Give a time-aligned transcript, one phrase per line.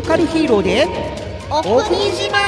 [0.00, 0.86] ローカルヒーローで
[1.50, 2.38] お国島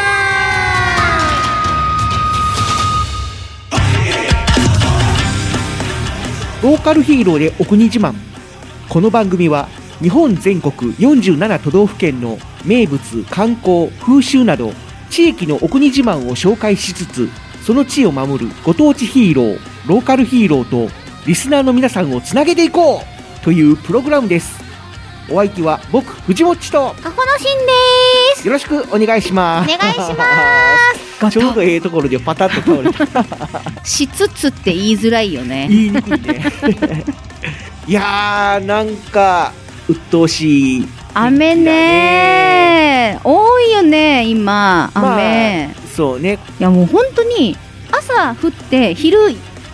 [6.63, 8.15] ローカルヒーローでお国自慢
[8.89, 9.69] この番組は
[10.01, 14.73] 日本全国47都道府県の名物観光風習など
[15.11, 17.29] 地域のお国自慢を紹介しつつ
[17.67, 20.91] その地を守るご当地ヒーローローカルヒーローと
[21.27, 24.62] リスナーの皆さんをつなげていこうというプログラムです
[25.31, 27.73] お相手は僕藤もっちとかほのしんで
[28.37, 28.47] す。
[28.47, 29.75] よろしくお願いします。
[29.75, 30.05] お願いしま
[30.95, 31.31] す。
[31.31, 33.85] ちょうどええところでパタッと倒れた。
[33.85, 35.69] しつつって言いづらいよね。
[35.71, 36.45] 言いにくいね。
[37.87, 39.53] いやーなんか
[39.89, 40.89] 鬱陶しい。
[41.15, 43.19] 雨ね。
[43.23, 45.67] 多いよね、今、雨。
[45.69, 46.39] まあそうね。
[46.59, 47.57] いやもう本当に
[47.91, 49.19] 朝降って昼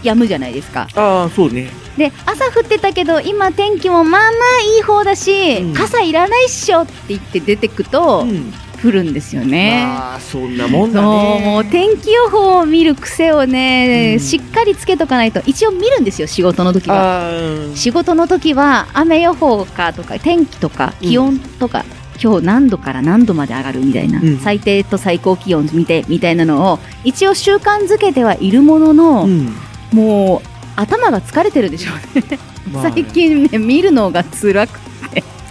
[0.02, 0.88] 止むじゃないですか。
[0.94, 4.30] ああそうねで、朝降ってたけど今天気もまあまあ
[4.76, 5.74] いい方だし、うん。
[5.74, 8.52] 傘いらないっしょって言って出てくとうん。
[8.80, 9.84] 降るんですよね。
[9.84, 11.42] まあそんなもんだね。
[11.44, 14.20] もう天気予報を見る癖をね、うん。
[14.20, 17.28] しっかりつけとかないと一応見るんですよ仕事の時は。
[17.74, 21.84] 仕事の時は雨予報かとか天気とか気温とか、
[22.22, 24.38] 今日何度から何度まで上がるみたいな、うん。
[24.38, 29.56] 最低と最高気温見てみたいなのを一応習慣づけてはいるものの、うん。
[29.92, 32.38] もう頭が疲れてるでしょうね、
[32.72, 34.78] まあ最近ね見るのが辛く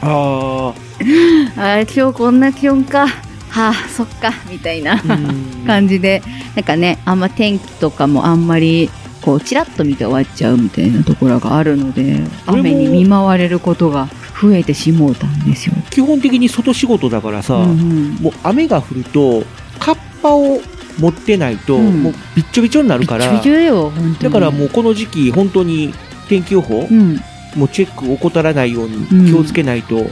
[0.02, 3.08] ああー 今日こんな気温か。
[3.50, 5.02] はあそっかみたいな
[5.66, 6.22] 感じで。
[6.56, 8.90] なんかねあんま天気とかもあんまり
[9.22, 14.10] こうちらっと見て終わっちゃうみたいなところがあるので雨に見舞われることが
[14.42, 15.74] 増えてしもうたんですよ。
[15.90, 18.18] 基本的に外仕事だからさ、うんうん。
[18.22, 19.44] もう雨が降ると
[19.80, 20.62] カッパを
[21.00, 22.04] 持ってないと、うん。
[22.04, 25.94] もうびっちょびちょになるからだからもうこの時期本当に
[26.28, 27.20] 天気予報、うん。
[27.56, 29.26] もうチェック怠らないようにうん。
[29.26, 30.06] 気をつけないと、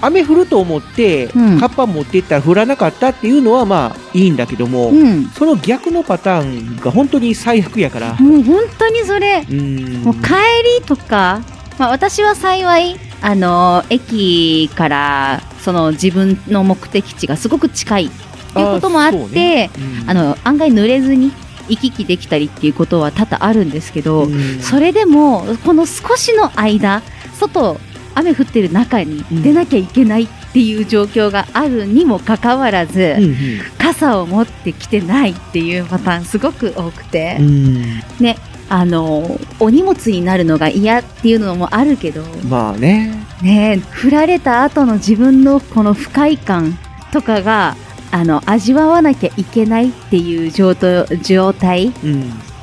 [0.00, 1.58] 雨降ると思って、うん。
[1.58, 5.24] カッパ持っていったら降らなかったっていうのはまあいいんだけども、うん。
[5.28, 10.02] その逆のパターンが本当に最悪やから、もう本当にそれうん。
[10.02, 10.32] もう帰
[10.80, 11.40] りとか、
[11.78, 18.10] まあ、私は幸いあの駅からその自分の目的地がすごく近い
[18.54, 19.70] っていうこともあってね。
[20.02, 20.10] うん。
[20.10, 21.32] あの案外濡れずに
[21.68, 24.60] 行き来できたりっていうことは多々あるんですけど、うん。
[24.60, 27.02] それでもこの少しの間
[27.34, 27.78] 外
[28.14, 33.36] 雨降ってる中に出なきゃいけないっていう状況があるにもかかわらず、うん。
[33.78, 38.00] 傘を持ってきてないっていうパターンすごく多くて、うん。
[38.20, 38.36] ね
[38.68, 43.14] あのお荷物になるのが嫌っていうのもあるけどまあね。
[43.42, 46.78] ね振られた後の自分のこの不快感
[47.12, 47.76] とかが
[48.14, 51.92] あの味わわなきゃいけないっていう状態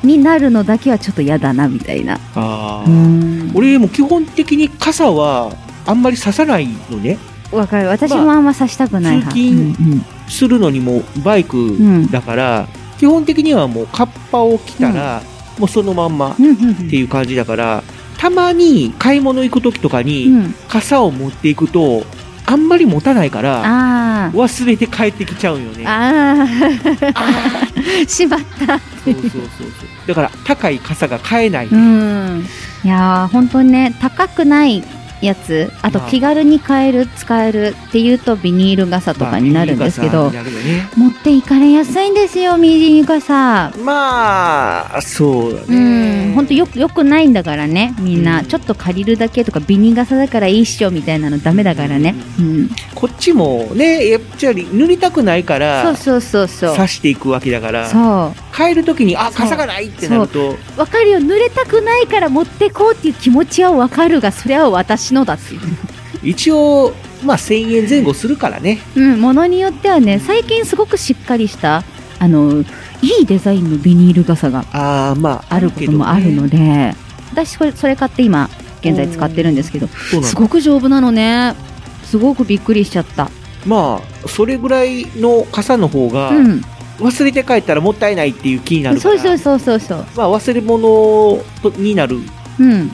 [0.02, 2.14] になるのだけはちょっと嫌だなみたいな。
[2.34, 3.52] ああ、うん。
[3.54, 5.54] 俺も基本的に傘は
[5.84, 7.18] あんまりささないのね。
[7.50, 7.88] わかる。
[7.88, 11.76] 私もあんまさしたくない派、通勤するのにもバイク
[12.10, 12.66] だから、
[12.98, 15.22] 基本的にはもうカッパを着たら、
[15.58, 16.68] もうそのまんまっうんうんうん。
[16.68, 17.82] うんていう感じだから
[18.16, 20.54] たまに買い物行く時とかにうん。
[20.66, 22.06] 傘を持っていくと
[22.44, 25.84] あんまり持たないから忘れて帰ってきちゃうよね。
[25.86, 28.08] あー。
[28.08, 29.70] しまったそうそうそうそう。
[30.06, 32.44] だから高い傘が買えない、うん。
[32.84, 34.82] いやー本当にね高くない
[35.22, 36.10] やつあとまあ。
[36.10, 40.88] 気軽に買える使えるっていうとビニール傘とかになるんですけど、まあね。
[40.96, 48.46] 持っていかれやすいんですよビニール傘まあそうだうねん本当よくよくないんだからねみんな、うん。
[48.46, 52.70] ちょっと借りるだけとかビニール傘だからいいっしょみたいなのダメだからね、うん。
[52.94, 56.76] こっちもねやっぱり塗りたくないからそうそうそうそう。
[56.76, 58.56] 刺していくわけだからそう。
[58.56, 60.56] 帰る時にあ傘がないってなると。
[60.76, 61.18] わかるよ。
[61.18, 65.60] 濡れたくないから持ってこうっていう気持ちはわかるがそれは私のだっていう
[66.22, 66.92] 一応
[67.24, 68.78] まあ1000円前後するからね。
[68.96, 71.82] うんものによってはね最近すごくしっかりした
[72.18, 72.62] あの
[73.02, 76.94] いいデザインのビニール傘がああまああることもあるので、
[77.32, 78.48] 私これそれ買って今
[78.80, 81.54] 現在使ってるんですけどすごく丈夫なのね。
[82.04, 83.30] すごくびっくりしちゃった。
[83.66, 86.62] まあそれぐらいの傘の方がうん。
[86.98, 90.06] 忘れて帰ったらもったいないっていう気になるから、そうそうそうそうそう。
[90.14, 91.42] まあ忘れ物
[91.76, 92.20] になる、
[92.62, 92.72] うん。
[92.72, 92.90] うん、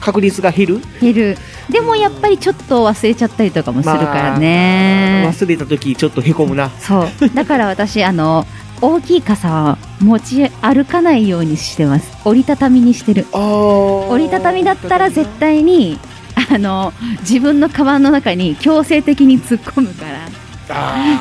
[0.00, 0.80] 確率が減る？
[1.00, 1.38] 減る。
[1.70, 6.70] でもやっぱりちょっと忘れちゃったりとかもするからね、まあ忘れた時ちょっとへこむな。
[6.70, 7.30] そう。
[7.34, 8.46] だから私あの
[8.80, 12.10] 大きい傘は持ち歩かないようにしてます。
[12.24, 13.26] 折りたたみにしてる。
[13.32, 15.98] 折折りたたみだったら絶対に
[16.50, 20.28] あの自分のカバンの中に強制的に突っ込むから。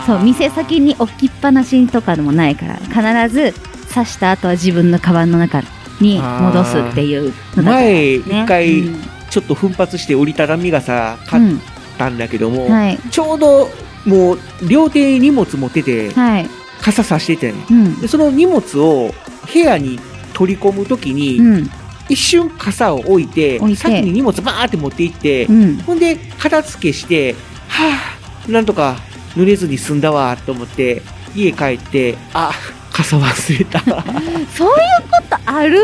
[0.08, 3.54] そう店先に置きっぱなしとかでもないから必ず
[3.94, 5.62] 刺した後は自分のカバンの中
[6.02, 9.04] に戻すっていうのだから前一ね回うん。
[9.30, 11.58] ちょっと奮発して折りたたみ傘買っ
[11.98, 13.00] たんだけども、はい。
[13.12, 13.70] ちょうど
[14.06, 14.40] もう
[14.70, 16.50] 両手に荷物持っててはい。
[16.82, 18.00] 傘さしてて、うん。
[18.00, 19.12] でその荷物を
[19.52, 20.00] 部屋に
[20.34, 21.70] 取り込む時に、うん。
[22.08, 25.78] 一瞬傘を置いて先に荷物バーって持って行って、うん。
[25.78, 27.34] ほんで片付けして
[27.68, 28.16] は
[28.48, 28.98] あなんとか
[29.36, 31.02] 濡れずに済んだわと思って
[31.36, 32.52] 家帰ってあ
[32.96, 33.82] 傘忘れた。
[33.82, 34.76] そういう
[35.12, 35.82] ことある？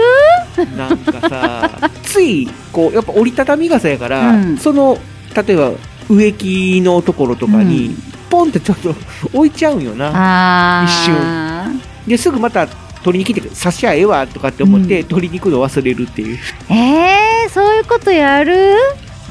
[0.78, 4.58] なんかさついこうやっぱ折りたたみ傘やから、うん。
[4.58, 4.98] その
[5.36, 5.72] 例えば
[6.10, 7.98] 植木のところとかに、
[8.30, 8.96] ポンってちょっと
[9.34, 10.12] 置いちゃうんよな。
[10.14, 11.82] あ一瞬。
[12.08, 12.66] ですぐまた
[13.04, 15.08] 取りに来て刺しゃええわとかって思って、うん。
[15.10, 16.40] 取りに行くの忘れるっていう。
[16.70, 18.76] えー、そういうことやる？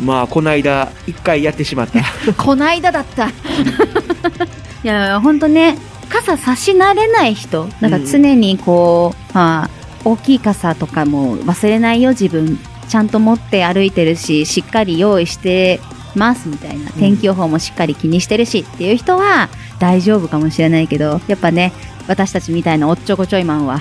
[0.03, 2.03] まあこの間一回やってしまった。
[2.37, 3.29] こないだだった。
[4.85, 5.79] いや本当ね
[6.11, 9.71] 傘差し慣れない人なんか常にこう、まあ
[10.05, 12.11] 大きい傘とかも忘れないよ。
[12.11, 12.59] 自分
[12.89, 15.81] ちゃんと持って歩いてるししっかり用意して
[16.15, 16.91] ますみたいな。
[16.93, 19.49] 天気予報もしっかり気にしてるしっていう人は
[19.79, 21.73] 大丈夫かもしれないけどやっぱね
[22.07, 23.81] 私たちみたいなおっちょこちょいマンは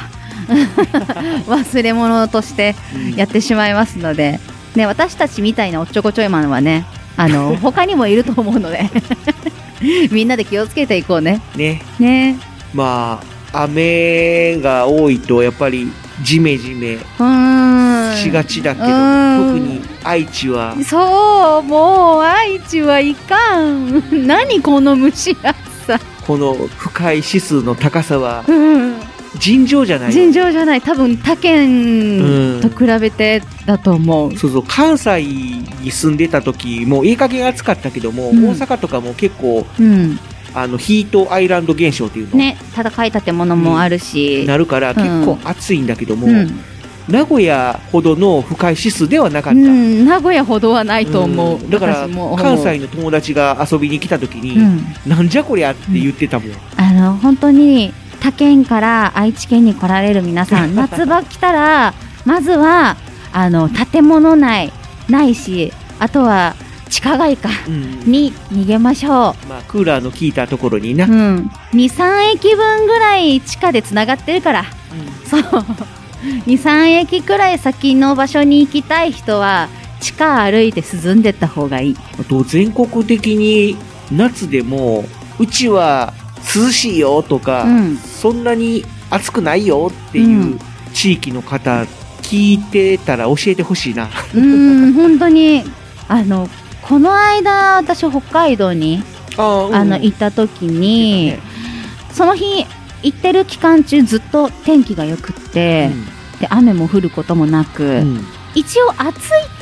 [1.47, 2.75] 忘れ物として
[3.15, 4.39] やってしまいますので、
[4.75, 6.85] ね、私たちみたいなおっちょこちょいマンはね
[7.17, 8.89] あの 他にもいると思うので
[10.11, 11.41] みんなで気をつけていこうね。
[11.55, 11.81] ね。
[11.99, 12.37] ね。
[12.73, 13.21] ま
[13.51, 15.91] あ雨が多いとやっぱり
[16.21, 18.15] ジメジメうーん。
[18.15, 19.47] しがちだけど、うん。
[19.47, 20.75] 特に愛知は。
[20.83, 24.03] そうもう愛知はいかん。
[24.27, 25.55] 何この蒸し暑
[25.87, 28.95] さ、この深い指数の高さはうん、
[29.39, 30.81] 尋常じゃない尋常じゃない。
[30.81, 34.63] 多分他県と比べてだと思う、そうそう。
[34.67, 38.45] 関西に住んでた時もういい加減暑かったけども、うん。
[38.49, 40.19] 大阪とかも結構うん。
[40.51, 44.95] あのヒートアイランド現象っていうの、ね高い建物もあるし、なるからん。
[44.95, 46.59] 結構暑いんだけども、うん。
[47.07, 51.69] 名古屋ほどの深い指数ではなかった、うん、名古屋ほどはないと思う、うん。
[51.69, 52.07] だから
[52.37, 54.83] 関西の友達が遊びに来た時に、うん。
[55.07, 61.93] なんじゃこりゃって言ってたもん、あの本当に他県から愛知県に来られる皆さん 夏場来たら
[62.25, 62.97] まずは
[63.31, 64.71] あの建物内
[65.09, 66.55] ないしあとは
[66.89, 67.99] 地下街かうん。
[68.11, 74.65] に逃げましょまあ、クーラーの効いたところにな、う、うん、23駅分ぐらい地下でつながってるから。
[75.25, 75.41] そう。
[76.47, 79.69] 23駅くらい先の場所に行きたい人は
[80.01, 81.97] 地下歩いて涼んでった方がいい。
[82.19, 83.77] あと全国的に
[84.11, 85.05] 夏でも
[85.37, 86.13] うちは
[86.55, 87.97] 涼しいよとか、うん。
[87.97, 90.59] そんなに暑くないよっていううん。
[90.93, 91.85] 地域の方
[92.21, 94.05] 聞いてたら教えてほしいな。
[94.05, 95.63] うーん本当に。
[96.07, 96.49] あの
[96.81, 99.03] この間私北海道に
[99.37, 101.35] ああの行った時に、
[102.11, 102.65] その日
[103.03, 105.91] 行ってる期間中ずっと天気が良くって、
[106.39, 107.91] で雨も降ることもなく、うん。
[107.91, 109.11] うん一応暑いっ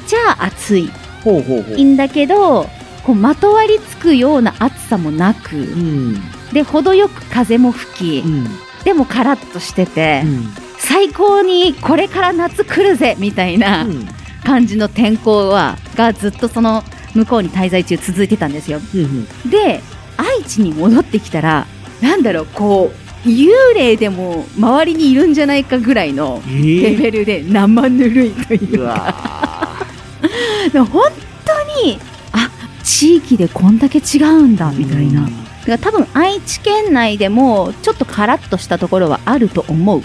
[0.07, 0.89] ちゃ暑い。
[1.21, 1.75] ほうほうほう。
[1.75, 2.69] いいんだけど
[3.03, 6.21] こうまとわりつくような暑さもなく、うん
[6.53, 8.47] で程よく風も吹き、うん。
[8.83, 10.47] でもカラッとしてて、うん。
[10.79, 14.07] 最高にこれから夏来るぜみたいなうん。
[14.43, 18.79] 感じの天候はがずっとその向こうに滞在中続いてたんですよ。
[18.95, 19.81] うんで
[20.15, 21.67] 愛知に戻ってきたら
[22.01, 22.91] なんだろうこ
[23.25, 29.85] う幽霊でも周りにいるんじゃないかぐらいのえーレベルで生ぬるいといううかわ
[30.71, 31.11] でも本
[31.45, 31.99] 当に
[32.31, 32.49] あ
[32.83, 35.27] 地域でこんだけ違うんだーみたいな。
[35.67, 40.01] だから多分愛知県内でもちょっとカラッとしたところはあると思う。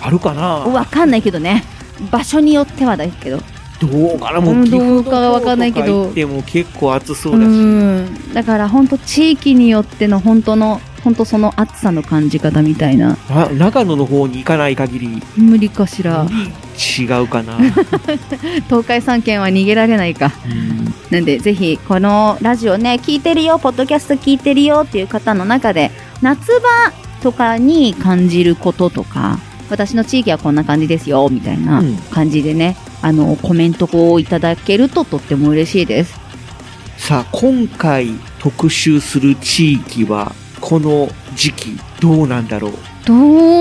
[0.00, 0.42] あるかな？
[0.42, 1.64] わかんないけどね。
[2.10, 3.38] 場所によってはだけど。
[3.80, 4.40] どうかな？
[4.40, 6.12] もううんどうかはわかんないけど。
[6.12, 7.50] 岐阜とか行っても結構暑そううだし。
[7.50, 8.34] ん。
[8.34, 13.18] だから本当地域によっての本当のほんとその暑さの感じ方みたいな。
[13.28, 16.26] あ長野の方に行かない限り、無理かしら。
[16.98, 17.58] 違うかな。
[18.68, 20.32] 東海3県は逃げられないか。
[21.10, 25.90] なんで、ぜひ、このラジオね、聞いてるよ、ポッドキャスト聞いてるよっていう方の中で、
[26.22, 26.92] 夏場
[27.22, 36.18] とかに感じることとか、私の地域はこんな感じですよ、みたいなうん感じでね、あの、コメントをいただけるととっても嬉しいです。
[36.96, 40.34] さあ、今回特集する地域は、
[40.64, 42.72] この時期どうなんだろう？
[43.04, 43.14] ど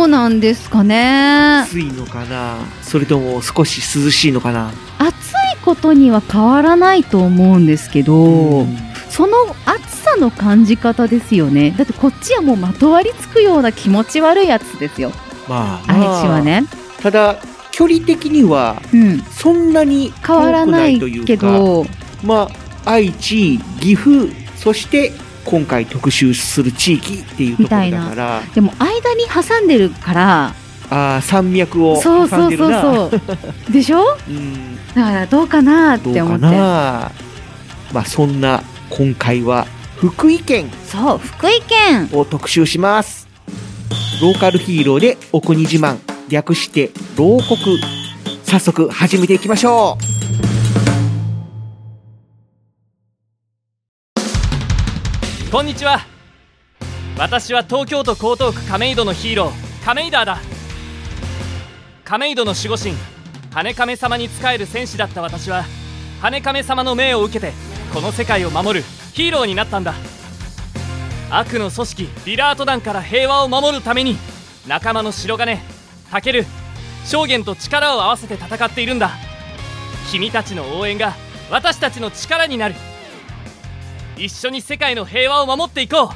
[0.04, 2.60] うなんですかね暑いのかな？
[2.82, 4.72] それとも少し涼しいのかな？
[5.00, 8.78] 暑いことには変わらないと思うんですけど、うん
[9.10, 11.76] その暑さの感じ方ですよね。
[11.78, 15.12] だってこっちはもうまとわりつくような気持ち悪いやつですよ。
[15.48, 16.64] まあ、愛知はね。
[17.00, 17.36] ただ、
[17.72, 19.20] 距離的には、うん。
[19.22, 21.86] そんなに変わらないというか、ど、
[22.24, 22.50] ま
[22.86, 25.12] あ、愛知、岐阜、そして
[25.46, 30.54] 今回特集する地域っていうところだから、でも間に挟んでるから、
[30.90, 32.72] ああ、山脈をそうそうそう。
[32.72, 33.12] そ
[33.70, 33.72] う。
[33.72, 34.18] でしょ？
[34.28, 36.46] うんだからどうかなって思って。
[36.46, 37.12] な。
[37.92, 42.10] まあ、そんな今回は福井県そう、福井県。
[42.14, 43.28] を特集します。
[44.22, 45.98] ローカルヒーローでお国自慢、
[46.30, 47.80] 略して牢国。
[48.46, 49.98] 早速始めていきましょ
[55.54, 56.00] こんにちは。
[57.16, 60.40] 私は東京都江東区亀戸のヒーロー亀井ダーだ。
[62.04, 62.96] 亀戸の守護神
[63.54, 65.64] 羽亀様に仕える戦士だった私は
[66.22, 67.54] 羽亀様の命を受けて
[67.94, 69.94] この世界を守るヒーローになったんだ。
[71.30, 74.18] 悪の組織リラート団から平和を守るために
[74.68, 75.60] 仲間の白金
[76.10, 76.48] タケル
[77.06, 79.12] 証言と力を合わせて戦っているんだ。
[80.10, 81.14] 君たちの応援が
[81.52, 82.76] 私たちの力になる。
[84.24, 86.10] 一緒に世界の平和を守っていこう。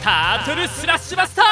[0.00, 1.44] タートルスラッシュバスター。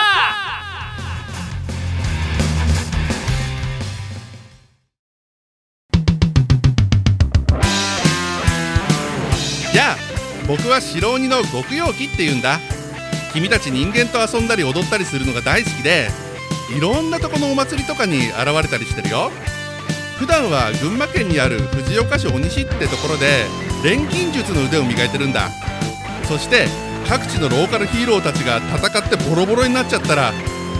[9.77, 9.97] やあ
[10.47, 12.61] 僕は白鬼の極陽気って言うんだ。
[13.33, 16.07] 君たち人間と遊んだり踊ったりするのが大好きで
[16.77, 19.33] いろんなとこのお祭りとかに現れたりしてるよ。
[20.23, 23.45] 普段は群馬県にある藤岡市鬼市ってところで
[23.83, 25.50] 錬金術の腕を磨いてるんだ。
[26.29, 26.69] そして
[27.09, 30.33] 各地のローカルヒーローたちが戦ってボロボロになっちゃったら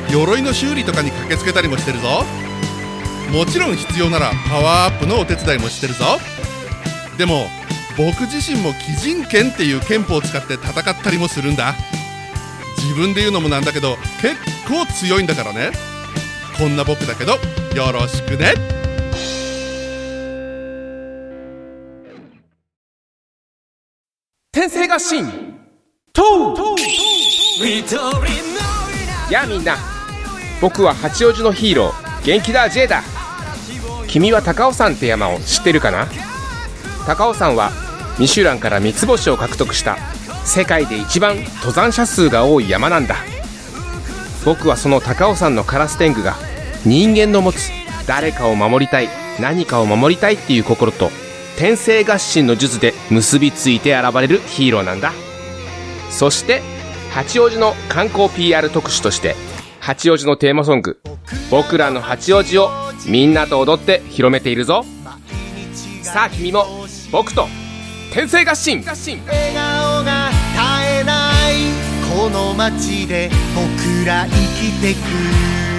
[0.09, 2.25] 鎧の修理とかに駆けつけたりもしてるぞ。
[3.33, 6.21] もちろん必要ならパワーアップのお手伝いもしてるぞ。
[7.19, 7.49] でも
[7.99, 11.75] 僕自身も鬼人剣っていう剣法を使って戦ったりもするんだ。
[12.77, 14.37] 自分で言うのもなんだけど結
[14.69, 15.73] 構強いんだからね。
[16.57, 17.41] こんな僕だけど
[17.75, 18.82] よろしくね。
[24.63, 25.27] 天性合心
[26.13, 26.55] と
[29.29, 29.77] やあみんな。
[30.61, 33.03] 僕は八王子のヒーロー元気だ J だ。
[34.07, 36.07] 君は高尾山って山を知ってるかな？
[37.09, 37.73] 高尾山は
[38.21, 39.97] ミシュランから三つ星を獲得した
[40.45, 43.17] 世界で一番登山者数が多い山なんだ。
[44.45, 46.37] 僕はその高尾山のカラス天狗が
[46.87, 47.69] 人間の持つ
[48.07, 49.09] 誰かを守りたい
[49.41, 51.11] 何かを守りたいっていう心と
[51.59, 55.13] 天性合心の術で結びついて現れるヒーローなんだ。
[56.11, 56.63] そして
[57.13, 59.37] 八王子の観光 PR 特集として
[59.81, 61.01] 八王子のテーマソング
[61.51, 62.71] 「僕らの八王子」を
[63.07, 64.85] みんなと踊って広めているぞ。
[66.03, 66.67] さあ君も
[67.11, 67.49] 僕と
[68.13, 68.83] 天性合心。
[68.85, 68.95] 笑
[69.55, 71.55] 顔が絶えない
[72.15, 75.72] この街で僕ら生きてく。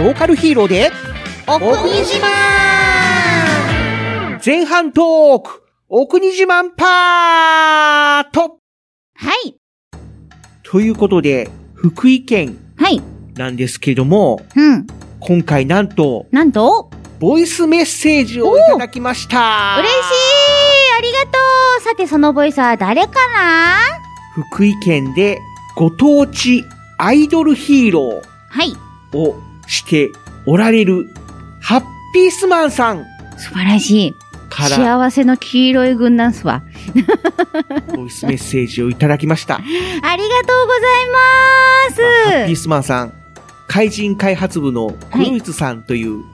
[0.00, 0.90] ローカルヒーローで、
[1.46, 2.22] お国自慢
[4.42, 8.60] 前半トーク、お国自慢パート
[9.14, 9.56] はい。
[10.62, 13.02] ということで、福井県はい。
[13.36, 14.86] なんですけども、うん。
[15.18, 19.76] 今回なんと、なんと、ボイスメッセージをいただきました。
[19.80, 19.96] 嬉しい
[20.98, 21.28] ありがと
[21.78, 23.76] うさて、そのボイスは誰かな？
[24.50, 25.38] 福井県で
[25.76, 26.64] ご当地
[26.96, 28.72] アイドルヒーロはい。
[29.12, 29.38] ーを
[29.70, 30.12] して
[30.46, 31.08] おられる
[31.60, 33.06] ハッピースマンさん
[33.38, 34.14] 素晴らしい。
[34.50, 36.62] から幸せの黄色い軍団っすわ。
[37.94, 39.54] ボイスメッセージをいただきました。
[39.54, 40.90] ありがとうござい
[41.92, 42.62] ハッピーます。
[42.62, 43.12] スマンさん、
[43.68, 46.24] 怪人開発部のクロイツさんという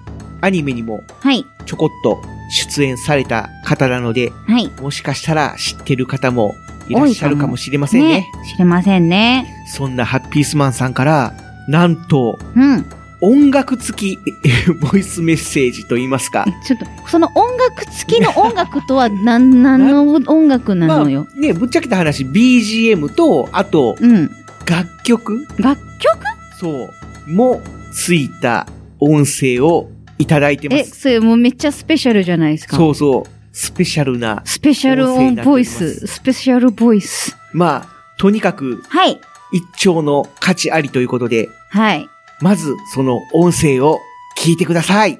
[0.40, 1.44] アニメにもはい。
[1.66, 4.70] ちょこっと出演された方なので、はい。
[4.80, 6.54] もしかしたら知ってる方も
[6.88, 8.26] いらっしゃるかもしれませんね。
[8.50, 9.46] 知れませんね。
[9.68, 11.34] そんなハッピースマンさんから、
[11.68, 12.86] なんと、うん。
[13.20, 16.44] 音楽付きえボイスメッセージと言いますか。
[16.64, 20.02] ちょっと、その音楽付きの音楽とは何、何の？
[20.02, 21.26] 音楽なのよ。
[21.34, 24.30] ね、ぶっちゃけた話、BGM と、あと、うん。
[24.66, 25.46] 楽曲？
[25.58, 26.18] 楽曲？
[26.60, 26.90] そ
[27.26, 27.30] う。
[27.30, 28.66] も、ついた
[29.00, 31.00] 音声をいただいてまえ、す。
[31.00, 32.76] それもうめっちゃスペシャルじゃないですか？
[32.76, 33.30] そうそう。
[33.52, 34.42] スペシャルな。
[34.44, 36.06] スペシャルオンボイス。
[36.06, 37.36] スペシャルボイス。
[37.54, 39.18] まあ、とにかく、はい。
[39.52, 42.08] 一丁の価値ありということで、はい。
[42.42, 44.00] まず、その音声を
[44.38, 45.18] 聞いてください。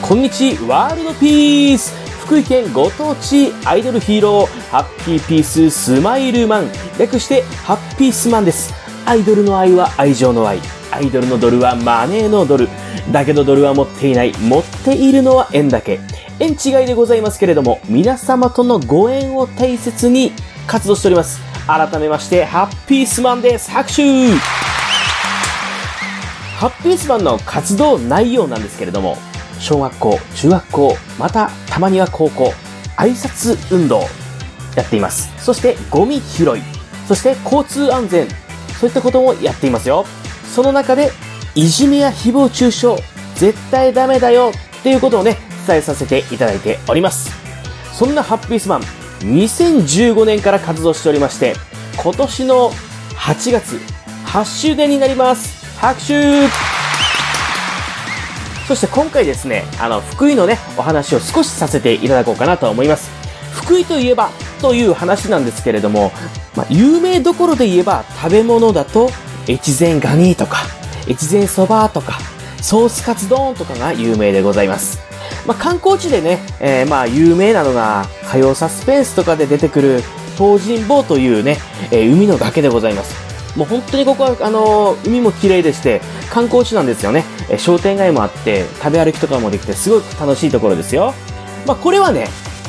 [0.00, 1.92] こんにちワールドピース。
[2.20, 6.70] 福井県ご当地アイドルヒーローハッピーピーススマイルマン。
[6.98, 8.72] 略してハッピースマンです。
[9.04, 10.60] アイドルの愛は愛情の愛。
[10.92, 12.68] アイドルのドルはマネーのドル。
[13.10, 14.32] だけどドルは持っていない。
[14.38, 15.98] 持っているのは円だけ。
[16.38, 20.30] 円違いでございますけれども皆様とのご縁を大切に
[20.68, 21.47] 活動しております。
[21.68, 24.02] 改めましてハッピースマンです拍手
[26.58, 29.18] ハッピースマンの活動内容なんですけれども、
[29.60, 32.52] 小学校、中学校、またたまには高校、
[32.96, 34.00] 挨拶運動
[34.74, 35.30] やっています。
[35.44, 36.62] そしてゴミ拾い、
[37.06, 38.26] そして交通安全、
[38.80, 40.06] そういったこともやっていますよ。
[40.52, 41.12] その中で、
[41.54, 42.96] いじめや誹謗中傷、
[43.36, 47.30] 絶対ダメだよっていうことをね、伝えさせていただいております。
[47.92, 51.54] そんなハッピースマン、2015年から活動しておりまして、
[51.96, 52.70] 今年の
[53.16, 53.80] 8月、
[54.26, 55.58] 8周年になります。
[55.78, 56.48] 拍手
[58.66, 63.10] そして今回ですね、あの、福井のね、お話を少しさせていただこうかなと思います。
[63.52, 66.12] 福井といえばという話なんですけれども、
[66.54, 69.10] まあ、有名どころで言えば食べ物だと、
[69.48, 70.58] 越前ガニとか、
[71.08, 72.18] 越前そばとか、
[72.60, 75.07] ソースカツ丼とかが有名でございます。
[75.48, 80.02] まあ、観光地でね、えーまあ、有名なのが、火曜サスペンスとかで出てくる、
[80.36, 81.56] 東尋坊というね、
[81.90, 83.16] えー海の崖でございます。
[83.56, 87.24] もう本当にここは、あのー海も綺麗でして、観光地なんですよね。
[87.48, 91.14] えー商店街もあって、食べ歩きとかもできて、すごく楽しいところですよ。
[91.66, 92.28] まあ、これはね、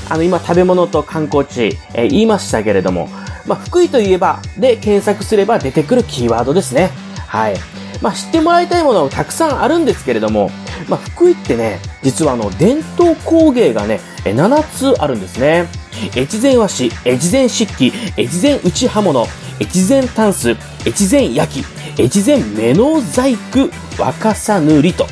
[0.10, 3.10] あの、今食べ物と観光地、え言いましたけれども、
[3.46, 6.92] まあ、福井といえば、で検索すれば出てくるキーワードですね。
[7.28, 7.56] はい。
[8.02, 10.52] まあ、知ってもらいたいものはたくさんあるんですけれども、
[10.88, 15.68] まあ、福井ってね、実はあの、伝統工芸がね、7つあるんですね。
[16.16, 19.26] 越前和紙、越前漆器、越前打ち刃物、
[19.60, 23.70] 越前タンス、越前焼き、越前目の細工、
[24.02, 25.06] 若さ塗りと。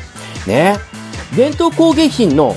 [0.45, 0.77] ね。
[1.35, 2.55] 伝統工芸品の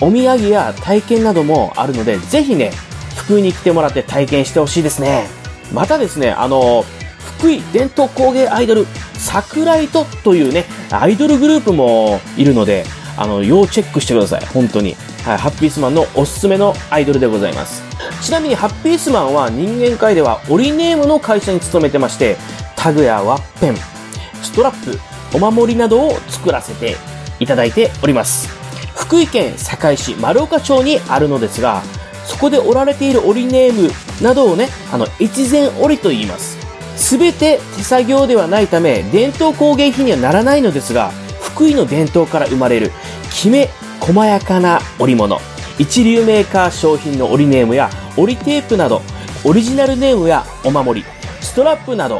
[0.00, 2.72] お土産や体験などもあるので、ぜひね、
[3.16, 5.28] 福井に来てもらって体験してほしいですね。
[5.72, 6.84] またですね、あの、
[7.38, 8.86] 福井伝統工芸アイドル、
[9.18, 12.84] 桜井とというね、アイドルグループもいるので、
[13.16, 14.46] あの、要チェックしてください。
[14.46, 14.96] 本当に。
[15.24, 17.82] はい、ハッピースマンのおすすめのアイドルでございます。
[18.22, 22.36] ちなみにハッピースマンは人間界ではオリネームの会社に勤めてまして、
[22.76, 23.76] タグやワッペン、
[24.42, 24.98] ストラップ、
[25.34, 26.96] お守りなどを作らせて
[27.40, 28.48] いただいております。
[28.94, 31.82] 福井県坂井市丸岡町にあるのですが、
[32.24, 33.90] そこで織られている織りネーム
[34.22, 36.57] などをね、あの、越前織と言います。
[36.98, 42.90] すべて手作業ではないため、伝統工芸品にはならないのですが、福井の伝統から生まれる、
[43.32, 45.38] きめ細やかな織物、
[45.78, 49.00] 一流メーカー商品の織りネームや織りテープなど、
[49.44, 51.06] オリジナルネームやお守り、
[51.40, 52.18] ストラップなど、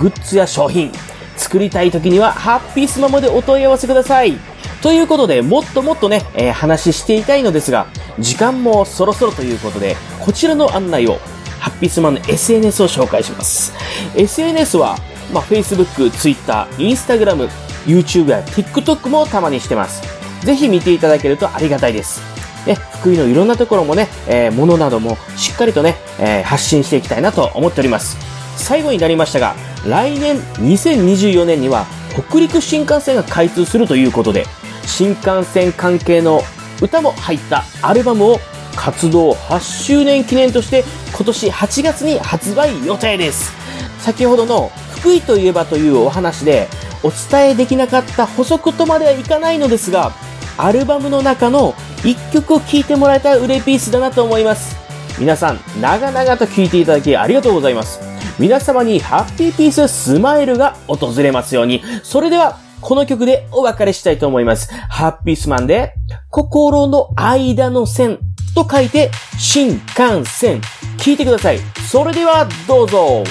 [0.00, 0.90] グッズや商品、
[1.36, 4.38] 作りたい時にはハッピースマまでお問い合わせください。
[4.82, 7.86] ということで、もっともっとね、えー話していたいのですが、
[8.18, 11.18] 時間もそろそろということで、こちらの案内を、
[11.66, 13.72] ハッピースマンの SNS を紹介します。
[14.14, 14.96] SNS は、
[15.32, 17.48] まあ、Facebook、Twitter、Instagram、
[17.86, 20.00] YouTube や TikTok もたまにしてます。
[20.46, 22.20] ぜひ見ていただけるとありがたいです。
[22.68, 28.16] ね、福井のいろんなところもね、えー、ものなどもしっかりとね、えー発信していきたいなと思っております。
[28.56, 31.84] 最後になりましたが、来年2024年には
[32.28, 34.46] 北陸新幹線が開通するということで、
[34.86, 36.42] 新幹線関係の
[36.80, 38.40] 歌も入ったアルバムを
[38.76, 40.84] 活動8周年記念として
[41.14, 43.52] 今年8月に発売予定です。
[44.00, 46.68] 先ほどの福井といえばというお話で
[47.02, 50.12] お伝えできなかった補足とまではいかないのですが、
[50.58, 54.76] アルバムの中の1曲を聴いてもらえたら嬉ピースだなと思います。
[55.18, 58.00] 皆さん、長々と聴いていただきありがとうございます。
[58.38, 61.82] 皆様にハッピーピーススマイルが訪れますように。
[62.02, 64.72] それでは、この曲でお別れしたいと思います。
[64.72, 65.94] ハッピースマンで、
[66.30, 68.20] 心の間の線
[68.54, 70.60] と書いて、新幹線。
[70.96, 71.58] 聴いてください。
[71.90, 73.24] それでは、どうぞ。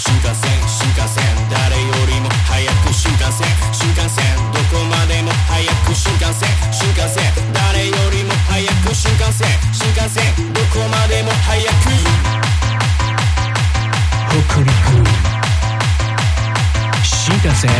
[0.00, 7.20] 新幹線新幹線誰よりも早く新幹線新幹線どこまでも早く新幹線新幹線
[7.52, 10.24] 誰よりも早く新幹線新幹線
[10.54, 11.85] どこまでも早く
[17.46, 17.78] 風北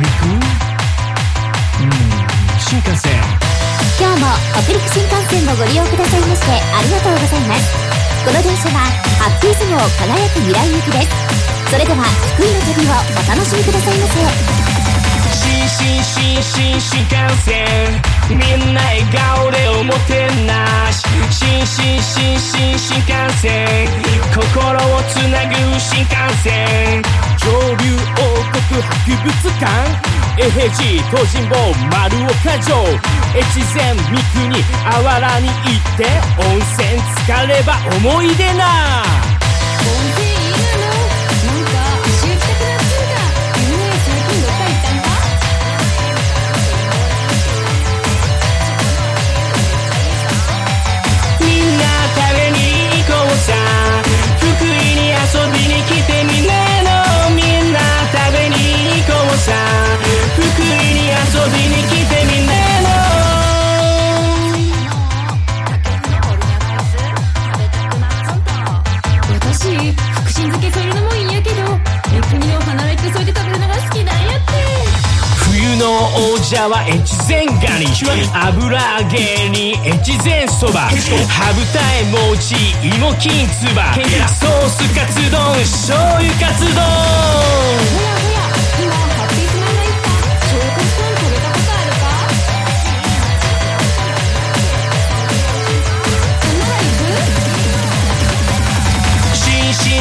[0.00, 0.26] 陸？
[1.78, 1.94] うん
[2.58, 3.14] 新幹線。
[4.00, 4.26] 今日も
[4.64, 7.70] 北陸新幹線をご利用くださいましてありがとうございます。
[8.26, 8.80] この電車は
[9.20, 11.08] ハッピー相撲輝く未来行きです。
[11.70, 12.02] それでは
[12.34, 14.61] 福井の旅をお楽しみくださいませ。
[15.32, 18.02] 新新新新新幹線。
[18.28, 23.88] みんな笑顔でおもてなし新新新新新幹線。
[24.34, 27.02] 心をつなぐ新幹線。
[27.38, 30.12] 上流王国博物館。
[30.38, 31.56] えへじ東尋坊
[31.90, 32.76] 丸岡城。
[33.34, 36.04] 越前三国あわらに行って
[36.38, 39.02] 温泉浸かれば思い出な。
[77.28, 77.86] 前ガニ
[78.34, 80.80] 油揚げに越前そば。
[80.80, 81.64] 歯羽二
[82.02, 82.54] 重餅
[82.96, 83.94] 芋きんつば
[84.28, 86.82] ソースカツ丼醤油カツ丼。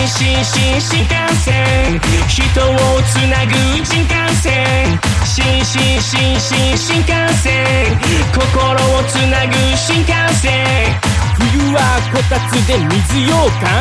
[0.08, 3.52] 新新新幹線人をつなぐ
[3.86, 7.98] 新幹線新新新新新幹線
[8.34, 10.92] 心をつなぐ新幹線
[11.40, 11.80] 冬は
[12.12, 13.72] こたつで水羊羹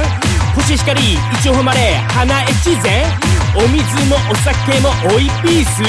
[0.54, 3.04] 星光一応ほまれ花越前
[3.56, 5.82] お水もお酒もおいピース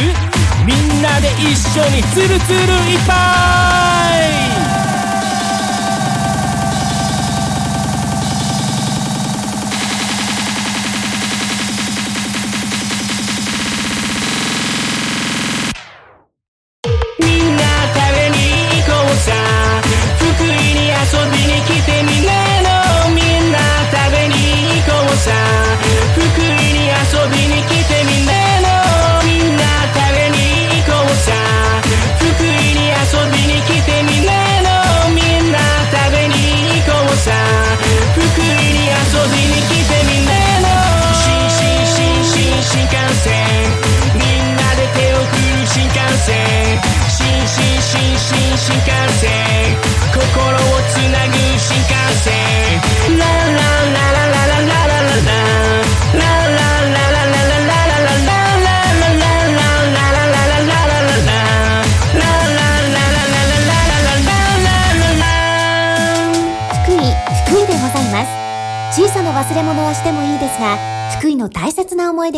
[0.66, 2.58] みんなで一緒にツルツル
[2.90, 3.14] いっぱ
[4.38, 4.41] い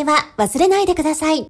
[0.03, 1.47] は忘れないでください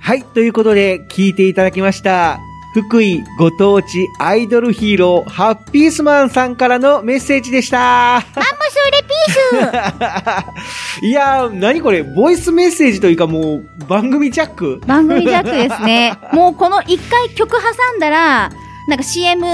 [0.00, 2.38] はい、ということで、聞いていただきました。
[2.74, 7.78] 福井ご当地アイドルヒーロー、ハッピースマンさんからのメッセージでした。
[7.78, 8.24] マンモ
[8.68, 14.80] スレピース いやー、何これ、ボイスメッセージというかもう、番組ジャック？
[14.86, 16.18] 番組ジャックですね。
[16.34, 18.50] もうこの一回曲挟んだら、
[18.88, 19.46] なんか CM、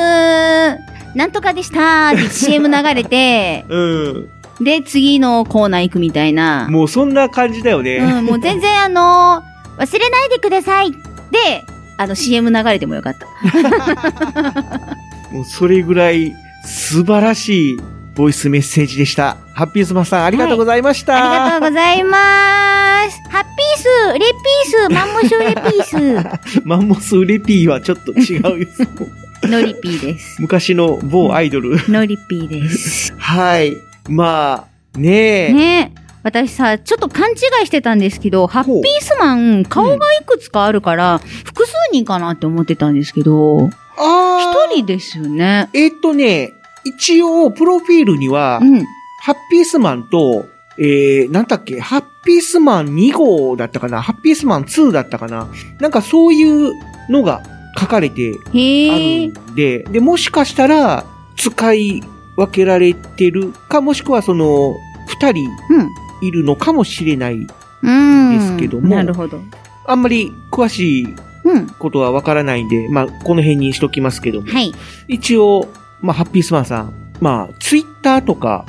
[1.14, 4.39] なんとかでしたーって CM 流れて、うん。
[4.60, 6.68] で、次のコーナー行くみたいな。
[6.70, 7.96] もうそんな感じだよね。
[7.96, 10.98] うん、もう全然あのー忘れないでくださいで、
[11.96, 13.26] あの CM 流れてもよかった。
[15.32, 16.34] もうそれぐらい
[16.66, 17.80] 素晴らしい
[18.14, 19.38] ボイスメッセージでした。
[19.54, 21.16] ハッピースマンさん、ありがとうございました。
[21.16, 22.18] ありがとうございま
[23.08, 23.18] す。
[23.30, 24.30] ハッピース、レピー
[24.88, 28.66] ス、マンモスレピー マンモスウレピーはちょっと違うよ。
[28.70, 28.86] ス。
[29.48, 30.42] ノリピーです。
[30.42, 31.80] 昔の某アイドル。
[31.88, 33.14] ノリピーです。
[33.16, 33.78] はい。
[34.10, 35.52] まあ、ねえ。
[35.52, 45.70] ね私さ、ちょっと勘違いしてたんですけど、ハッピースマン、顔がいくつかあるから、複数人かなって思ってたんですけど、あ一人ですよね。
[45.72, 46.52] えーっとね、
[46.84, 48.60] 一応、プロフィールには、
[49.22, 50.46] ハッピースマンと、
[50.78, 55.48] えー、なんだっけ、ハッピースマン2号だったかな、ハッピースマン2だったかな、
[55.80, 56.72] なんかそういう
[57.08, 57.42] のが
[57.78, 61.04] 書かれてあへるんで、で、もしかしたら、
[61.36, 62.02] 使い
[62.40, 64.74] 分けられてるか、もしくはその、
[65.06, 65.50] 二人
[66.22, 67.46] いるのかもしれない
[67.82, 68.38] うん。
[68.38, 69.40] ですけどもなるほど。
[69.86, 71.08] あんまり詳しい
[71.78, 74.50] ことはわからないんで、まあ、この辺にしときますけども。
[74.50, 74.72] はい。
[75.08, 75.68] 一応、
[76.00, 78.64] まあ、ハッピースマンさん、まあ、ツイッターとか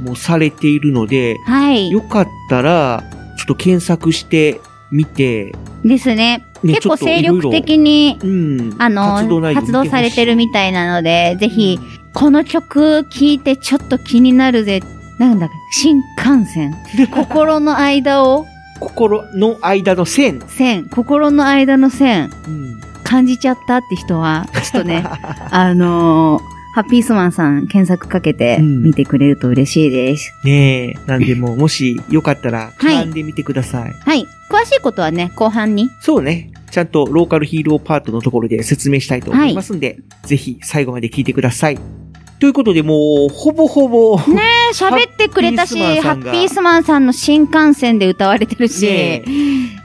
[0.00, 1.90] もされているので、はい。
[1.90, 3.02] よかったら、
[3.38, 6.44] ちょっと検索してみて、ですね。
[6.62, 11.78] ね結構精力的に、うん、あの、活動活動されてるみたいなので、ぜひ、
[12.16, 14.80] この曲聴いてちょっと気になるぜ。
[15.18, 16.74] なんだか、新幹線。
[17.10, 18.46] 心の間を、
[18.80, 20.40] 心の間の線。
[20.48, 20.88] 線。
[20.88, 22.30] 心の間の線。
[23.04, 25.04] 感じちゃったって人は、ちょっとね、
[25.50, 30.30] あのーハッピースマンさん検索かけて見てくれると嬉しいです。
[30.44, 33.94] ねえ、なんでもう、もしよかったら、絡んでみてください。
[33.98, 34.26] はい。
[34.50, 35.88] 詳しいことはね、後半に。
[36.00, 36.50] そうね。
[36.70, 41.78] ちゃんとローカルヒーローパートのところで説明したいと思いますんで、ぜひ最後まで聞いてください。
[42.38, 49.24] ということで、もう、ほぼほぼ、ねえ、喋ってくれたし、ハッピースマンさんの新幹線で歌われてるし、ね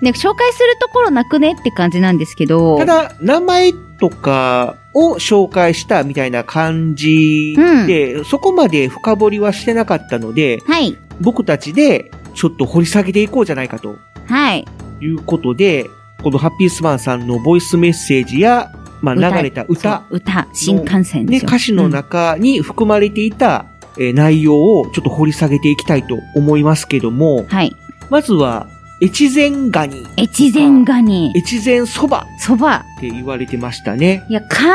[0.01, 2.77] ね紹介するところなくねって感じなんですけど。
[2.77, 7.55] ただ、名前とかを紹介したみたいな感じ
[7.87, 10.97] で、そこまで深掘りはしてなかったので、はい。
[11.21, 14.65] 僕たちでちょっと掘り下げていこうじゃないかとはい。
[14.99, 15.85] いうことで、
[16.23, 21.41] このハッピースマンさんのボイスメッセージや、まあ、流れた歌歌、新幹線でね。
[21.43, 23.65] 歌詞の中に含まれていた、
[23.97, 27.75] えー内容をちょっと掘り下げていきたいと思いますけども、はい。
[28.09, 28.67] まずは、
[29.03, 30.05] 越前ガニ。
[30.15, 31.33] 越前ガニ。
[31.35, 32.27] 越前そば。
[32.37, 32.85] そば。
[32.97, 34.23] って言われてましたね。
[34.29, 34.69] いや、カニ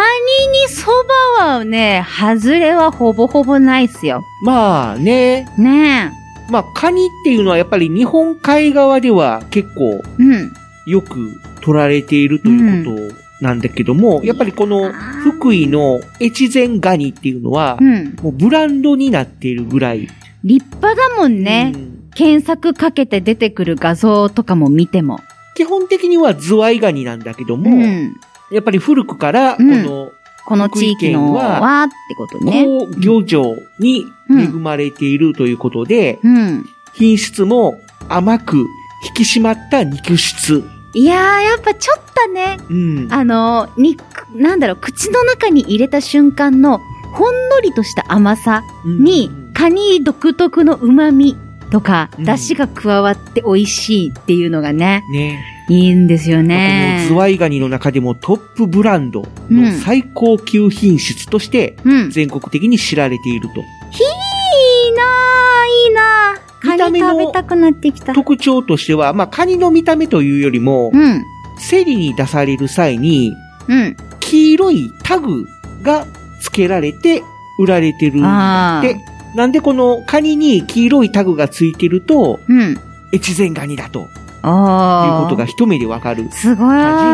[0.62, 0.91] にそ
[1.39, 4.25] ばはね、外れはほぼほぼないっすよ。
[4.43, 5.47] まあね。
[5.57, 6.12] ね
[6.51, 10.23] まあ、カニっていうのはやっぱり日本海側では結構え。
[10.23, 10.53] うん。
[10.87, 18.16] よく取られているということなんだけども、やっぱりこの福井の越前ガニっていうのは、うん。
[18.22, 20.09] もうブランドになっているぐらい。
[20.42, 21.75] 立派だもんね。
[22.14, 25.20] 検索かけて出てくる画像とかも見ても。
[25.55, 28.16] 基本的にはズワイガニなんだけども、うん
[28.51, 30.12] やっぱり古くからこうんの、
[30.46, 32.64] この地域のはってことね。
[32.64, 36.64] 高漁場に恵まれているということで、うん。
[36.94, 38.59] 品質も甘く
[39.09, 40.62] 引き締まった肉質。
[40.97, 43.09] いやー、やっぱちょっとね、うん。
[43.13, 44.03] あの、肉、
[44.35, 46.81] なんだろう、口の中に入れた瞬間の、
[47.13, 51.37] ほんのりとした甘さに、カニ独特の旨味
[51.71, 55.45] とか、出汁が加わって美味しいっていうのがね、ね。
[55.69, 57.05] いいんですよこのね。
[57.09, 63.57] ズワイガニの中でもトップブランドうんの最高級品質としてうん全国的に知られていると。
[63.57, 68.15] いいなーいいなーカニ食べたくなってきた。
[68.15, 71.25] 特徴としては、まあ、カニの見た目というよりも、うん。
[71.71, 73.33] 競りに出される際に、
[73.69, 73.97] うん。
[74.21, 75.47] 黄色いタグ
[75.83, 76.07] が
[76.41, 77.23] 付けられて
[77.59, 78.97] 売られてるんだって。
[79.35, 82.79] なんでこのカニに黄色いタグが付いてると、うん。
[83.13, 84.07] 越前ガニだという
[84.43, 86.65] ことが一目でわかるすご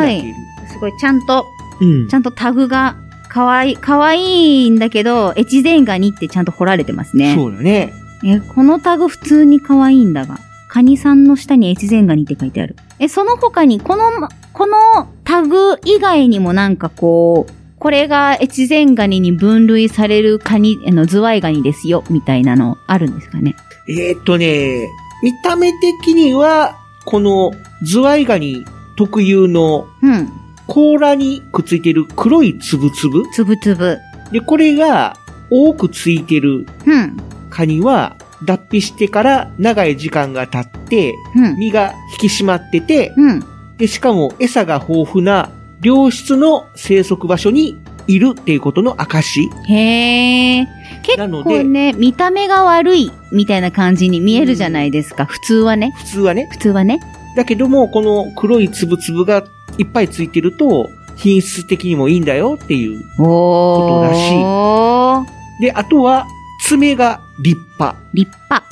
[0.06, 0.34] い。
[0.68, 1.46] すごい、ちゃんと、
[1.80, 2.96] うんちゃんとタグが、
[3.28, 4.20] かわいい、かわい
[4.66, 7.34] いんだけど、越前ガニってちゃんと掘られてますね。
[7.34, 7.92] そうだね。
[8.24, 10.38] え、このタグ普通に可愛いんだが。
[10.68, 12.76] カニさんの下に越前ガニって書いてある。
[12.98, 14.04] え、その他に、この、
[14.52, 23.54] このタグ以外にもなんかこう、これが越前ガニに分類されるカニ、あの、ズワイガニですよ、みたいなのあるんですかね？
[23.88, 24.88] えーっとね、
[25.22, 27.50] 見た目的には、この
[27.82, 28.64] ズワイガニ
[28.96, 30.32] 特有のうん。
[30.68, 33.98] 甲羅にくっついてる黒いつぶつぶつぶつぶ。
[34.30, 35.16] で、これが
[35.50, 37.16] 多くついてるうん。
[37.52, 43.44] カニは脱皮してから長い時間が経って、うん身が引き締まってて、うん。
[43.76, 45.50] で、しかも餌が豊富な
[45.82, 49.50] 良質の生息場所にいるっていうことの証。
[49.68, 50.66] へえ。
[51.02, 55.26] 結構ね、見た目が悪いみたいな感じに見えるじゃないですか。
[55.26, 55.92] 普通はね。
[55.96, 56.48] 普通はね。
[56.50, 57.00] 普通はね。
[57.36, 59.44] だけども、この黒いつぶつぶが
[59.78, 65.62] いっぱいついてると、品質的にもいいんだよっていうことらしい。
[65.62, 66.26] で、あとは、
[66.72, 67.98] 爪が立派。
[68.14, 68.64] 立派。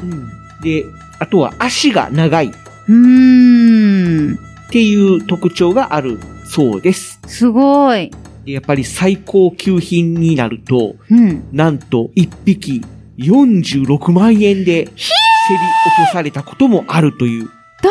[0.62, 0.86] で、
[1.18, 2.46] あとは足が長い。
[2.46, 2.50] っ
[2.88, 4.38] うーん。
[4.70, 7.20] ていう特徴があるそうです。
[7.26, 8.10] すごい。
[8.46, 11.44] でやっぱり最高級品になると、うん。
[11.52, 12.82] なんと1匹
[13.18, 17.40] 46万円で競り落とされたこともあるという。
[17.42, 17.90] どんなで、ど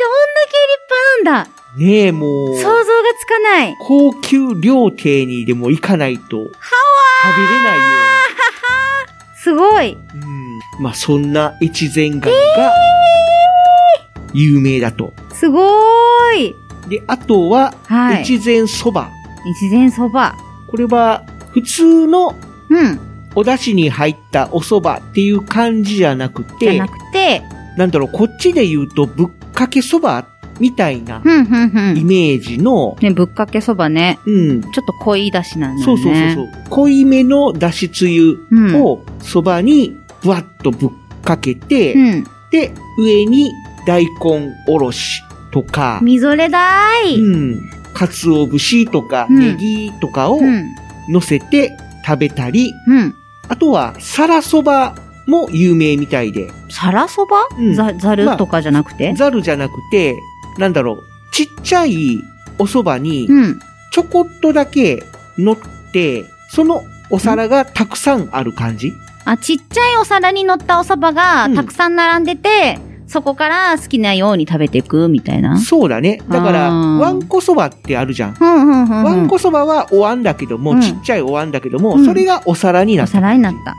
[0.00, 2.56] だけ立派なんだねえ、もう。
[2.56, 2.84] 想像が
[3.20, 3.76] つかない。
[3.82, 8.21] 高級料亭にでも行かないと食べれないよ
[9.42, 9.92] すごい。
[9.92, 10.60] うん。
[10.80, 12.72] まあそんな越前ガニが
[14.32, 15.12] 有名だと。
[15.32, 16.54] すごーい。
[16.88, 19.10] で、あとは、はい越前そば。
[19.62, 20.36] 越前そば。
[20.70, 22.36] これは普通の
[22.70, 23.00] うん。
[23.34, 27.42] お出汁に入ったお蕎麦っていう感じじゃなくて、じゃなくて、
[27.78, 30.26] なんだろう、こっちで言うとぶっかけそば
[30.62, 31.98] みたいなふんふんふん。
[31.98, 34.20] イメージの、ね、ぶっかけそばね。
[34.24, 34.62] うん。
[34.62, 35.84] ちょっと濃いだしなんだね。
[35.84, 36.48] そうそうそうそう。
[36.70, 38.38] 濃いめのだしつゆ
[38.76, 40.90] をそばにぶわっとぶっ
[41.24, 42.24] かけて、うん。
[42.52, 43.50] で、上に
[43.88, 45.20] 大根おろし
[45.52, 47.20] とか、みぞれだーい。
[47.20, 47.60] うん。
[47.92, 50.64] 鰹節とか、うんネギとかをうん。
[51.08, 53.14] 乗せて食べたり、うん。
[53.48, 54.94] あとは、皿そば
[55.26, 56.48] も有名みたいで。
[56.70, 57.36] 皿そば？
[57.58, 59.12] うんざ、ざるとかじゃなくて？
[59.14, 60.16] ざるじゃなくて、
[60.58, 62.22] なんだろう、ちっちゃい
[62.58, 63.60] お蕎麦に、うん。
[63.92, 65.02] ちょこっとだけ
[65.36, 65.56] 乗っ
[65.92, 68.92] て、そのお皿がたくさんある感じ？
[69.24, 75.60] あ、ちっちゃいお皿に乗ったお蕎麦がたくさん並んでて、そこから好きなように食べていくみたいな。
[75.60, 76.22] そうだね。
[76.30, 78.34] だから、わんこそばってあるじゃん。
[78.34, 83.12] わんこそばはお椀だけども、うんちっちゃいお椀だけども、うんそれがお皿になおった。
[83.12, 83.74] 皿になった。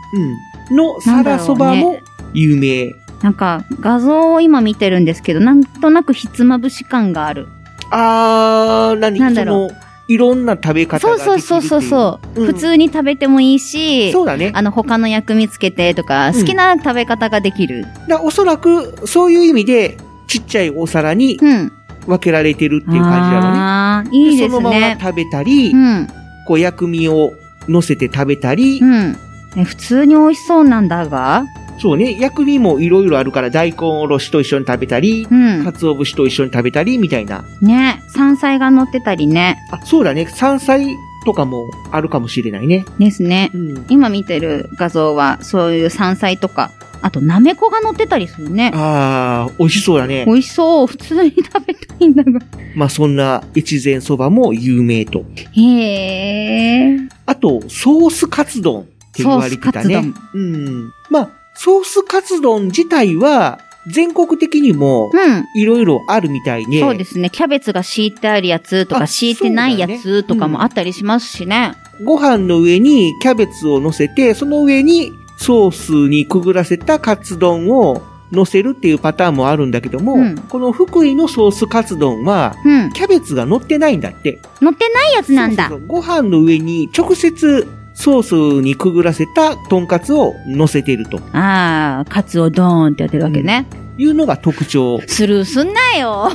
[0.70, 0.78] うん。
[0.78, 1.98] の皿そばも
[2.34, 2.92] 有名。
[3.24, 7.48] なんか、画像を今見てるんですけど、なんとなくひつまぶし感がある。
[7.90, 9.20] あー、何？
[9.20, 9.76] なんだろう
[10.12, 14.52] いろんな食べ方そうができるそうそうそうそう、うん普通に食べてもいいし、そうだね。
[14.54, 17.86] あの、他の薬味つけてとか、うん好きな食べ方ができる。
[18.10, 21.72] だおそらく、そういう意味で、ちっちゃいお皿にうん。
[22.06, 23.60] 分けられてるっていう感じだろうね。
[23.60, 24.98] あーいいですそのままね。
[25.00, 26.08] 食べたり、うん。
[26.46, 27.32] こう薬味を
[27.70, 29.14] 乗せて食べたり、うん。
[29.56, 31.46] ね普通に美味しそうなんだが、
[31.84, 35.66] そうね、薬味もいろいろあるから、大根おろしと一緒に食べたり、うん。
[35.66, 37.44] 鰹節と一緒に食べたり、みたいな。
[37.62, 39.58] ね、山菜が乗ってたりね。
[39.70, 42.86] あ、そうだね、山菜とかもあるかもしれないね。
[43.00, 43.52] ですね。
[43.54, 43.86] うん。
[43.90, 48.72] 今見てる画像は、そういう山菜とか、あと、なめこが乗ってたりするね。
[48.74, 50.32] あー、美味しそうだね美。
[50.36, 50.88] 味しそう。
[50.88, 52.40] 普通に食べたいんだが。
[52.76, 55.26] まあそんな越前そばも有名と。
[55.52, 57.10] へー。
[57.26, 60.14] あと、ソースカツ丼って言われてたソースカツね。
[60.34, 60.92] うん。
[61.10, 65.46] まあ、ソースカツ丼自体は、全国的にも、うん。
[65.56, 66.80] いろいろあるみたいで。
[66.80, 67.30] そうですね。
[67.30, 71.74] キャベツが敷いてあるやつとあか、敷いてないやつとかもあったりしますしね。
[72.04, 82.94] ご飯の上にキャベツを乗せて、その上にソースにくぐらせたカツ丼を乗せるっていうパターンもあるんだけども、うんこの福井のソースカツ丼は、うん。
[82.94, 84.40] キャベツが乗ってないんだって。
[84.62, 85.68] 乗ってないやつなんだ。
[85.68, 88.24] そうそうそうご飯の上に直接ソー
[88.58, 93.66] スにくぐらせたとんかつを乗せてるとああ、カツをドーンってやってるわけね。
[93.98, 95.00] いうのが特徴。
[95.08, 96.30] スルーすんなよ。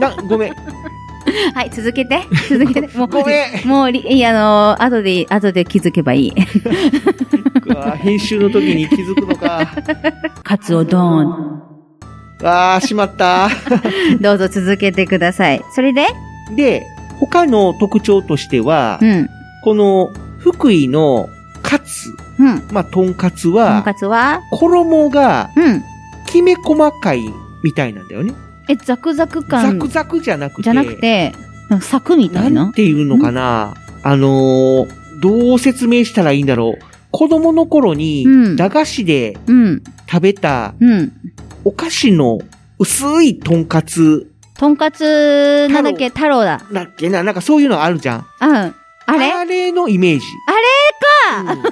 [0.00, 0.54] な、ごめん。
[1.54, 2.20] はい、続けて。
[2.48, 2.88] 続けて。
[2.98, 6.32] もう、ごめんもうり、いや、あの、後で、後で気づけばいい。
[7.98, 9.68] 編集の時に気づくのか。
[10.42, 11.62] カツをドーン。
[12.42, 13.48] あー、しまった。
[14.20, 15.62] どうぞ続けてください。
[15.74, 16.06] それで？
[16.56, 16.82] で、
[17.20, 19.28] 他の特徴としては、うん。
[19.62, 20.10] この
[20.52, 21.30] 福井の
[21.62, 22.62] カツ、うん。
[22.70, 24.42] まあ、とんかつとんは、かつは？
[24.50, 25.82] 衣がうん。
[26.26, 27.22] きめ細かい
[27.62, 28.34] みたいなんだよね。
[28.68, 30.62] え、ザクザクザ感クザクじゃなくて。
[30.62, 31.32] じゃなくて、
[31.70, 32.64] なんかサクみたいな？
[32.64, 33.74] んなていうのかな？
[34.02, 36.84] あのーどう説明したらいいんだろう。
[37.10, 39.82] 子供の頃にうん、駄菓子でうん。
[40.06, 41.12] 食べたうん。
[41.64, 42.40] お菓子の
[42.78, 46.60] 薄いとんかつとんかつ、なんだっけ、太郎だ。
[46.72, 48.26] だっけな、なんかそういうのあるじゃん。
[48.42, 48.74] うん。
[49.06, 49.32] あれ？
[49.32, 50.26] あれのイメージ。
[50.46, 51.62] あれか、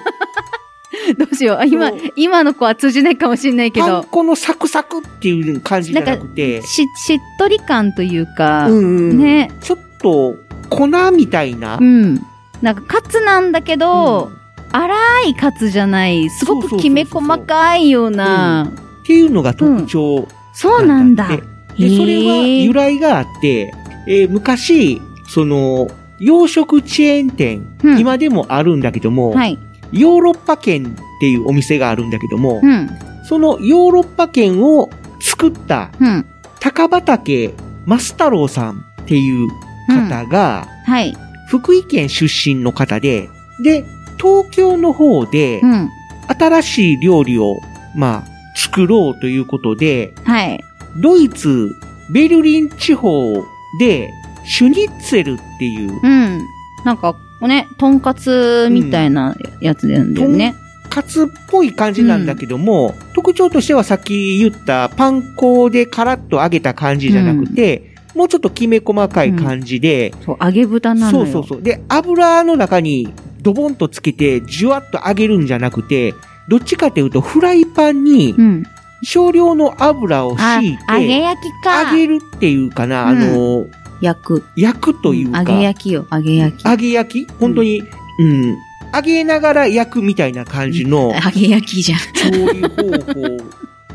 [1.19, 1.57] どうしよう。
[1.59, 8.81] あ今今の子は通じないかもしれないけど、パン粉のサクサクっていう感じじゃなくて、し、しっとり感というか、うんう
[9.15, 9.19] ん。
[9.19, 9.51] ね。
[9.63, 10.37] ちょっと
[10.69, 11.79] 粉みたいな。
[11.79, 11.85] う。
[11.85, 12.21] ん。
[12.61, 14.31] なんかカツなんだけど、
[14.73, 14.89] 粗
[15.27, 20.29] いカツじゃない、すごくきめ細かいような、っていうのが特徴。
[20.55, 21.29] そうなんだ。
[21.29, 23.75] で、それは由来があって、
[24.07, 25.89] えー昔、その、
[26.25, 29.59] 洋食チェーン店、うん今でもあるんだけども、はい。
[29.93, 32.89] ヨーロッパ圏っていうお店があるんだけども、うん。
[33.25, 34.89] そのヨーロッパ圏を
[35.21, 36.27] 作ったうん。
[36.61, 37.55] 高畑
[37.87, 39.49] 増太郎さんっていう
[39.89, 41.15] 方が、はい。
[41.49, 43.29] 福井県出身の方で、
[43.63, 43.85] で、
[44.19, 45.91] 東京の方でう、ん。
[46.39, 47.57] 新しい料理を、
[47.97, 50.61] まあ、作ろうということで、はい。
[51.03, 51.69] ドイツ、
[52.13, 53.45] ベルリン地方
[53.81, 54.11] で、
[54.45, 56.41] シュニッツェルっていう、うん。
[56.85, 60.55] なんか、ね、とんかつみたいなやつなんだよね。
[60.89, 71.25] カツっぽい感じなんだけども、特徴としてはさっき言ったパン粉でカラッと揚げた感じじゃなくて、もうちょっときめ細かい感じで、そう、揚げ豚なのよ。
[71.25, 71.63] そうそうそう。
[71.63, 73.09] で、油の中に
[73.41, 76.15] ドボンとつけて、じゅわっと揚げるんじゃなくて、
[76.49, 78.63] どっちかというと、フライパンにうん。
[79.05, 81.91] 少量の油をあ、敷いて、揚げ焼きか。
[81.91, 83.67] 揚げるっていうかな、あの、
[84.03, 84.45] 焼く。
[84.57, 86.69] 焼くというか、揚げ焼きよ、揚げ焼き。
[86.69, 87.33] 揚げ焼き？
[87.41, 87.83] 本当に、
[88.19, 88.57] うん、
[88.95, 91.99] 揚げながら焼くみたいな感じの揚げ焼きじゃん。
[91.99, 93.39] 調理方法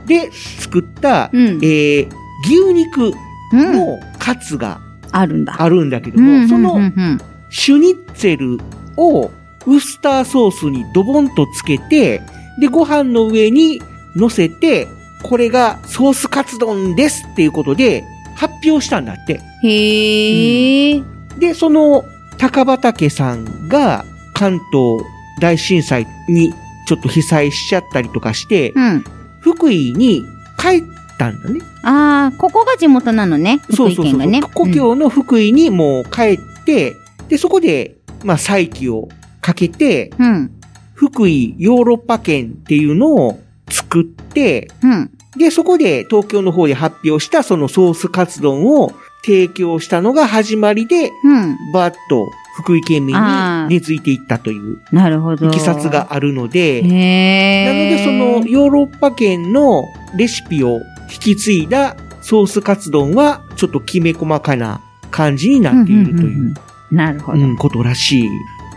[0.06, 2.10] で作った、うんえー
[2.46, 3.14] 牛肉
[3.52, 4.80] のカツが
[5.12, 5.56] あるんだ。
[5.58, 8.60] あるんだけども、うんうんうんうんそのシュニッツェル
[8.96, 9.32] を
[9.66, 12.22] ウスターソースにドボンとつけて、
[12.60, 13.82] で、ご飯の上に
[14.16, 14.88] 乗せて、
[15.24, 18.04] これがソースカツ丼ですっていうことで
[18.36, 19.42] 発表したんだって。
[19.68, 21.04] へえ。
[21.38, 22.06] で、その
[22.38, 25.04] 高畑さんが関東
[25.40, 26.54] 大震災に
[26.88, 29.04] ちょっと被災しちゃったりとかして、うん。
[29.42, 30.24] 福井に
[30.58, 30.84] 帰っ
[31.18, 31.60] たんだね。
[31.84, 33.60] ああ、ここが地元なのね。
[33.70, 34.42] 福井県がね。
[34.42, 36.96] 故郷の福井にもう帰って、
[37.28, 39.10] で、そこで、まあ、再起を
[39.42, 40.52] かけて、うん。
[40.94, 43.40] 福井ヨーロッパ圏っていうのを
[43.70, 45.12] 作って、うん。
[45.38, 48.94] で、そこで東京の方で発表したそのソースカツ丼を
[49.24, 51.58] 提供したのが始まりで、うん。
[51.74, 53.22] バーッと福井県民に
[53.70, 55.48] 根付いていったというなるほど。
[55.48, 56.82] いきさつがあるので。
[56.82, 66.54] なのでそのヨーロッパ圏のレシピを引き継いだソースカツ丼はちょっときめ細かな感じになっているという、
[66.92, 67.40] なるほど。
[67.40, 68.30] うんことらしい。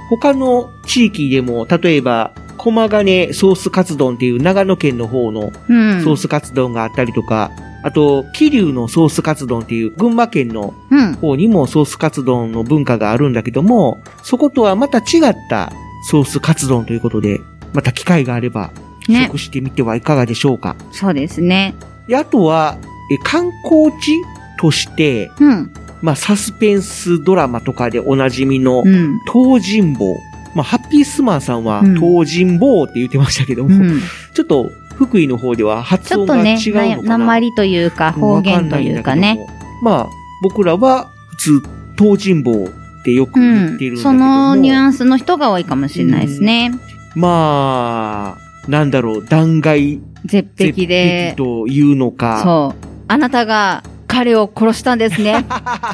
[0.08, 6.04] 他の地域でも、例えば、駒金ソースカツ丼っていう長野県の方のうん。
[6.04, 7.50] ソースカツ丼があったりとか、
[7.82, 11.14] あと、桐生のソースカツ丼っていう群馬県のうん。
[11.14, 15.72] 方にもソースカツ丼の文化があるんだけども、そことはまた違った
[16.10, 17.40] ソースカツ丼ということで、
[17.72, 18.72] また機会があれば、
[19.08, 20.76] ね食してみてはいかがでしょうか。
[20.92, 21.74] そうですね。
[22.06, 22.76] で、あとは、
[23.10, 24.20] え観光地
[24.58, 25.72] として、うん。
[26.02, 29.18] まあ、サスペンスドラマとかでおなじみの、うん。
[29.32, 30.16] 東尋坊。
[30.54, 34.00] まあ、ハッピースマンさんはうん東尋坊って言ってましたけども、うん。
[34.34, 34.70] ちょっと
[35.06, 37.18] 福井の方では発ちょっとね音が違うのか、な。
[37.18, 39.46] な鉛というか方言というかね。
[39.82, 40.08] まあ、
[40.42, 41.62] 僕らは普通、
[41.98, 43.94] 東尋坊ってよくうん言ってるん。
[43.96, 46.70] だけども、そのニュアンスの人が多いかもしれないですね。
[47.14, 51.34] まあ、なんだろう、弾劾絶壁で。
[51.36, 52.42] というのか。
[52.42, 52.86] そう。
[53.08, 55.46] あなたが彼を殺したんですね。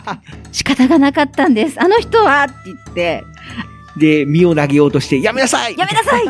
[0.51, 1.81] 仕方がなかったんです。
[1.81, 3.25] あの人はって言って、
[3.97, 6.25] で、身を投げようとして、やめなさいやめなさい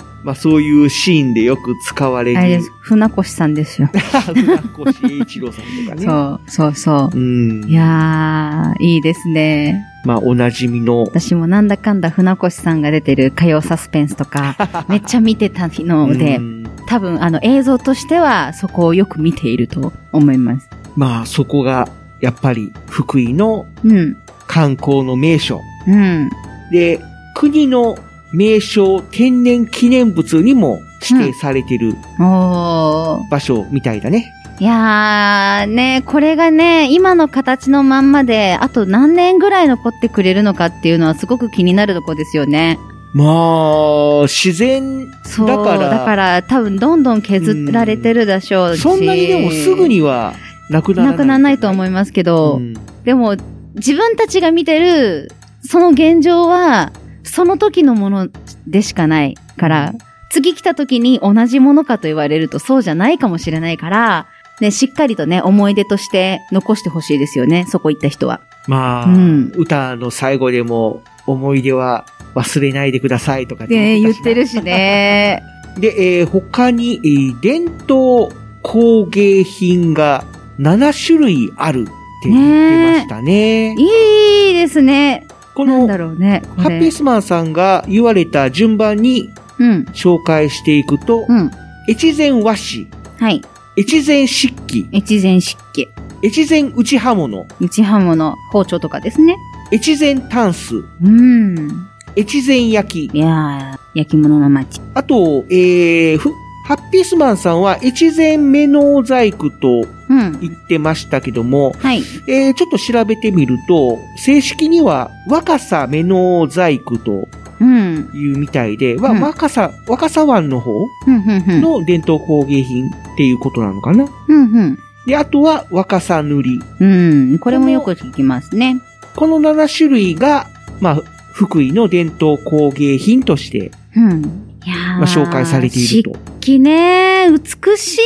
[0.22, 2.38] まあそういうシーンでよく使われる。
[2.38, 2.70] あれです。
[2.80, 3.88] 船越さんですよ。
[4.34, 6.04] 船越英一郎さんとかね。
[6.04, 7.18] そう、そうそう。
[7.18, 7.64] うん。
[7.64, 9.84] いやー、いいですね。
[10.04, 11.04] まあおなじみの。
[11.04, 14.56] 私もなんだかんだ船越さんが出てる火曜サスペンスとか、
[14.88, 20.68] めっちゃ見てたのでう、ん多分あの映像としてはそこをよく見ていると思います。
[20.96, 21.88] まあそこが、
[22.20, 24.16] やっぱり福井のうん。
[24.46, 25.60] 観光の名所。
[25.86, 26.28] うん。
[26.72, 27.00] で、
[27.36, 27.96] 国の
[28.32, 33.30] 名勝天然記念物にも指定されてるおー。
[33.30, 34.32] 場所みたいだね。
[34.60, 42.78] いやー、ね、これがね、今の形のまんまで、あと何年ぐらい残ってくれるのかっていうのはすごく気になるとこですよね。
[43.14, 45.48] まあ、自然そう。
[45.48, 48.82] だから、だから多分どんどん削られてるでしょうし。
[48.82, 50.34] そんなにでもすぐには
[50.68, 51.12] なくならない。
[51.12, 52.60] なくならないと思いますけど、
[53.04, 53.36] でも
[53.76, 56.92] 自分たちが見てるその現状は
[57.30, 58.28] その時のもの
[58.66, 59.94] でしかないから、
[60.30, 64.26] 次来た時に同じものかと言われるとそうじゃないかもしれないから、
[64.60, 68.40] ね、しっかりとね、思い出として残してほしいですよね、そこ行った人は。
[68.66, 72.04] まあ、うん歌の最後でも思い出は
[72.34, 75.42] 忘れないでくださいとかで、言言ってってるしね。
[75.78, 80.24] で、えー他に、えー伝統工芸品が
[80.58, 81.84] 7種類あるっ
[82.22, 83.74] て言ってましたね。
[83.78, 85.26] いいですね。
[85.54, 89.28] この、ハッピースマンさんが言われた順番に
[89.60, 89.84] うん。
[89.92, 91.50] 紹介していくと、うん。
[91.88, 92.88] 越前和紙、
[93.18, 93.42] はい。
[93.76, 95.88] 越前漆器、越前漆器。
[96.22, 99.36] 越前内刃物、内刃物、包丁とかですね。
[99.70, 101.86] 越前タンス、うん。
[102.16, 103.16] 越前焼き。
[103.16, 104.80] いやー、焼き物の街。
[104.94, 106.32] あと、えー、ふ
[106.70, 110.38] ハッピースマンさんは越前目の細工とうん。
[110.38, 112.04] 言ってましたけども、はい。
[112.28, 117.26] えー、ちょっと調べてみると、正式には若さ目の細工と
[117.60, 118.08] うん。
[118.14, 121.60] いうみたいで、はうん若さ、若さ湾の方うん、うん、うん。
[121.60, 124.08] の伝統工芸品っていうことなのかな？
[124.28, 124.78] うん、うん。
[125.08, 126.60] で、あとは若さ塗り。
[126.78, 127.38] うん。
[127.40, 128.80] これもよく聞きますね。
[129.16, 130.46] この7種類が、
[130.80, 131.02] まあ、
[131.32, 134.46] 福井の伝統工芸品として、うん。
[134.66, 136.10] まあ、紹介されていると。
[136.40, 137.98] 漆器ね、美し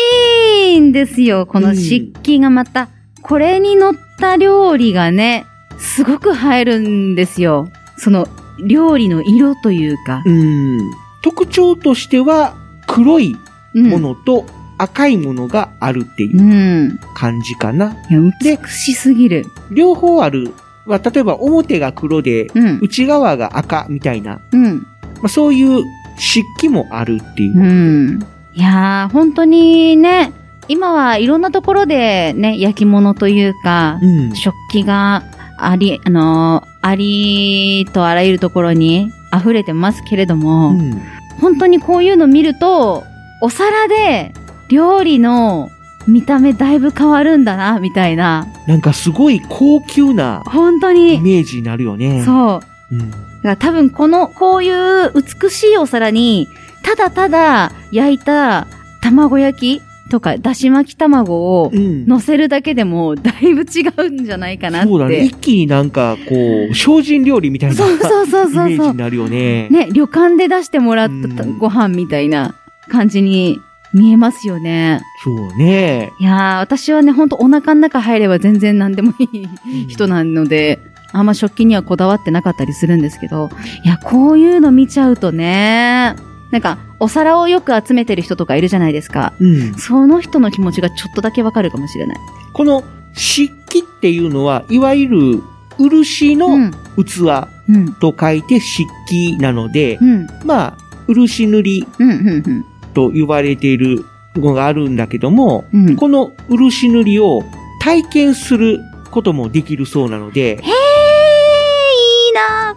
[0.75, 1.47] いんですよ。
[1.47, 2.89] この漆器がまた。
[3.23, 5.47] これに乗った料理がね、
[5.79, 7.69] すごく映えるんですよ。
[7.97, 8.29] その、
[8.67, 10.23] 料理の色というか。
[10.25, 10.79] うん。
[11.23, 12.55] 特徴としては、
[12.87, 13.35] 黒い
[13.75, 14.47] ものと
[14.79, 17.01] 赤いものがあるっていううん。
[17.15, 17.97] 感じかな。
[18.11, 18.21] いや、
[18.61, 19.47] 美しすぎる。
[19.71, 20.53] 両方ある。
[20.87, 22.79] まあ、例えば表が黒で、うん。
[22.83, 24.79] 内側が赤みたいな、うん。
[24.79, 25.83] まあ、そういう
[26.17, 27.59] 漆器もあるっていう。
[27.59, 28.19] うん。
[28.55, 30.33] いやー、本当にね、
[30.69, 34.35] 今はいろんなところでね、焼き物というか、うん。
[34.35, 35.25] 食器が
[35.59, 41.01] あり、あのーありとあらゆるところに溢れてますけれども、うん。
[41.41, 43.05] 本当にこういうの見ると、
[43.41, 44.35] お皿で
[44.69, 45.71] 料理の
[46.07, 48.47] 見た目だいぶ変わるんだな、みたいな。
[48.67, 51.21] なんかすごい高級な本当イに。
[51.23, 52.23] メージになるよね。
[52.23, 52.61] そ
[52.91, 52.95] う。
[52.97, 52.99] う。
[52.99, 53.11] うん。
[53.45, 56.49] だから多分この、こういう美しいお皿に、
[56.83, 58.67] ただただ焼いた
[59.03, 62.07] 卵焼きとか、だし巻き卵をうん。
[62.07, 64.89] 乗せるだけでも、だいぶ違うんじゃないかなって。
[64.89, 65.25] そうだね。
[65.25, 66.35] 一気になんか、こ
[66.71, 69.69] う、精進料理みたいなそうそうそうそうそうイメージになるよね。
[69.69, 72.55] ね、旅館で出してもらったうんご飯みたいな
[72.89, 73.61] 感じに
[73.93, 75.03] 見えますよね。
[75.23, 76.13] そうね。
[76.19, 80.79] いやー、私はね、ほんとお腹の中入れば全然何でもいい人なので、
[81.15, 83.49] あんま食器にはこだわってなかったりするんですけど、
[83.85, 86.17] いや、こういうの見ちゃうとね、
[86.51, 89.33] なんか、お皿をよく集めてる人とかいるじゃないですか。
[89.41, 89.75] うん。
[89.75, 92.19] その人の気持ちがちょっとだけわかるかもしれない。
[92.53, 95.43] この漆器っていうのは、いわゆる
[95.79, 96.71] 漆のうん。
[96.97, 97.95] 器うん。
[97.95, 100.27] と書いて漆器なので、うん。
[100.45, 102.11] まあ、漆塗りうん。
[102.11, 102.65] うん。
[102.93, 104.05] と言われている
[104.37, 105.89] のがあるんだけども、うん。
[105.89, 105.97] うん。
[105.97, 107.43] この漆塗りを
[107.81, 110.63] 体験することもできるそうなので、へー、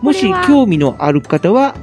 [0.01, 1.75] もし興味のある方は、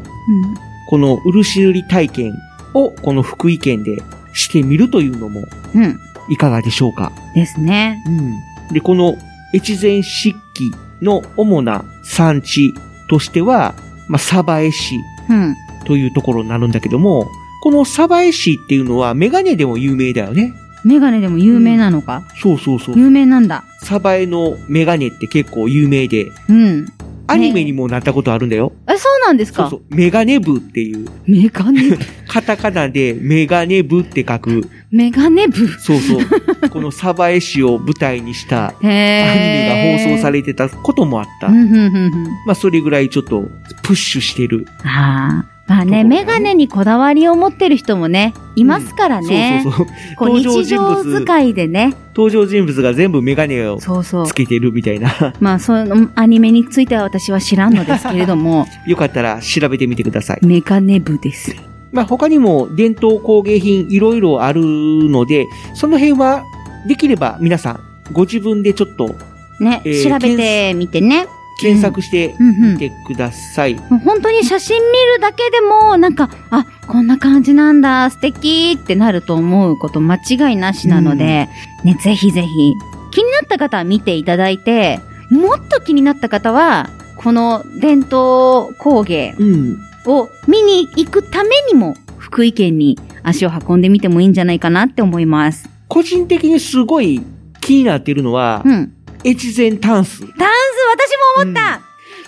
[0.89, 2.35] この漆塗り体験
[2.75, 4.03] をこの福井県で
[4.33, 5.45] してみるというのも
[5.75, 5.85] うん。
[5.85, 5.99] うん。
[6.31, 7.13] いかがでしょうか？
[7.35, 8.03] ですね。
[8.07, 8.73] うん。
[8.73, 9.17] で、この
[9.55, 12.75] 越前漆器の主な産地
[13.09, 13.75] としては、
[14.09, 14.99] まあ、鯖江市
[15.29, 15.55] うん。
[15.85, 17.29] というところになるんだけども、
[17.63, 20.55] この鯖江市っていうのはメガネでも有名だよね。
[20.85, 22.99] メガネでも有名なのか、そうそうそう。
[22.99, 23.65] 有名なんだ。
[23.83, 26.87] 鯖江のメガネって結構有名で、うん。
[27.27, 28.73] アニメにもなったことあるんだよ。
[28.89, 29.69] え、そうなんですか？
[29.71, 29.95] そうそう。
[29.95, 31.97] メガネ部っていう、メガネ、
[32.29, 35.67] カタカナでメガネ部って書く、メガネ部？
[35.79, 36.69] そうそう。
[36.71, 41.49] この鯖江市を舞台にしたアニへメが放送されれてたこともあった。
[41.49, 43.49] まあ、それぐらいちょっと
[43.83, 44.67] プッシュしてる。
[44.83, 45.54] ああ。
[45.67, 49.63] まあね、メガネにこだわりを持ってる人もね、いますからね。
[49.63, 49.97] そうそうそう。
[50.17, 51.95] こう日常使いでね。
[52.15, 54.35] 登場人物が全部メガネをそうそうつ。
[54.35, 55.11] けてるみたいな。
[55.41, 60.47] まあ、そのアニメについては私は知らんのですけれども、 よかったら調べてみてください。
[60.47, 61.57] メガネ部です。
[61.93, 66.43] まあ、他にも伝統工芸品いろいろあるので、その辺は
[66.87, 67.81] できれば皆さん
[68.13, 69.15] ご自分でちょっと
[69.61, 71.27] ね、えー調べてみてね。
[71.61, 73.75] 検索してうんうんみてください。
[73.75, 81.49] もう本当に写真見るだけでも、なんか、あ、こんな感じなんだ、素敵ってなると思うこと間違いなしなので、
[81.85, 82.75] ね、ぜひぜひ、
[83.13, 85.01] 気になった方は見ていただいて、
[85.31, 89.79] もっと気になった方は、この伝統工芸うん。
[90.07, 95.69] を見に行くためにも、福井県に足を運んでみてもいいんじゃないかなって思います。
[95.89, 97.23] 個人的にすごい
[97.61, 98.93] 気になってるのは、うん。
[99.25, 100.21] 越前タンス。
[100.21, 101.81] ダンス、私も思った、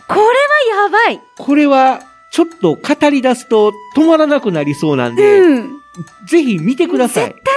[0.09, 5.81] これはやばいこれは、ちょっと語り出すと止まらなくなりそうなんで、うん。
[6.27, 7.27] ぜひ見てください。
[7.27, 7.55] 絶対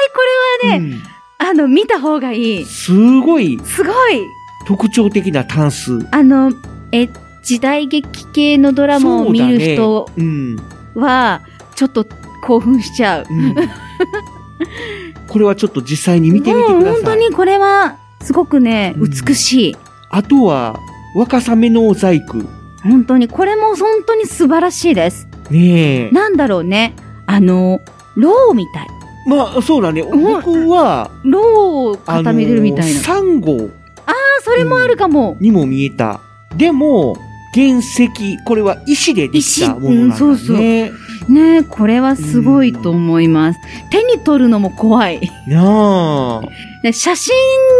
[0.61, 1.03] これはね、うん
[1.41, 2.65] あの、見た方がいい。
[2.65, 4.21] すごいすごい
[4.67, 5.99] 特徴的なタンス。
[6.11, 6.51] あの、
[6.91, 7.09] え、
[7.43, 10.57] 時代劇系のドラマを見る人そうだねうん。
[10.95, 11.41] は、
[11.75, 12.05] ちょっと
[12.43, 13.25] 興奮しちゃう。
[13.29, 13.55] うん
[15.29, 17.03] これはちょっと実際に見てみてくうんださい。
[17.03, 19.77] 本当にこれは、すごくね、うん美しい。
[20.09, 20.79] あとは、
[21.15, 22.39] 若さめの細工。
[22.83, 25.27] 本当に、これも本当に素晴らしいです。
[25.49, 26.11] ねえ。
[26.11, 26.95] なんだろうね。
[27.25, 27.81] あの、
[28.15, 28.87] ローみたい。
[29.27, 30.03] まあ、そうだね。
[30.03, 32.99] 僕は、ローを固めてるみたいな。
[32.99, 33.69] サンゴ
[34.05, 35.37] ああ、それもあるかも。
[35.39, 36.21] にも見えた。
[36.55, 37.17] でも、
[37.53, 38.09] 原石、
[38.45, 40.15] これは石でできたものなんだね。
[40.15, 40.57] 石うんそうそう
[41.29, 43.59] ねえ、これはすごいと思います。
[43.91, 45.31] 手に取るのも怖い。
[45.47, 46.47] なあ。
[46.81, 47.35] で写真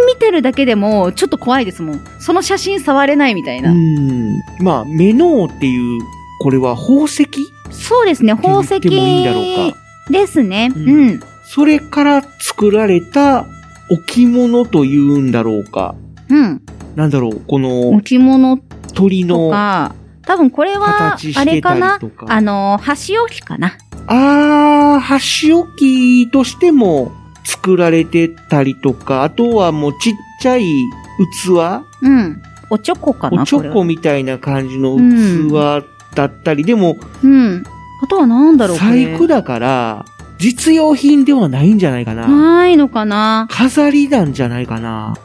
[0.08, 2.02] 見てるだけでも、ちょっと怖いですもん。
[2.20, 3.72] その写真触れないみたいな。
[3.72, 4.34] うん。
[4.60, 6.02] まあ、メノーっていう、
[6.42, 7.28] これは宝石？
[7.72, 9.78] そうですね、宝石っもいいんだろうか
[10.12, 10.72] ですね。
[10.76, 11.20] ううんん。
[11.46, 13.48] それから作られた
[13.90, 15.96] 置物というんだろうか。
[16.30, 16.62] うん。
[16.96, 18.64] なんだろう、この置物と
[19.00, 22.00] 鳥の、か、多分これはあれかな？
[22.28, 23.78] あの、箸置きかな。
[24.08, 27.12] あー、箸置きとしても
[27.45, 30.66] 作られてたりとか、あとはもうちっちゃい
[31.45, 31.50] 器
[32.02, 32.41] うん。
[32.70, 35.84] おちょこかなおちょこみたいな感じのうん器
[36.16, 37.64] だったり、でも、うん。
[38.04, 40.06] あとはなんだろう細工だから、
[40.38, 42.28] 実用品ではないんじゃないかな。
[42.28, 45.16] ないのかな飾りなんじゃないかな。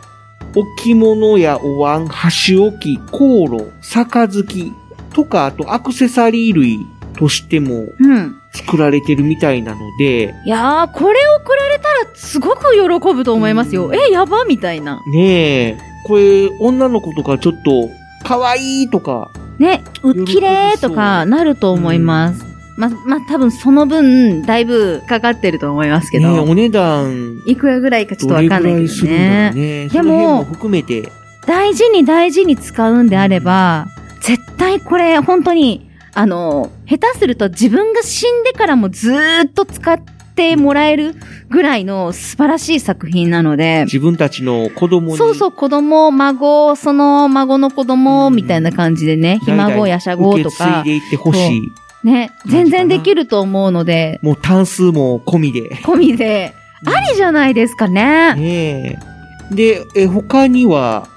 [0.54, 3.18] 置物やお椀、箸置き、香
[3.50, 4.72] 炉、杯
[5.12, 6.78] とか、あとアクセサリー類
[7.16, 8.36] としてもうん。
[8.54, 13.92] 作られてるみたいなので、いやー、これ送られたらすごく喜ぶと思いますよ。
[13.92, 15.02] え、やばみたいな。
[15.12, 17.90] ねえ、これ、女の子とかちょっと、
[18.22, 22.53] 可愛いとか、ね、う、綺麗とかなると思います。
[22.76, 26.42] ま、まあ、多分その分、だいぶかかってると思いますけど。
[26.42, 29.56] お値段、いくらぐらいかちょっとわかんないけどねう。
[29.56, 29.88] ね。
[29.88, 31.08] でもも、含めて、
[31.46, 33.86] 大事に大事に使うんであれば、
[34.20, 39.98] 絶対これ本当に、あの、下手すると自分が死んでからもずーっと使っ
[40.34, 41.14] てもらえる
[41.50, 51.62] ぐらいの素晴らしい作品なので、自分たちの子供に、そうそう、子供、孫、その孫の子供みたいな感じでね、ひ孫やしゃごとか受け継い、でいってほしい。
[52.04, 55.76] ね、全然できると思うので、もう単数も込みで。
[55.76, 56.54] 込みで、
[56.86, 58.34] ありじゃないですかね。
[58.34, 58.98] ね
[59.50, 59.54] え。
[59.54, 61.08] で、え、他には、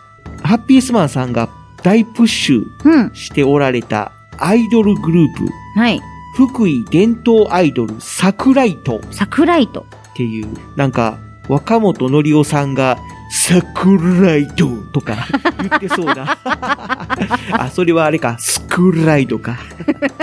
[0.42, 1.50] ハッピースマンさんが
[1.84, 6.00] 大プッシュしておられたアイドルグループ、はい。
[6.36, 9.86] 福井伝統アイドルサクライトサクライト。
[10.12, 11.18] っていう、なんか、
[11.50, 12.98] 若本のりおさんが、
[13.40, 15.16] サクライトとか
[15.60, 16.38] 言ってそうな。
[17.54, 19.58] あ、それはあれか、スクライドか。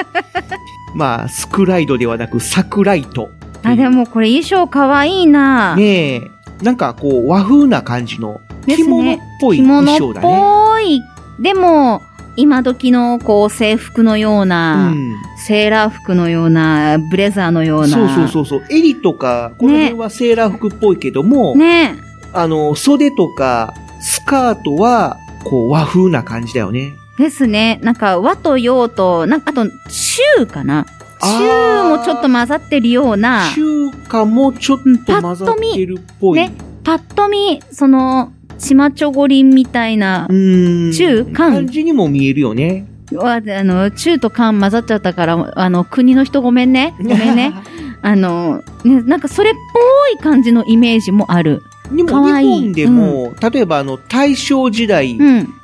[0.95, 3.31] まあ、スクライドではなく、サクライト。
[3.63, 6.31] あ、でもこれ衣装かわいいなねえ、
[6.63, 10.29] なんかこう、和風な感じの、着物っぽい着物っ衣装だね。
[10.29, 11.01] ぽい。
[11.41, 12.03] でも、
[12.37, 17.89] 今時のこう制服のような、うんセーラー服のような、ブレザーのような。
[17.89, 18.65] そうそうそうそう。
[18.71, 22.04] 襟とか、この辺はセーラー服っぽいけども、ね
[22.35, 26.93] あの、袖とか、スカートは、こう、和風な感じだよね。
[27.19, 27.79] ですね。
[27.83, 30.87] なんか和と洋と、なんかあと、中かな？
[31.21, 33.51] 中もちょっと混ざってるような。
[33.55, 36.39] 中華もちょっと混ざってるっぽい。
[36.39, 36.53] ね。
[36.83, 42.87] パッと見、その、チマチョゴリンみたいな、中韓感じにも見えるよね。
[43.13, 46.95] は、あの、中と韓混ざっちゃったから、あの、国の人ごめんね。
[46.99, 47.55] ごめんね。
[48.03, 51.63] あの、ね、なんかそれっぽい感じのイメージもある。
[51.93, 55.19] でも日本でも、例えばあの、大正時代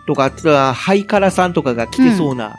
[0.07, 2.57] とか、あとはハイカラさんとかが着てそうな、あ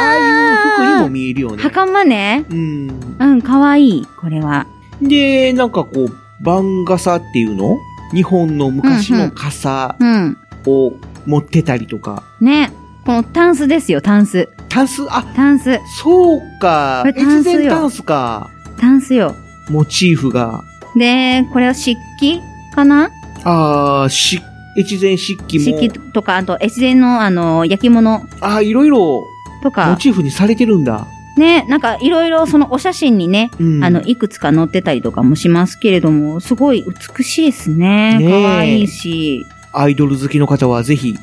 [0.00, 1.62] あいう服にも見えるよね。
[1.62, 2.44] 袴ね。
[2.50, 3.16] うん。
[3.18, 4.66] うん、かわいい、これは。
[5.00, 7.78] で、なんかこう、番傘っていうの？
[8.12, 10.36] 日本の昔の傘うん。
[10.66, 10.92] を
[11.26, 12.22] 持ってたりとか。
[12.40, 12.70] ね。
[13.06, 14.48] このタンスですよ、タンス。
[14.68, 15.06] タンス？
[15.10, 15.78] あ、タンス。
[16.02, 17.00] そうか。
[17.02, 18.50] これタンスよ越前タンスか。
[18.78, 19.34] タンスよ。
[19.70, 20.62] モチーフが。
[20.96, 22.40] で、これは漆器？
[22.74, 23.10] かな？
[23.44, 24.40] ああ、し、
[24.78, 25.64] 越前漆器も。
[25.78, 29.24] 漆器とか、あと、越前の、あの、焼き物ああ、いろいろ、
[29.62, 29.90] とか。
[29.90, 31.06] モチーフにされてるんだ。
[31.36, 36.84] ね、なんかいろいろそのお写真にね、うんあの、いくつか載ってたりとかもしますけれども、すごい
[37.16, 38.18] 美しいですね。
[38.18, 39.40] ねえ可愛いし。
[39.72, 41.18] アイドル好きの方はぜひ、ね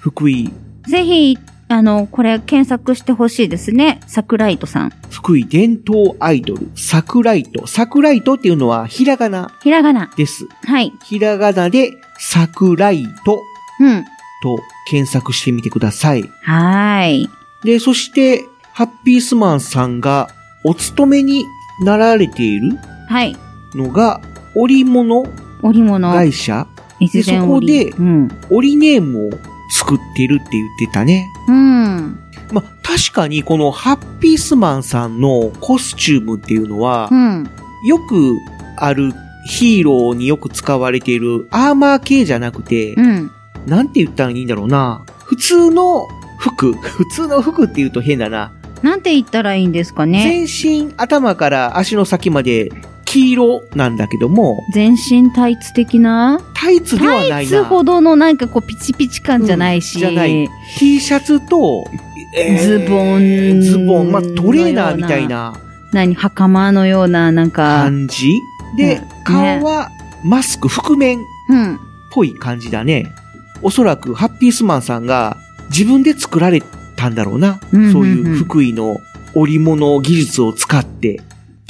[0.00, 0.50] 福井、
[0.88, 1.38] ぜひ、
[1.72, 4.00] あの、これ検索してほしいですね。
[4.06, 4.92] 桜井戸さん。
[5.10, 7.66] 福井伝統アイドル、サクライト。
[7.66, 10.12] サクライトっていうのはひらがなひらがな。
[10.14, 10.46] です。
[10.66, 10.92] はい。
[11.02, 13.40] ひらがなで、サクライト
[13.80, 14.04] うん。
[14.42, 14.58] と
[14.90, 16.30] 検索してみてください。
[16.42, 17.30] はーい。
[17.64, 18.44] で、そして、
[18.74, 20.28] ハッピースマンさんが
[20.64, 21.46] お勤めに
[21.80, 22.76] なられている
[23.08, 23.34] はい。
[23.74, 24.20] のが、
[24.54, 25.24] 織物
[25.62, 26.12] 織物。
[26.12, 26.66] 会社
[27.00, 27.94] で、越そこ前織で、
[28.50, 29.30] 織ネームを
[29.72, 31.26] 作ってるって言ってたね。
[31.48, 32.18] うん。
[32.52, 37.50] まあ、確かにこのハッピースマンさんのコスチュームっていうのは、うん。
[37.86, 38.36] よく
[38.76, 39.12] ある
[39.46, 43.30] ヒーローによく使われているアーマー系じゃなくて、うん。
[43.66, 45.04] なんて言ったらいいんだろうな。
[45.24, 46.06] 普通の
[46.38, 46.72] 服。
[46.76, 48.52] 普通の服って言うと変だな。
[48.82, 50.46] なんて言ったらいいんですかね。
[50.48, 52.70] 全身、頭から足の先まで
[53.12, 56.40] 黄色なんだけども、全身タイツ的な？
[56.54, 57.34] タイツではないな。
[57.36, 59.98] タイツほどのなんかこうピチピチ感じゃないし。
[59.98, 60.48] じゃない。
[60.78, 61.84] T シャツと、
[62.34, 63.60] えーズボン。
[63.60, 65.28] ズボン、まあ、トレーナーみたい。
[65.28, 65.54] な
[65.92, 67.82] 何袴のような、なんか。
[67.82, 68.32] 感じ
[68.78, 69.90] で、顔は
[70.24, 71.78] マスク、覆面っうん。
[72.12, 73.12] ぽい感じだね。
[73.60, 75.36] おそらくハッピースマンさんが
[75.68, 76.62] 自分で作られ
[76.96, 77.60] たんだろうな。
[77.72, 78.96] うんうんうんそういう福井の
[79.34, 81.20] 織物技術を使って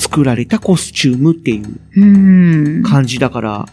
[0.03, 2.83] 作られたコスチュームっていううん。
[2.83, 3.67] 感じだから、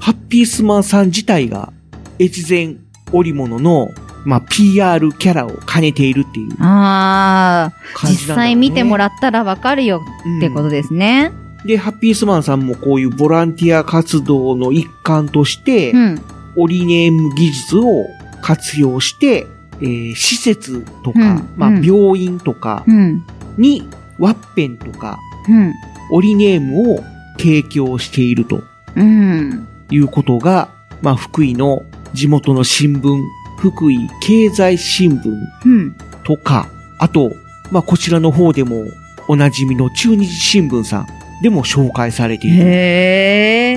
[0.00, 1.72] ハッピースマンさん自体が
[2.18, 2.74] 越前
[3.12, 3.90] 織物の、
[4.24, 6.48] まあ、PR キャラを兼ねているっていう。
[6.60, 10.02] ああ、実際見てもらったらわかるよ
[10.38, 11.30] ってことですね。
[11.64, 16.22] で、ハッピースマンさんもこういうボランティア活動の一環として、うん。
[16.56, 18.06] オリネーム技術を
[18.42, 19.46] 活用して、
[19.80, 23.24] えー施設とか、うんまあ、うん病院とかうん。
[23.58, 25.18] にワッペンとか、
[25.48, 25.74] うん。
[26.10, 27.04] オリネームを
[27.38, 28.62] 提供していると
[28.94, 29.66] うん。
[29.90, 30.68] いうことが、
[31.02, 31.82] まあ、福井の
[32.12, 33.22] 地元の新聞、
[33.58, 35.34] 福井経済新聞
[35.64, 35.96] うん。
[36.24, 36.68] とか、
[36.98, 37.32] あと、
[37.70, 38.84] まあこちらの方でも
[39.28, 41.06] おなじみの中日新聞さん
[41.42, 42.50] でも紹介されてい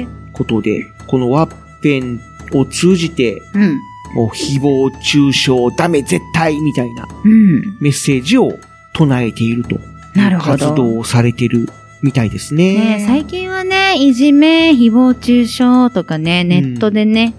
[0.04, 0.08] る。
[0.34, 2.20] ことで、このワッペン
[2.54, 3.80] を通じて、うん。
[4.16, 7.62] もう誹謗中傷ダメ絶対みたいなうん。
[7.80, 8.52] メッセージを
[8.94, 9.80] 唱えていると。
[10.20, 11.70] なるほど活動をされてる
[12.02, 12.98] みたいですね。
[12.98, 17.34] ね最近はね、いじめ、誹謗中傷とかね、ネットでね、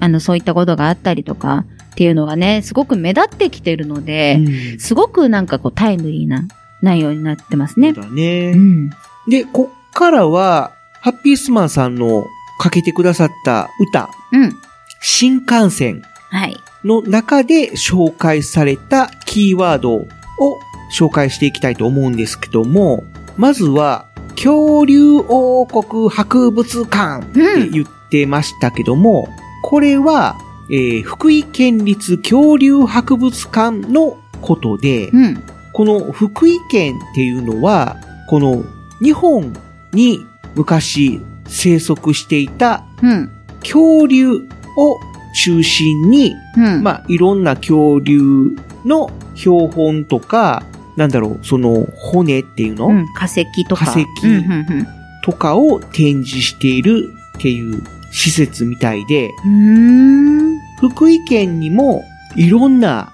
[0.00, 6.46] あの、そういったことがあったりとかっていうのがね、すごく目立ってきてるので、すごくなんかこうタイムリーな
[6.82, 7.92] 内容になってますね。
[7.92, 8.54] だね。
[9.28, 10.72] で、こっからは、
[11.02, 12.26] ハッピースマンさんの
[12.58, 14.52] かけてくださった歌、うん。
[15.00, 16.56] 新幹線はい。
[16.84, 20.06] の中で紹介されたキーワードを
[20.92, 23.04] 紹介していきたいと思うんですけども、
[23.36, 29.28] まずは、恐竜王国博物館って言ってましたけども、
[29.62, 30.38] これは、
[30.70, 35.10] えー福井県立恐竜博物館のことで、
[35.72, 37.96] この福井県っていうのは、
[38.28, 38.64] この
[39.02, 39.52] 日本
[39.92, 40.24] に
[40.54, 43.30] 昔生息していたうん。
[43.60, 44.98] 恐竜を
[45.34, 46.82] 中心に、うん。
[46.82, 50.62] まあ、いろんな恐竜の標本とか、
[50.96, 53.06] なんだろう、その骨っていうの、うん。
[53.14, 53.86] 化石とか。
[53.86, 54.86] 化石うんうん
[55.22, 60.54] とかを展示しているっていう施設みたいで、うん。
[60.54, 62.02] う福井県にも
[62.36, 63.12] いろんな。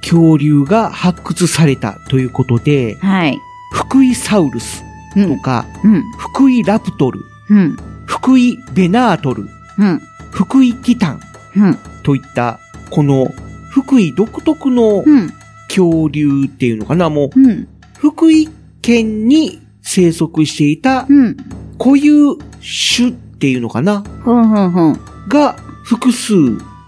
[0.00, 3.38] 恐竜が発掘されたということで、はい。
[3.72, 4.82] 福井サウルス
[5.14, 6.02] とか、うん。
[6.18, 7.76] 福井ラプトル、うん。
[8.06, 9.46] 福井ベナートル、
[9.78, 10.00] うん。
[10.30, 11.20] 福井ティタン
[11.56, 11.78] うん。
[12.02, 12.58] といった、
[12.90, 13.32] この
[13.70, 15.32] 福井独特のうん。
[15.72, 17.68] 恐竜っていうのかな、もう、うん。
[17.98, 18.48] 福井
[18.82, 21.36] 県に生息していたうん。
[21.78, 22.36] 固有
[22.96, 25.00] 種っていうのかな、ほんほんほん。
[25.28, 25.52] が
[25.84, 26.34] 複数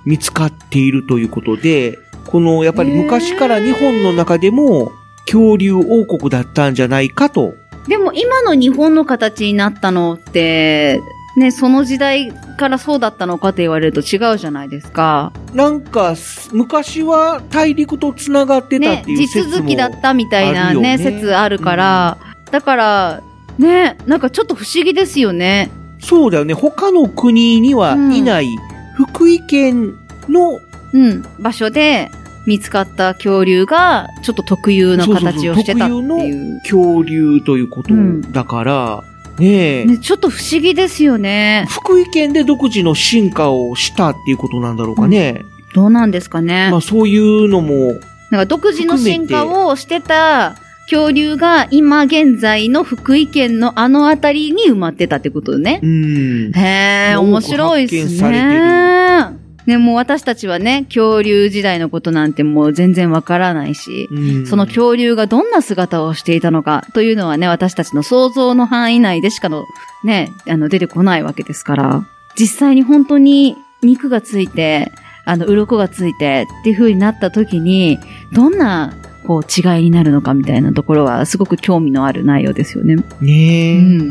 [0.04, 4.90] 見つかっているということで、このやっぱり昔から日本の中でも
[5.26, 7.54] 恐竜王国だったんじゃないかと。
[7.88, 11.00] でも今の日本の形になったのって、
[11.36, 15.32] ね、その時代からそうだったのかって言われると違うじゃないですか。
[15.54, 16.14] なんか、
[16.52, 22.18] 昔は大陸と繋がってたねっていう地説も続きだったみたいなね、ね説あるから、
[22.50, 23.22] だから、
[23.58, 25.70] ね、なんかちょっと不思議ですよね。
[26.00, 26.52] そうだよね。
[26.54, 28.48] 他の国にはいない
[28.96, 29.94] 福井県
[30.28, 30.60] の
[30.92, 32.10] うん、場所で
[32.46, 36.60] 見つかった恐竜が、ちょっと特有な形をしてたってそうそうそういう。
[36.60, 37.94] 恐竜ということ
[38.32, 39.11] だから、ね
[39.42, 41.66] え、ね、ちょっと不思議ですよね。
[41.68, 45.42] 福井県で独自の進化をしたっていうことなんだろうかね。
[45.74, 46.68] どうなんですかね。
[46.70, 47.94] まあそういうのも、
[48.30, 50.56] なんか独自の進化をしてた
[50.90, 55.80] 恐竜が今現在の福井県のあの辺りに埋まってたってことね。
[55.82, 56.52] うん。
[56.52, 59.41] へえ、面白いですね。
[59.66, 69.64] ね、もう私たちはね、恐竜時代のことなんてもう全然わからないし、うんその恐竜がどんな姿をしていたのかというのはね、私たちの想像の範囲内でしかの、
[70.04, 72.06] ね、あの、出てこないわけですから、
[72.38, 74.92] 実際に本当に肉がついて、
[75.24, 77.98] あの、鱗がついてっていう風になった時に、
[78.32, 78.94] どんな、
[79.26, 82.96] こう、違いになるのかみたいなところは、すごく興味のある内容ですよね。
[83.20, 83.78] ねえ。
[83.78, 84.10] うん。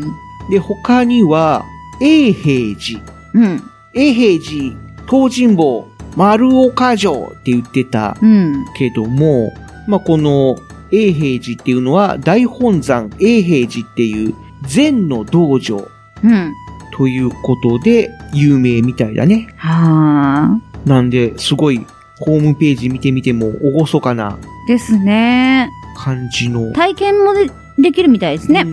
[0.50, 1.64] で、他には、
[2.00, 3.00] 永平寺。
[3.34, 3.62] うん。
[3.94, 8.64] 永平寺、東尋坊、丸岡城って言ってたうん。
[8.76, 9.52] けども、
[9.86, 10.56] まあ、この
[10.92, 14.34] 永平寺っていうのは大本山永平寺っていう
[14.66, 15.88] 禅の道場
[16.22, 16.52] うん。
[16.96, 19.48] ということで有名みたいだね。
[19.56, 20.88] はあ。
[20.88, 21.86] なんで、すごい
[22.20, 24.38] ホームページ見てみても厳かな
[24.68, 25.70] ですね。
[25.96, 28.64] 感じの、体験もでできるみたいですね。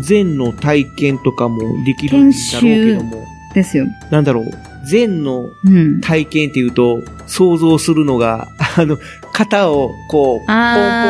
[0.00, 3.86] 禅の体験とかもできるんだろうけども、ですよ。
[4.10, 4.50] なんだろう、
[4.88, 6.00] 禅のうん。
[6.00, 8.98] 体験っていうと、想像するのが、 あの、
[9.32, 10.56] 肩をこう、ポン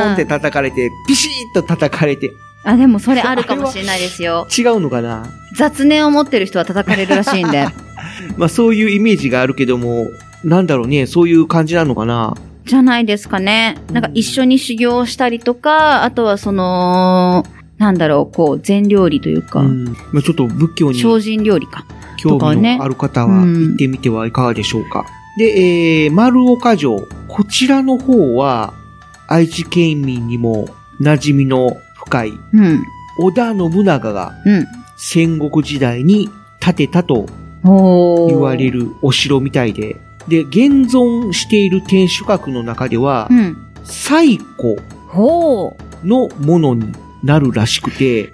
[0.05, 2.31] ポンって叩かれて、ピシッと叩かれて、
[2.65, 4.47] あ、でもそれあるかもしれないですよ。
[4.57, 5.27] 違うのかな？
[5.57, 7.69] 雑念を持ってる人は叩かれるらしいんで。
[8.37, 10.07] まあそういうイメージがあるけども、
[10.45, 12.35] なんだろうね、そういう感じなのかな？
[12.67, 13.79] じゃないですかね。
[13.93, 17.45] なんか一緒に修行したりとか、あとはその、
[17.79, 21.87] なんだろう、こう、禅料理というか、まあちょっと仏教に精進料理か。
[22.19, 25.07] 興味のある方は行ってみてはいかがでしょうか。
[25.39, 27.07] で、えー、丸岡城。
[27.29, 28.75] こちらの方は、
[29.29, 30.69] 愛知県民にも
[31.01, 32.85] 馴染みの深い、うん。
[33.21, 34.67] 織田信長がうん。
[34.97, 37.27] 戦国時代に建てたと
[37.63, 43.57] 言われるお城みたいで、で、現存している天守閣の中ではう、ん。
[43.85, 44.77] 最古
[45.07, 46.93] ほのものに
[47.23, 48.31] なるらしくて。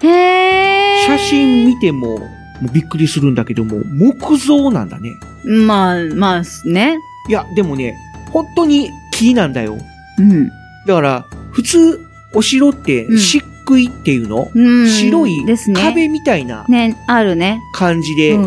[1.07, 2.17] 写真見ても
[2.61, 5.19] もうびっくりするんだけども、木造なんだね。
[5.43, 6.97] まあ、まあ、ね。
[7.29, 7.95] いや、でもね、
[8.31, 9.77] 本当に木なんだよ。
[10.17, 10.47] うん。
[10.87, 11.99] だから、普通、
[12.33, 17.61] お城ってうん漆喰っていうの、うん白いですね壁みたいなね、あるね。
[17.73, 18.37] 感じで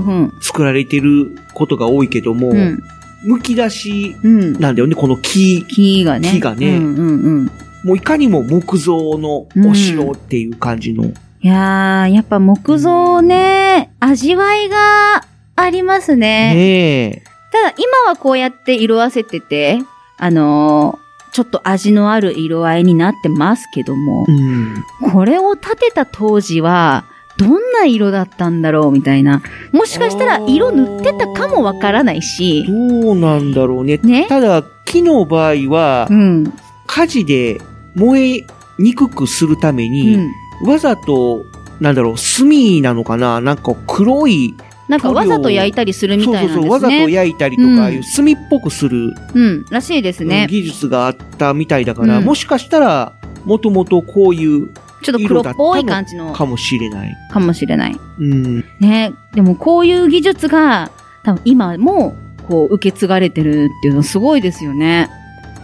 [0.43, 2.83] 作られてることが多いけども、うん
[3.25, 4.53] むき出しうん。
[4.61, 5.65] なんだよね、この木。
[5.67, 6.31] 木がね。
[6.31, 6.77] 木がね。
[6.77, 7.51] うんうんうん。
[7.89, 11.07] もういかにも木造のお城っていう感じの。
[11.07, 11.11] い
[11.41, 15.25] やー、やっぱ木造ね、味わいが
[15.57, 16.55] ありますね。
[16.55, 17.23] ねえ。
[17.51, 19.79] ただ今はこうやって色あせてて、
[20.19, 24.83] あのーちょっと味のある色合いになってますけども、うん。
[25.13, 27.05] これを建てた当時は、
[27.37, 29.43] どんな色だったんだろうみたいな。
[29.71, 32.65] もしかしたら色塗ってたかもわからないし。
[32.67, 33.99] どうなんだろうね。
[33.99, 36.53] ねただ、木の場合は、うん。
[36.89, 37.61] 火事で
[37.99, 38.47] 燃え
[38.79, 40.19] にくくするために、
[40.65, 41.45] わざと、
[41.81, 42.49] なんだろう、炭
[42.83, 43.41] なのかな？
[43.41, 44.55] なんか黒い、
[44.89, 46.47] なんかわざと焼いたりするみたいなね。
[46.49, 50.47] そうそうそう、わざと焼いたりとか、いう炭っぽくする、うん、らしいですね。
[50.49, 53.13] 技術があったみたいだから、うんもしかしたら、
[53.45, 54.69] もともとこういう
[55.03, 57.15] ちょっと黒っぽい感じのかもしれない。
[57.31, 57.97] かもしれない。
[58.19, 58.65] うん。
[58.81, 59.13] ね。
[59.35, 60.91] でもこういう技術が、
[61.23, 62.17] 多分今も、
[62.49, 65.09] こう、受け継がれてるっていうのすごいですよね。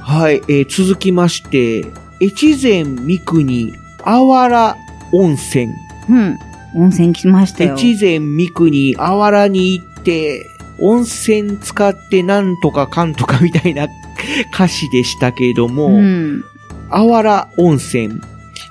[0.01, 1.85] はい、えー続きまして、
[2.25, 3.73] 越前三国
[4.03, 4.77] あわら
[5.13, 5.73] 温泉。
[6.09, 6.39] うん。
[6.75, 7.75] 温泉来ましたよ。
[7.75, 10.47] 越前三国あわらに行って、
[10.81, 13.89] 温泉使ってなんとかかんとかみたいな
[14.53, 16.45] 歌詞でしたけれども、うん。
[16.91, 18.21] あわら温泉。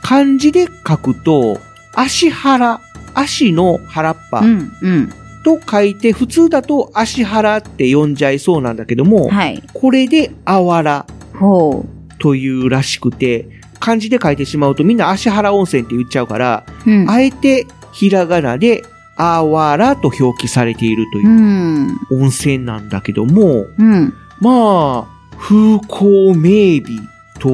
[0.02, 1.60] 漢字で書くと、
[1.94, 2.82] 足原、
[3.14, 4.40] 足の原っぱ。
[4.40, 5.10] うん、うん。
[5.46, 9.62] と書いて、普通だと足原って呼んじゃいそうなんだけども、はい。
[9.74, 11.06] これであわら
[11.38, 11.86] ほ
[12.24, 13.50] というらしくて、
[13.82, 18.86] 漢字で書いてしまうとみんな足原温泉って言っちゃうから、うんあえてひらがなで
[19.18, 21.98] あわらと表記されているといううん。
[22.12, 24.14] 温泉なんだけども、うん。
[24.40, 26.98] まあ、風光明媚
[27.40, 27.50] と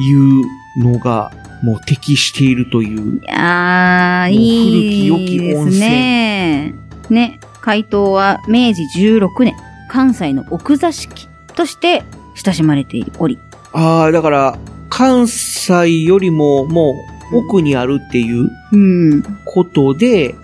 [0.00, 0.44] いう
[0.82, 1.30] のが
[1.62, 3.20] もう適しているという。
[3.20, 6.74] いやー、もう古きい良き温泉ね。
[7.10, 7.40] ね。
[7.60, 9.54] 回答は明治16年、
[9.90, 12.02] 関西の奥座敷として
[12.34, 13.38] 親しまれており。
[13.76, 14.58] ああ、だから、
[14.88, 16.94] 関西よりもも
[17.32, 19.22] う奥にあるっていううん。
[19.44, 20.34] ことで、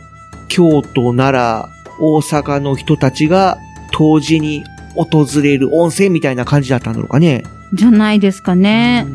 [0.49, 1.68] 京都、奈良、
[2.01, 3.57] 大阪の人たちが
[3.93, 4.64] 当時に
[4.97, 7.45] 訪れる温泉みたいな感じだったのかね。
[7.72, 9.07] じゃないですかね。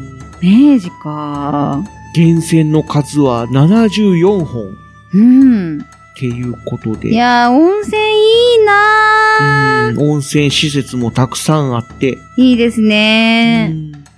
[0.42, 1.84] 明治か。
[2.16, 4.68] 源泉の数は74本っ
[5.14, 5.86] うん。
[6.18, 7.10] ていうことで。
[7.12, 8.06] いやー、温泉い
[8.62, 10.02] いなー。
[10.02, 13.74] うん温泉施設もたくさんあって、いいですね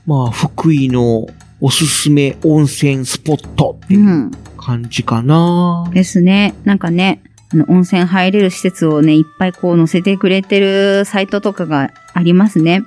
[0.10, 1.28] まあ、福井の
[1.62, 5.88] おすすめ温泉スポットっていう感じかな。
[5.94, 6.56] ですね。
[6.64, 7.22] なんかね、
[7.54, 12.82] あの、温泉入れる施設をね、いっぱいこう載せてくれてるサイトとかがありますね。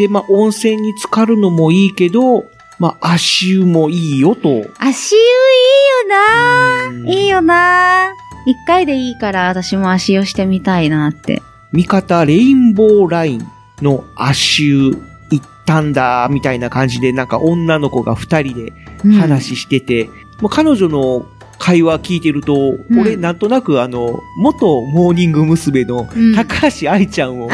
[0.00, 2.42] で、まあ、温泉に浸かるのもいいけど、
[2.80, 4.66] まあ、足湯もいいよと。
[4.80, 5.22] 足湯い
[6.90, 7.14] いよなー。
[7.14, 8.50] いいよなー。
[8.50, 11.42] 一回でいいから私も足湯してみたいなって。
[11.70, 13.46] 味方レインボーライン
[13.82, 15.05] の足湯行
[15.66, 18.72] ったんだ、みたいな感じで、なんか女の子が二人で
[19.18, 20.08] 話してて、
[20.40, 21.26] もう彼女の
[21.58, 22.54] 会話聞いてると、
[22.88, 25.84] うん俺なんとなくあの、元モーニング娘。
[25.84, 27.48] のうん高橋愛ちゃんを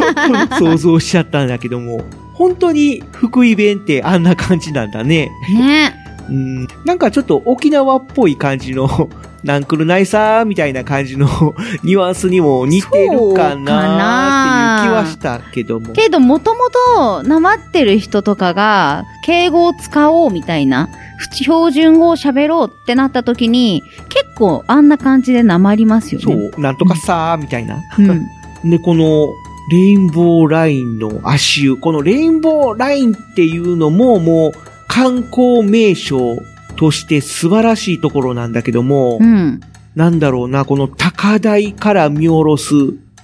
[0.58, 2.00] 想像しちゃったんだけども、
[2.32, 5.30] 本当に福井弁ってあんな感じなんだね。
[5.52, 5.94] ね。
[6.30, 8.88] うん、なんかちょっと沖縄っぽい感じの、
[9.42, 11.26] なんくるないさーみたいな感じの
[11.82, 15.92] ニュアンスにも似てるかなーっていう気はしたけども。
[15.92, 20.88] けど、もともと、なまってる人とかが、敬語を使おうみたいな、
[21.32, 26.50] 標準語を喋ろうってなった時に、結構あんな感じでなまりますよね。
[26.52, 27.78] そう、なんとかさーみたいな。
[27.98, 28.26] うん。
[28.70, 29.28] で、この、
[29.70, 31.76] レインボーラインの足湯。
[31.76, 34.52] このレインボーラインっていうのももう
[34.90, 36.36] 観光名所
[36.76, 39.60] として素晴らしいところなんだけども、うん。
[39.94, 42.74] なんだろうな、この高台から見下ろす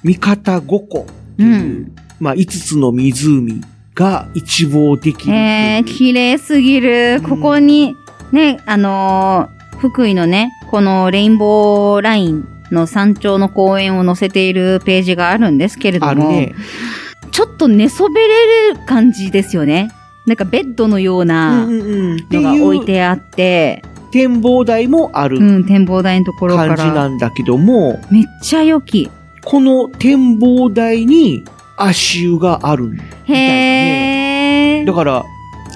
[0.05, 1.07] 三方五湖。
[1.39, 1.93] うん。
[2.21, 3.61] まあ、5つの湖
[3.95, 5.35] が一望できる。
[5.35, 7.21] えー、綺麗すぎる。
[7.29, 7.97] ここに、
[8.33, 16.55] ね、あのー福井のね、このレインボーラインの山頂の公園を載せているページがあるんですけれども、あるね。
[17.31, 19.91] ちょっと寝そべれる感じですよね。
[20.27, 27.09] なんかベッドのようなのが置いてあって、展望台もあるうん、展望台のところか感じなら。
[27.09, 29.11] んだけども、めっちゃ良き。
[29.45, 31.45] この展望台に
[31.77, 32.91] 足湯がある。
[33.25, 34.87] へー。
[34.87, 35.25] だから、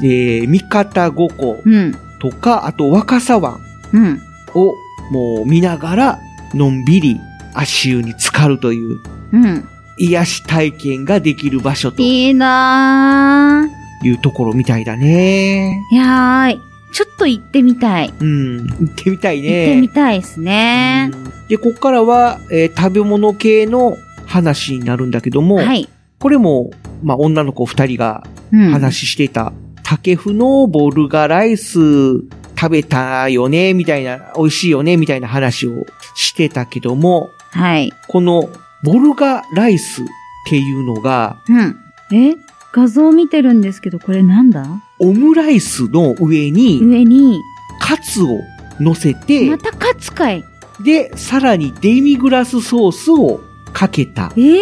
[0.03, 1.95] えー、三方五湖うん。
[2.21, 3.61] とか、あと若狭湾
[3.93, 4.21] うん。
[4.55, 4.75] を
[5.13, 6.19] もう見ながら、
[6.55, 7.21] のんびり
[7.55, 8.99] 足湯に浸かるという、
[9.33, 9.69] うん。
[9.99, 13.69] 癒し体験ができる場所といいな
[14.03, 15.83] いうところみたいだね。
[15.93, 15.95] ー。
[15.95, 16.61] いやーい。
[16.93, 18.13] ちょっと行ってみたい。
[18.19, 19.67] うん、行ってみたいね。
[19.67, 21.11] 行ってみたいですね。
[21.49, 23.97] で、こっからは、えー食べ物系の
[24.27, 25.89] 話になるんだけども、はい。
[26.19, 26.71] これも、
[27.03, 32.21] まあ、女の子二人がうん話してた、竹フのボルガライス
[32.59, 37.93] 食べたよね、みたいな、美味しいよね、みたいな話をしてたけども、はい。
[38.09, 38.49] この
[38.83, 40.05] ボルガライスっ
[40.49, 41.77] ていうのが、うん。
[42.13, 42.35] え？
[42.73, 44.65] 画像見てるんですけど、これなんだ？
[44.99, 47.41] オムライスの上に、上に、
[47.81, 48.39] カツを
[48.79, 50.45] 乗せて、またカツかい。
[50.85, 53.41] で、さらにデミグラスソースを
[53.73, 54.61] かけたええ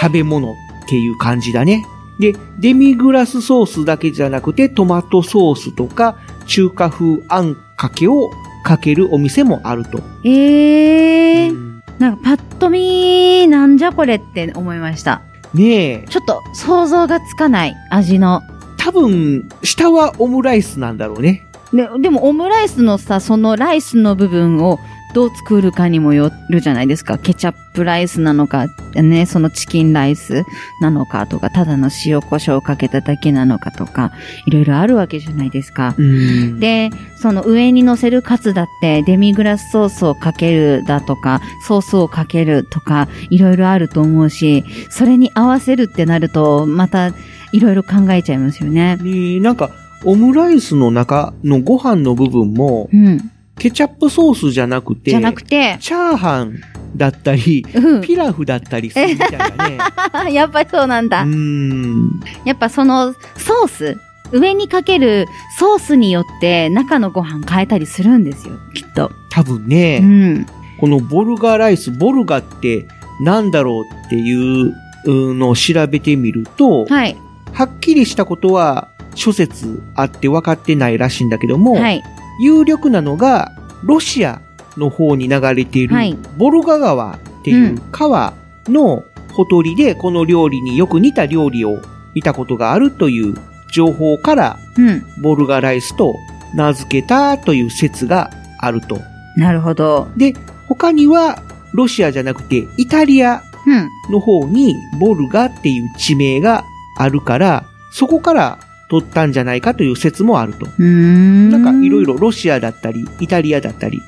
[0.00, 0.54] 食べ物っ
[0.88, 1.84] ていう感じだね。
[2.20, 6.16] で、デミグラスソースだけじゃなくて、トマトソースとか、
[6.46, 8.30] 中華風あんかけを
[8.64, 10.00] かけるお店もあると。
[10.24, 11.52] ええ
[11.98, 15.22] なんかパッと見、なんじゃこれって思いました。
[15.54, 16.06] ねえ。
[16.08, 18.42] ちょっと想像がつかない味の。
[18.76, 21.44] 多分、下はオムライスなんだろうね。
[21.72, 24.78] ででもオムライスのさ、そのライスの部分を
[25.14, 27.18] どう作るかにもよるじゃないですか。
[27.18, 30.44] ケチャップライスなのか、ね、そのチキンライス
[30.80, 34.12] なのかとか、ただの塩コショウをかけただけなのかとか、
[34.46, 35.94] いろいろあるわけじゃないですか。
[35.96, 36.60] うん。
[36.60, 47.12] で、その上に乗せるカツだって、デミグラスソースをかけるだとか、ソースをかけるとか、いろいろあると思うし、それに合わせるってなると、また、
[47.52, 48.96] いろいろ考えちゃいますよね。
[48.96, 49.70] ねなんか、
[50.04, 53.30] オムライスの中のご飯の部分も、うん。
[53.58, 56.60] ケチャップソースじゃなくて、じゃなくて、チャーハン
[56.96, 59.78] だったり、うんピラフだったりするみたいなね。
[60.32, 61.22] やっぱりそうなんだ。
[61.22, 62.20] うん。
[62.44, 63.98] やっぱそのソース、
[64.32, 65.26] 上にかける
[65.58, 69.10] ソースによって中のご飯変えたりするんですよ、きっと。
[69.30, 70.46] 多分ね、うん。
[70.78, 72.86] このボルガライス、ボルガって
[73.20, 74.74] なんだろうっていう
[75.06, 77.16] のを調べてみると、はい。
[77.52, 82.02] はっきりしたことは諸説あって分かってないらしいんだけども、はい。
[82.38, 83.52] 有力なのが
[83.84, 84.40] ロシア
[84.76, 88.34] の方に流れているはいボルガ川っていう川
[88.68, 91.80] のほとりでこの料理によく似た料理を
[92.14, 93.34] 見たことがあるという
[93.72, 95.04] 情報からうん。
[95.22, 96.14] ボルガライスと
[96.54, 99.00] 名付けたという説があると。
[99.36, 100.08] なるほど。
[100.16, 100.34] で、
[100.68, 103.88] 他にはロシアじゃなくてイタリアうん。
[104.10, 106.64] の方にボルガっていう地名が
[106.96, 108.58] あるから、そこから
[108.88, 110.66] 取ったんじゃないかという説もあると。
[110.82, 111.50] ん。
[111.50, 114.00] なんかいろいろロシアだったり、イタリアだったり。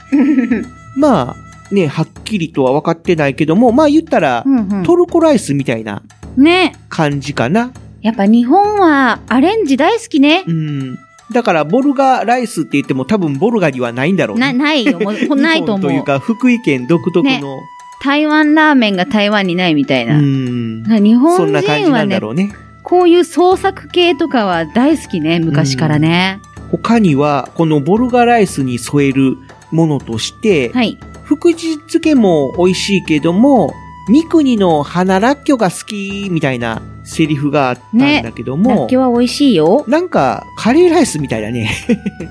[0.97, 6.03] まあ、ね、はっきりとは分かってないけども、まあ言ったら、うんうんトルコライスみたいな
[6.37, 6.75] ね。
[6.89, 7.73] 感じかな。
[8.03, 10.45] やっぱ日本はアレンジ大好きね。
[10.47, 10.99] うん。
[11.33, 14.59] だから、ボルガライスって言っても多分ボルガにはないんだろうな、ね。
[14.59, 14.99] ないよ。
[14.99, 15.91] もう ないと思う。
[15.91, 17.59] というか、福井県独特の。
[18.03, 20.19] 台湾ラーメンが台湾にないみたいな。
[20.19, 20.85] うん。
[20.85, 22.53] 日本そんな感じ人はねなんだろ、うね。
[22.91, 26.41] こういう創作系とかは大好きね、昔からね。
[26.73, 29.37] 他には、このボルガライスに添える
[29.71, 30.99] ものとして、はい。
[31.23, 33.73] 福神漬けも美味しいけども、
[34.09, 39.85] 三国の花らっきょが好きみたいなセリフがあったんだけどらも、っきょは美味しいよ。
[39.87, 41.71] なんかカレーライスみたいだね。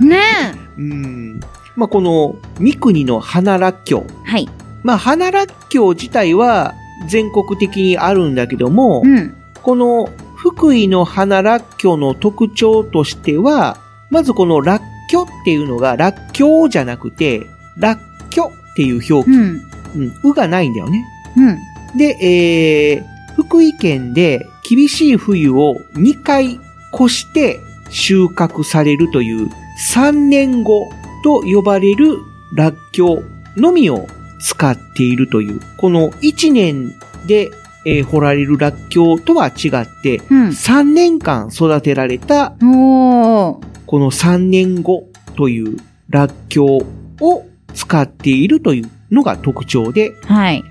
[0.01, 0.19] ね
[0.77, 1.39] うん。
[1.77, 4.31] まあ、この三国の花らっきょえ。
[4.31, 4.49] はい。
[4.83, 6.73] まあ、花らっきょ自体は
[7.07, 9.33] 全国的にあるんだけども、うん。
[9.61, 13.77] この福井の花らっきょの特徴としては、
[14.09, 17.45] まずこのらっきょっていうのがらっきょうじゃなくて、
[17.77, 19.35] らっきょっていう表記。
[19.35, 19.69] うん。
[19.95, 21.05] うん、うがないんだよね。
[21.35, 21.97] うん。
[21.97, 26.59] で、えー、福井県で厳しい冬を2回
[26.93, 27.59] 越して
[27.89, 29.49] 収穫されるという
[29.93, 30.89] 3年後
[31.23, 32.17] と呼ばれる
[32.55, 33.23] らっきょ
[33.57, 34.07] うのみを
[34.39, 36.93] 使っているという、この1年
[37.25, 37.51] で、
[37.97, 40.47] えー掘られるらっきょうとは違って、うん。
[40.49, 42.55] 3年間育てられた。
[42.59, 43.59] こ
[43.99, 45.77] の3年後という
[46.09, 46.85] らっきょう
[47.21, 50.63] を使っているというのが特徴で、はい。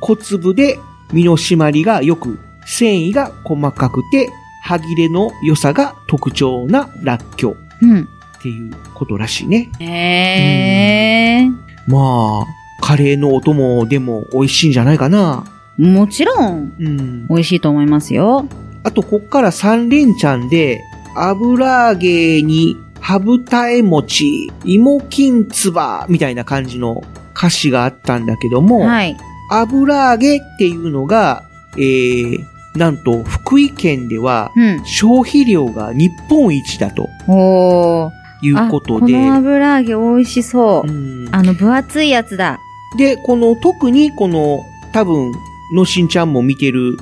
[0.00, 0.78] 小粒で
[1.12, 4.30] 身の締まりが良く、繊維が細かくて、
[4.62, 8.08] 歯切れの良さが特徴ならっきょううん。
[8.38, 9.68] っていうことらしいね。
[9.80, 11.50] へー。
[11.90, 12.46] まあ、
[12.80, 15.44] カレーのお供でも美味しいんじゃないかな。
[15.78, 17.26] もちろん、うん。
[17.28, 18.46] 美味しいと思いますよ。
[18.84, 20.82] あと、こっから三連チャンで、
[21.16, 27.02] 油揚げに、羽二重餅、芋金つば、みたいな感じの
[27.36, 29.16] 歌詞があったんだけども、はい。
[29.50, 31.42] 油揚げっていうのが、
[31.76, 32.38] えー、
[32.76, 34.84] なんと福井県ではうん。
[34.84, 38.10] 消費量が日本一だとおー。
[38.44, 40.90] いうことで、あこの油揚げ美味しそう。
[40.90, 42.58] うんあの、分厚いやつだ。
[42.98, 45.32] で、この特にこの多分、
[45.72, 46.96] のしんちゃんも見てる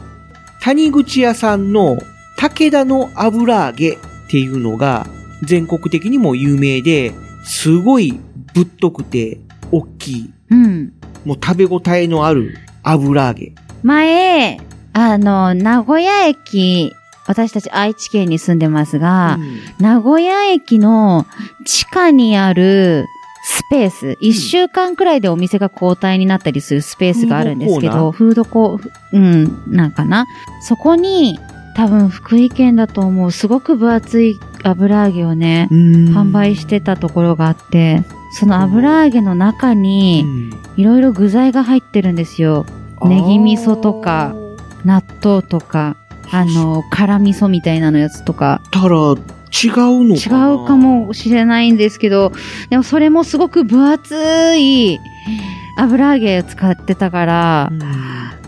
[0.60, 1.98] 谷口屋さんの
[2.36, 3.98] 武田の油揚げっ
[4.30, 5.06] ていうのが
[5.42, 7.12] 全国的にも有名で、
[7.44, 8.20] すごい
[8.54, 9.38] ぶっとくて、
[9.72, 10.92] 大きい、うん。
[11.24, 13.52] もう食べ応えのある油揚げ。
[13.82, 14.60] 前、
[14.92, 16.92] あの、名古屋駅、
[17.26, 19.38] 私たち愛知県に住んでますが、
[19.78, 21.26] 名古屋駅の
[21.64, 23.06] 地下にある
[23.43, 30.26] スペース、一週間くらいでお店が交代になったりするスペースがあるんですけど、フードコー、うん、なんかな。
[30.61, 31.38] そこに、
[31.74, 42.66] 多分福井県だと思う、すごく分厚い油揚げをね、販売してたところがあって、その油揚げの中に、いろいろ具材が入ってるんですよ。
[43.05, 44.34] ネギ味噌とか、
[44.84, 45.97] 納豆とか、
[46.30, 48.61] あの、辛味噌みたいなのやつとか。
[48.70, 49.14] たら、
[49.51, 49.74] 違う
[50.07, 52.32] の違うかもしれないんですけど、
[52.70, 54.98] でもそれもすごく分厚い
[55.76, 57.72] 油揚げを使ってたから、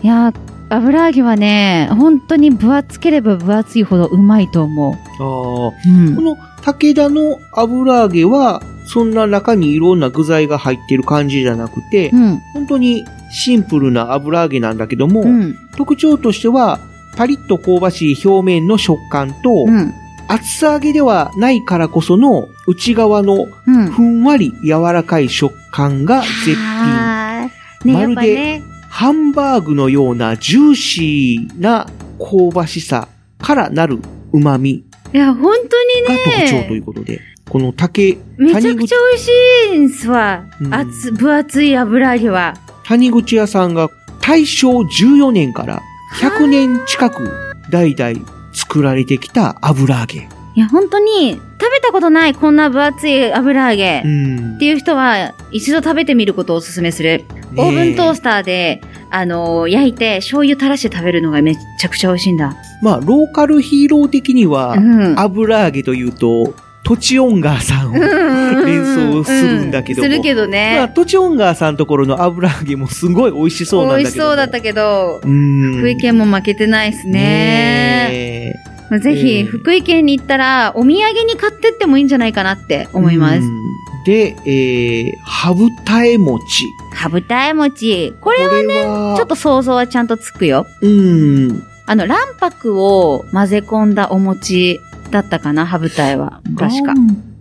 [0.01, 0.33] いや、
[0.69, 4.93] 油揚げはね、本当に分厚ければ分厚いほどうまいと思う。
[4.93, 5.73] ああ、こ
[6.21, 12.39] の武田の油揚げは、そんな中にいろんな具材が入ってる感じじゃなくて、うん。
[12.53, 15.55] 本当にシンプルな油揚げなんだけども、うん。
[15.77, 16.79] 特徴としては、
[17.15, 19.93] パリッと香ばしい表面の食感と、うん
[20.33, 26.57] 厚揚げではないからこその内側のうんふんわり柔らかい食感が絶品。
[26.57, 31.85] あーね、まるでぱね、ハンバーグのようなジューシーな
[32.17, 33.07] 香ばしさ
[33.37, 33.99] からなる
[34.31, 34.71] 旨味
[35.13, 39.31] いや、本当がにね、特徴ということで、この竹、めちゃくちゃ美味し
[39.73, 40.45] いんすわ。
[40.59, 42.55] うん厚、分厚い油揚げは。
[42.85, 45.81] 谷口屋さんが大正14年から
[46.19, 47.29] 100年近く
[47.69, 48.32] 代々
[48.63, 50.29] 作られてきた油揚げ。
[50.55, 54.03] いや、本当に、食べたことないこんな分厚い油揚げ。
[54.05, 57.25] うんっていう人は、一度食べてみることをお勧めする。
[57.57, 62.55] オーブントースターで、あのー焼いて、醤油垂らして食べるのがめちゃくちゃ美味しいんだ。
[62.81, 66.53] まあ、ローカルヒーロー的には、うん油揚げというと、
[66.83, 70.05] トチオンガーさんを連想するんだけども。
[70.05, 70.91] うんするけどまあ、ね。
[70.93, 74.03] トチオンガーさんところの油揚げもすごい美味しそうなんだけど。
[74.03, 75.77] 美味しそうだったけど、うん。
[75.77, 78.53] 福井県も負けてないですね。
[78.91, 83.39] ねぜひ、えー福井県に行ったら、お土産に買ってってもいいんじゃないかなって思います。
[83.39, 83.63] うん
[84.03, 86.65] で、えー、ハブタエ餅。
[86.93, 88.13] 羽二重餅。
[88.19, 88.83] これはね、
[89.17, 90.67] ちょっと想像はちゃんとつくよ。
[90.81, 91.63] うん。
[91.85, 94.79] あの、卵白を混ぜ込んだお餅
[95.13, 96.41] だったかな、羽二重は。
[96.57, 96.93] 確か。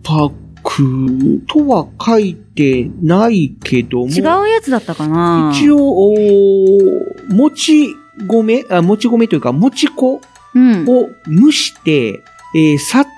[0.05, 0.31] パ
[0.63, 4.07] クとは書いてないけども。
[4.07, 6.15] 違うやつだったかな一応、
[7.31, 7.89] もち
[8.29, 10.21] 米、あ、もち米というか、もち粉？
[10.55, 12.23] を蒸して、
[12.55, 13.11] えー砂糖、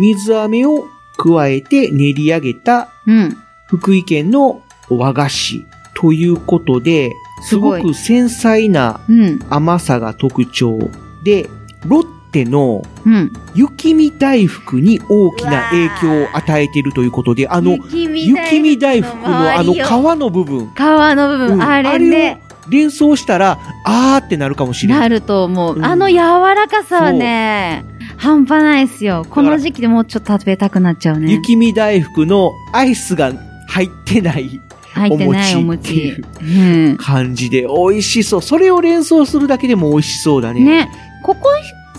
[0.00, 0.86] 水飴を
[1.18, 3.36] 加えて練り上げた、うん。
[3.66, 9.40] 福井県の和菓子ということで、すすごく繊細なうん。
[9.50, 10.78] 甘さが特徴
[11.24, 11.50] で、
[11.84, 13.32] ロッテのうん。
[13.54, 25.00] 雪見大福に大きな影響を与えているということで、あの、雪見大福のあの皮の部分、皮の部分、うんあれね、を連想したら、あーってなるかもしれな。
[25.00, 25.76] ないると思う。
[25.76, 27.84] うんあの柔らかさはね、
[28.18, 29.24] 半端ないですよ。
[29.30, 31.32] この時期でもうちょっと食べたくなっちゃうね。
[31.32, 33.32] 雪見大福のアイスが
[33.68, 34.60] 入ってない
[34.92, 36.24] 入ってないおお餅ってい餅う。
[36.42, 36.96] うん。
[36.98, 38.42] 感じで美味しそう。
[38.42, 40.60] それを連想するだけでも美味しそうだね。
[40.60, 40.90] ね。
[41.22, 41.50] ここ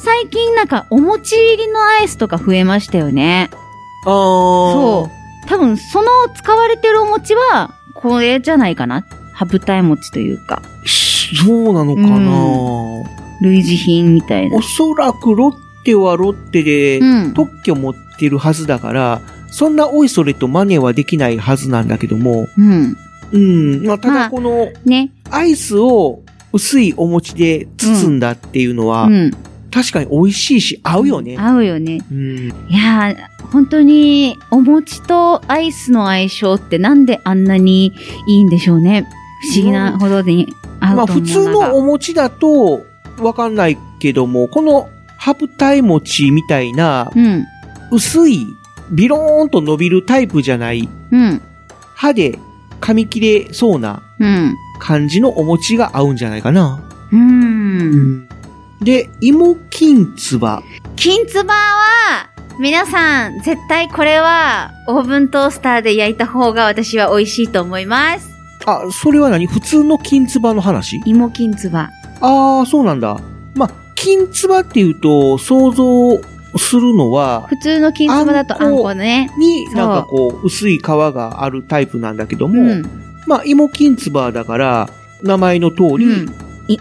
[0.08, 3.50] 最近なんかお餅入りのアイスとか増えましたよね。
[4.06, 4.10] あー。
[4.10, 5.10] そ
[5.44, 5.48] う。
[5.50, 9.06] 多分その使われてるお餅は、これじゃないかな。
[9.34, 10.62] 羽二重餅というか、
[11.46, 13.04] そうなのかな、
[13.42, 14.62] 類似品みたいなお。
[14.62, 22.98] そらくロッテはロッテでうん特許持ってるはずだから、そんなおいそれと真似はできないはずなんだけども、うん。
[23.34, 23.86] うん。
[23.86, 25.12] まあ、ただこの、ね。
[25.32, 26.22] アイスを
[26.54, 29.32] 薄いお餅で包んだっていうのは、うん。
[29.72, 31.38] 確かに美味しいし合うよね。
[31.38, 32.00] 合うよね。
[32.12, 32.48] うん。
[32.48, 33.16] いやー、
[33.52, 37.94] 本当に、お餅とアイスの相性ってなんであんなに
[38.28, 39.08] いいんでしょうね。
[39.42, 42.86] 不思議なほどに合まあうと思う普通のお餅だと
[43.20, 47.46] わかんないけども、このハプタイ餅みたいな、うん。
[47.92, 48.46] 薄い、
[48.92, 51.42] ビローンと伸びるタイプじゃない、うん。
[51.96, 52.38] 歯で
[52.82, 54.56] 噛み切れそうなうん。
[54.80, 56.80] 感じのお餅が合うんじゃないかな。
[57.12, 58.27] うん。
[58.82, 60.62] で、芋金つば。
[60.96, 62.30] 金つばは、
[62.60, 68.30] 皆さん、絶対これは、オーブントースターで焼いた方が私は美味しいと思います。
[68.66, 69.48] あ、それは何？
[69.48, 71.02] 普通の金つばの話？
[71.06, 71.90] 芋金つば。
[72.22, 73.20] ああ、そうなんだ。
[73.56, 76.20] まあ、金つばっていうと、想像
[76.58, 79.30] するのは、普通の金つばだとあんこね。
[79.38, 82.84] に、なんかこう、薄い皮があるタイプなんだけども、うん。
[83.28, 84.90] まあ、芋金つばだから、
[85.22, 86.28] 名前の通り、い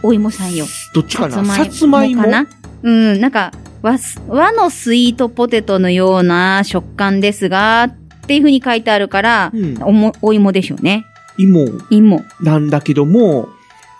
[0.03, 0.67] お芋さんよ。
[0.95, 1.45] どっちかな？
[1.45, 2.47] ささつまいもかな？
[2.83, 3.53] うん、なんか、
[3.83, 7.97] 和す、和のスイートポテトのような食感ですが、っ
[8.27, 9.83] ていう風に書いてあるから、うん。
[9.83, 11.07] おも、お芋でしょうね。
[11.39, 11.67] 芋。
[11.91, 12.25] 芋。
[12.41, 13.49] なんだけども、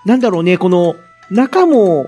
[0.05, 0.97] なんだろうね、この
[1.31, 2.07] 中も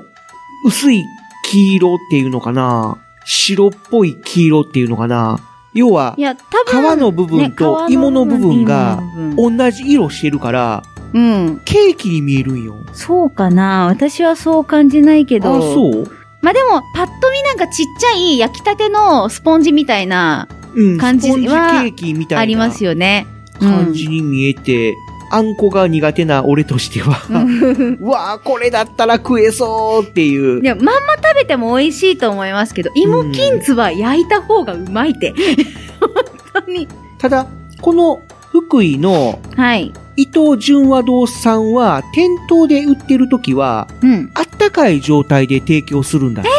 [0.65, 1.05] 薄い
[1.45, 2.99] 黄色っていうのかな？
[3.25, 5.39] 白っぽい黄色っていうのかな？
[5.75, 9.03] 要は皮の部分と芋の部分が
[9.37, 10.83] 同じ色してるから、
[11.15, 11.61] うん。
[11.65, 12.77] ケーキに見えるんよ。
[12.93, 15.57] そうかな私はそう感じないけど。
[15.57, 16.11] あ、そう？
[16.43, 23.27] まあでも、パッと見なんかちっちゃい焼きたてのスポンジみたいなうん、感じスポンジケはーキみたいなありますよね。
[23.59, 24.95] 感じに見えて、
[25.31, 27.19] あんこが苦手な俺としては、
[28.01, 30.61] う わあこれだったら食えそうっていう。
[30.63, 35.35] でも、まんま食べても美味しいと思いますけど、芋きんつは焼いた方がうまいって。
[36.01, 36.11] 本
[36.67, 36.87] 当に。
[37.19, 37.47] ただ、
[37.81, 38.21] この
[38.63, 39.93] 福井のはい。
[40.17, 44.31] 伊藤純和堂さんは、店頭で売ってる時は、うん。
[44.35, 46.51] あったかい状態で提供するんだって。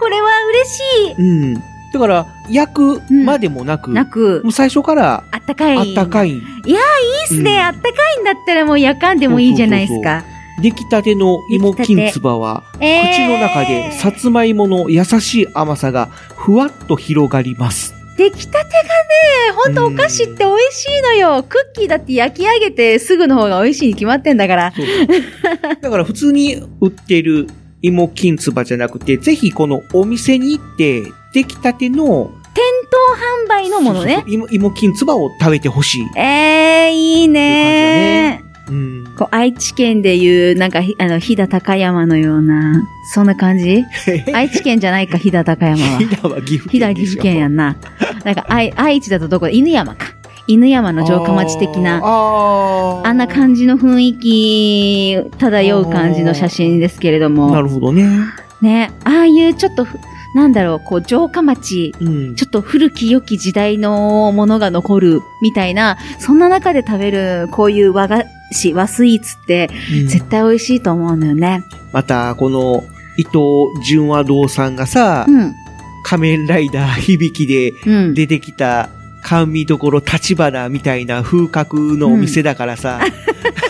[0.00, 1.22] これは嬉しい。
[1.22, 1.54] うん。
[1.54, 5.78] だから、焼くまでもなく、なくもう最初からあったかい。
[5.78, 6.30] あったかい。
[6.30, 10.24] いいいっすね、うんあったかいんだったらもう焼かんでもいいじゃないですか。
[10.60, 16.06] 出来たての芋きんつばは、えー口の中でさつまいもの優しい甘さが
[16.36, 17.94] ふわっと広がります。
[18.16, 18.70] 出来たてがね、
[19.56, 21.42] ほんとお菓子って美味しいのよ。
[21.42, 24.72] クッキーだって焼き上げてすぐの方が美味しいに決まってんだから。
[25.80, 27.48] だから普通に売ってる
[27.82, 31.02] 芋きんつばじゃなくて、ぜひこのお店に行って、
[31.34, 34.22] 出来たての店頭販売のものね。
[34.28, 36.18] 芋芋きんつばを食べてほしい。
[36.18, 39.03] えー、いいねうん。
[39.16, 42.82] こう愛知県でいう、なんかひ、あの、飛騨高山のような、
[43.12, 43.84] そんな感じ？
[44.34, 45.98] 愛知県じゃないか、飛騨高山は。
[45.98, 47.76] 飛騨は岐阜飛騨岐阜県やんな。
[48.24, 49.52] なんか、愛、愛知だとどこだ？
[49.52, 50.06] 犬山か。
[50.46, 57.50] 犬山の城下町的な、ああんな感じの雰囲気漂う感じの写真ですけれども。
[57.50, 58.06] なるほどね。
[58.60, 59.98] ね、ああいうちょっとふ、
[60.34, 62.34] なんだろう、こう、城下町、うん。
[62.34, 68.24] ちょっと古き良き時代のものが残るみたいな、そんな中で食べるこういう和菓
[68.54, 71.64] 子、和スイーツってうん絶対美味しいと思うのよね。
[71.92, 72.84] また、この、
[73.16, 73.38] 伊藤
[73.86, 75.52] 純和堂さんがさ、うん。
[76.06, 78.14] 仮面ライダー響きでうん。
[78.14, 78.88] 出てきた、
[79.22, 83.00] 甘味どころ立花みたいな風格のお店だからさ、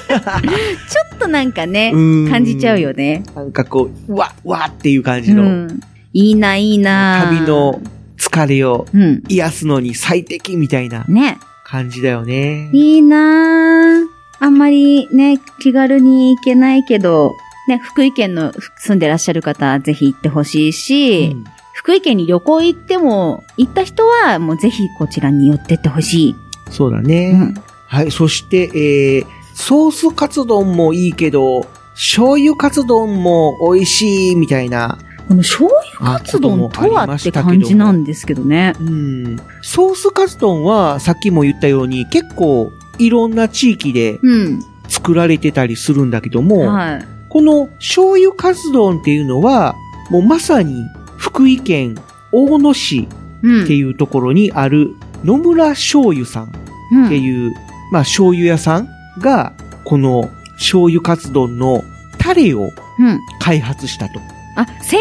[0.08, 3.22] ちょっとなんかねうん、感じちゃうよね。
[3.36, 5.80] なんかこう、うわ、うわっていう感じの、うん。
[6.12, 7.24] いいな、いいな。
[7.30, 7.80] 旅の
[8.18, 9.22] 疲れをうん。
[9.28, 11.38] 癒すのに最適みたいなね。
[11.64, 12.68] 感じだよね。
[12.72, 14.13] いいなぁ。
[14.44, 17.34] あんまりね、気軽に行けないけど、
[17.66, 21.44] ね、福井県の住んでらっしゃる方、ぜひ行ってほしいし、うん
[21.76, 26.36] 福井県に旅行行っても、行った人はもうぜひこちらに寄ってってほしい。
[26.70, 27.32] そうだね。
[27.32, 27.54] うん
[27.88, 28.70] はい、そして、
[29.18, 34.98] えー、ソースカツ丼もいいけど、醤油カツ丼も美味しいみたいな。
[35.28, 35.68] この醤
[35.98, 38.74] 油カツ丼とはって感じなんですけどね。
[38.80, 39.36] うん。
[39.60, 44.60] ソースカツ丼は、さっきも言ったように、結構、いろんな地域でうん。
[44.88, 47.06] 作られてたりするんだけども、はい。
[47.30, 49.74] この醤油カツ丼っていうのは、
[50.10, 50.84] もうまさに、
[51.16, 51.96] 福井県
[52.32, 53.08] 大野市
[53.42, 53.64] うん。
[53.64, 54.94] っていうところにある
[55.24, 56.52] 野村醤油さん
[56.92, 57.52] うんっていう、
[57.90, 58.88] まあ醤油屋さん
[59.20, 59.54] が、
[59.84, 61.82] この醤油カツ丼の
[62.18, 63.18] タレをうん。
[63.40, 64.20] 開発したと。
[64.56, 65.00] あ、専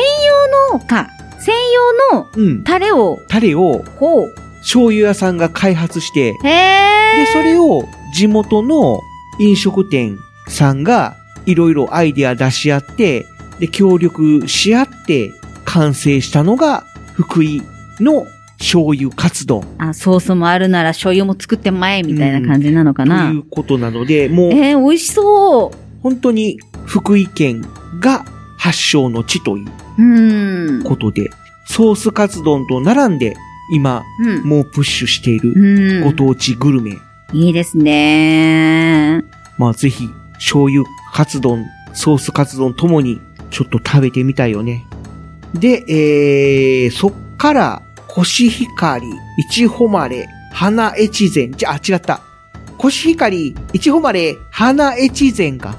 [0.72, 1.10] 用のか。
[1.40, 1.54] 専
[2.12, 2.64] 用のうん。
[2.64, 4.36] タレを、タレをほう。
[4.62, 7.03] 醤油屋さんが開発して、へえ。
[7.18, 9.00] で、それを地元の
[9.40, 10.18] 飲食店
[10.48, 11.16] さんが
[11.46, 13.26] いろいろアイデア出し合って、
[13.60, 15.32] で、協力し合って
[15.66, 16.84] 完成したのが
[17.14, 17.62] 福井
[18.00, 18.26] の
[18.60, 23.30] 醤油カツ丼あ、ソースもあるなら醤油も作ってまえ、みたいな感じなのかとな。
[23.30, 25.78] いうことなので、もうえー、美味しそう。
[26.02, 27.66] 本当に福井県
[28.00, 28.26] が
[28.58, 29.68] 発祥の地という
[30.00, 30.84] うん。
[30.84, 31.30] ことで、
[31.66, 33.36] ソースカツ丼と並んで
[33.72, 34.44] 今、うん。
[34.44, 36.04] もうプッシュしているうん。
[36.04, 36.98] ご当地グルメ。
[37.34, 39.24] いいですね。
[39.58, 40.84] まあぜひ、醤油
[41.14, 44.86] カツ丼、ソースカツ丼ともにちょっと食べてみたいよね。
[45.54, 49.08] で、えー、そっから、コシヒカリ、
[49.38, 52.22] イチホマレ、花越前、じゃ、あ、違った。
[52.78, 55.76] コシヒカリ、イチホマレ、花越前か。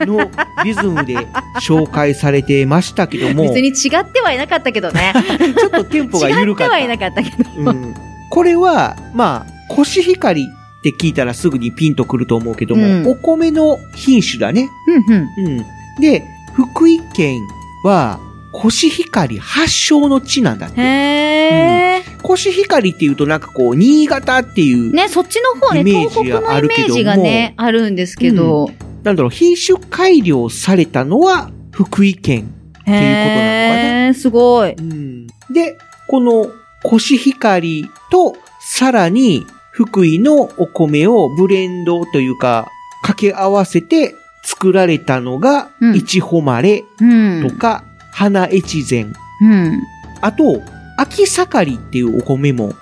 [0.00, 0.30] の
[0.64, 1.16] リズムで
[1.60, 5.12] 紹介されてましたけども、別に違ってはいなかったけどね。
[5.58, 6.76] ちょっとテンポが違緩かった。
[6.76, 7.70] ってはいなかったけど。
[7.70, 7.94] うん
[8.32, 14.70] これは、まあ、コシヒカリって聞いたらすぐにピンとくると思うけども、うんお米の品種だね。
[14.88, 15.46] うんうん。
[15.46, 15.64] うん。
[16.00, 16.24] で、
[16.54, 17.42] 福井県
[17.84, 18.18] は、
[18.52, 20.80] コシヒカリ発祥の地なんだって。
[20.80, 22.22] へー。
[22.22, 28.70] コシヒカリっていうとなんかこう、新潟っていう、ね、そっちの方ね、イメージ東北のがあるけどもイメージがね、あるんですけど。
[29.02, 34.06] なんだろう、品種改良されたのは福井県っていうことなのかな。
[34.06, 34.72] へー、すごい。
[34.72, 35.26] うん。
[35.52, 35.76] で、
[36.08, 36.50] この
[36.82, 42.68] コシヒカリと、さらに、福井のお米をブレンドというか、
[43.02, 44.14] 掛け合わせて
[44.44, 47.48] 作られたのが、いちほまれうん。
[47.48, 49.04] とか、花越前。
[49.04, 49.08] う
[49.44, 49.82] ん。
[50.20, 50.62] あと、
[50.98, 52.74] 秋盛りっていうお米も。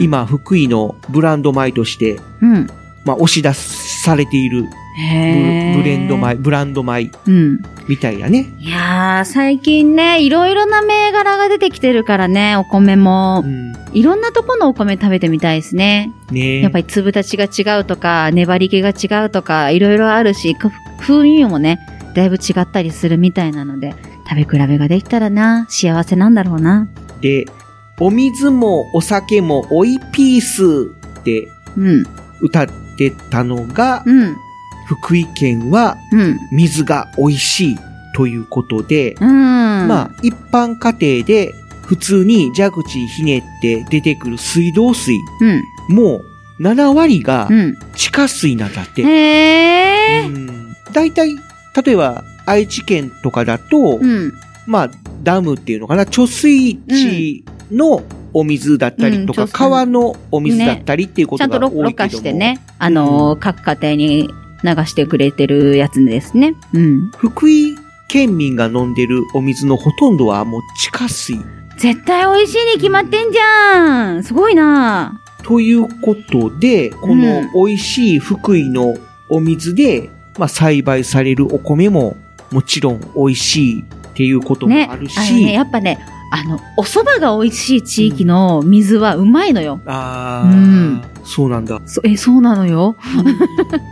[0.00, 2.66] 今、福井のブランド米として、うん。
[3.04, 4.64] まあ、押し出されている
[4.94, 7.58] ブレンド米、ブランド米うん。
[7.88, 8.46] みたいやね。
[8.60, 13.44] いやー、最近ね、いろいろな銘柄が出てきてるからね、お米も。
[13.92, 16.12] いろんなとこのお米食べてみたいですね。
[16.30, 20.70] ねやっぱり粒立ちが違うとか、粘り気が違うとか、いろいろあるし、く
[21.00, 21.80] 風味もね、
[22.14, 23.94] だいぶ違ったりするみたいなので、
[24.28, 26.88] 食べ比べができたらな、幸せなんだろうな。
[27.20, 27.46] で、
[28.00, 32.04] お水もお酒もおいピースってうん。
[32.40, 34.36] 歌ってたのが、うん。
[34.86, 36.38] 福井県はうん。
[36.52, 37.78] 水が美味しい
[38.14, 39.88] ということで、うん。
[39.88, 45.94] まあ一般家庭で普通に蛇口ひねって出てくる水道水、うん。
[45.94, 46.20] も
[46.58, 49.02] う7割がうん地下水なんだって。
[49.02, 50.26] へー。
[50.26, 50.54] うん
[50.92, 51.34] 大体、
[51.84, 54.32] 例えば愛知県とかだと、うん。
[54.66, 54.90] まあ
[55.22, 58.02] ダムっていうのかな、貯水池の
[58.34, 64.28] お水だったりとか、川のお水だったりっていうこちゃんととがろろ過多いけども、してね、あのー各家庭に
[64.64, 66.54] 流してくれてるやつですね。
[66.72, 67.10] うん。
[67.16, 67.76] 福井
[68.08, 71.38] 県民が飲んでるお水のほとんどはもう地下水。
[71.78, 78.96] 絶対美味しいに決まってんじゃんすごいなということで、この美味しい福井の
[79.28, 82.16] お水で、まあ栽培されるお米も
[82.50, 83.84] もちろん美味しいっ
[84.14, 84.88] ていうこともね。
[84.90, 85.98] あるし、あのね、やっぱね、
[86.36, 89.80] あの、お蕎麦が美味しい地域の水はうまいのよ。
[89.86, 91.80] あーうんそうなんだ。
[91.86, 92.96] そえ、そうなのよ。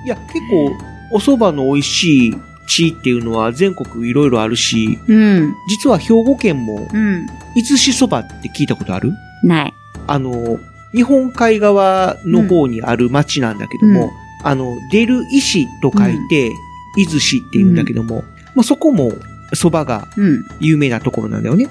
[0.05, 0.73] いや、結構、
[1.13, 2.37] お蕎麦の美味しい
[2.67, 5.55] 地っていうのは全国いろいろあるし、うん。
[5.69, 7.27] 実は兵庫県も、うん。
[7.55, 9.13] 伊豆市蕎麦って聞いたことある？
[9.45, 9.75] ない。
[10.09, 10.59] あの、
[10.93, 14.11] 日本海側の方にある町なんだけども、うん
[14.45, 16.49] あの、出る石と書いて、
[16.99, 18.25] 伊豆市って言うんだけども、
[18.57, 19.13] まあ、そこも
[19.55, 20.45] 蕎麦がうん。
[20.59, 21.69] 有名なところなんだよね。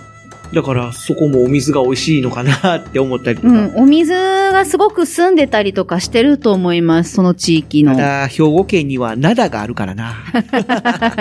[0.53, 3.47] だから、そこもお水が美味しいのかなって思ったりとか。
[3.47, 3.73] うん。
[3.75, 7.13] お水がすごく澄んでたりとかしてると思います。
[7.13, 7.95] その地域の。
[7.95, 10.15] ただ、兵庫県には灘があるからな。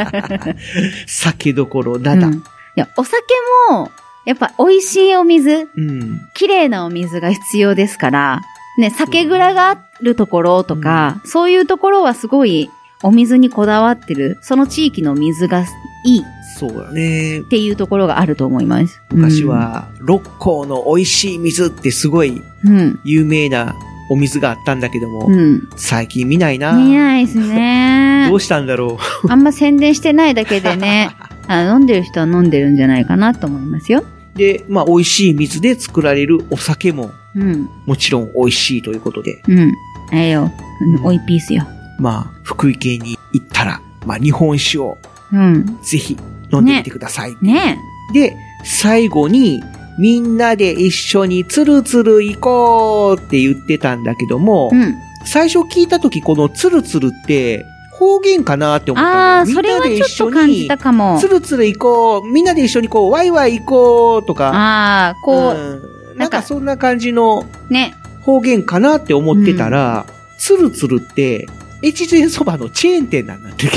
[1.06, 2.26] 酒どころ灘。
[2.26, 2.42] うん
[2.76, 3.22] いや、お酒
[3.68, 3.90] も、
[4.24, 6.20] やっぱ美味しいお水、うん。
[6.34, 8.42] 綺麗なお水が必要ですから、
[8.78, 12.70] ね、酒蔵があるところとか、そういうところはすごい
[13.02, 15.64] お水にこだわってる、その地域の水が
[16.04, 16.22] いい
[16.60, 17.42] そうだねっ。
[17.44, 19.00] ていうところがあると思います。
[19.10, 23.00] 昔は、六甲の美味しい水ってすごいうん。
[23.04, 23.74] 有名な
[24.10, 25.68] お水があったんだけども、うん。
[25.76, 26.72] 最近見ないな。
[26.72, 28.34] 見ないですね ど。
[28.34, 29.26] うしたんだろう。
[29.32, 31.10] あんま宣伝してないだけでね、
[31.48, 34.04] あ飲んでる人は飲んでるんじゃないかなと思いますよ。
[34.34, 37.68] で、まあ、美味しい水で作られるお酒も、うん。
[37.86, 39.72] もちろん美味しいということで、うん。
[40.10, 40.50] あれよ。
[40.82, 41.66] うんおいピースよ。
[41.98, 44.98] まあ、福井県に行ったら、まあ、日本酒を
[45.32, 45.78] うん。
[45.82, 46.16] ぜひ
[46.52, 47.36] 飲んでみてください。
[47.42, 47.78] ね
[48.12, 49.62] で、最後に、
[49.98, 54.94] みんなで一緒につるつる行こうって言ってたんだけども、うん。
[55.26, 57.66] 最初聞いた時このつるつるって
[57.98, 59.56] 方言かなって思ったああ、んだよ。
[59.56, 61.28] それはちょっと感じたかもつ。
[61.28, 67.94] るつる行こう、みんなで一緒にこう、ワイワイ行こうとか、ああ、こう、うんなんかそんな感じのね。
[68.20, 70.04] 方言かなって思ってたら、
[70.38, 71.46] つるつるって、
[71.82, 73.68] 越前そばのチェーン店なんだって。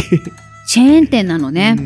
[0.67, 1.77] チェーン店なのね。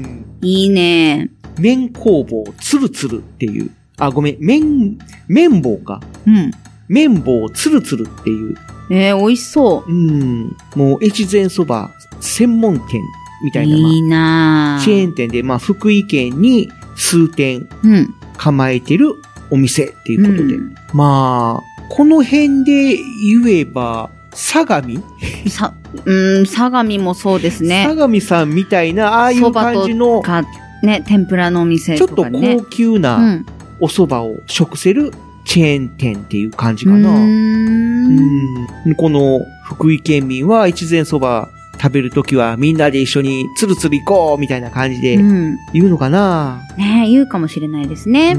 [0.42, 1.30] いいね。
[1.60, 3.72] 麺工房つるつるっていう。
[3.98, 4.98] あ、ごめん、麺、
[5.28, 6.02] 麺棒か。
[6.26, 6.52] うん。
[6.88, 8.56] 麺棒つるつるっていう。
[8.92, 9.92] えー、美味しそう。
[9.92, 10.56] うん。
[10.76, 13.02] もう越前そば専門店
[13.44, 18.14] みたいな、まあいいなぁチェーン店で、まあ、福井県に数店うん。
[18.38, 19.16] 構えてる
[19.50, 20.58] お店っていうことで。
[20.94, 22.98] まあ、この辺で
[23.44, 25.02] 言えば、相模
[25.50, 25.74] さ、
[26.06, 27.86] うん、相模もそうですね。
[27.88, 30.44] 相模さんみたいな、ああいう感じの、か、
[30.84, 32.58] ね、天ぷらのお店ちょっととかね。
[32.58, 33.00] 高級う。
[33.00, 33.46] なん
[33.80, 35.12] お蕎麦を食せる
[35.44, 37.10] チェーン店っていう感じかな。
[37.10, 41.52] うんこの福井県民は越前蕎麦
[41.82, 45.58] 食べるときはみんなで一緒につるつる行こうみたいな感じでうん。
[45.74, 48.38] 言うのかな、ね言うかもしれないですね。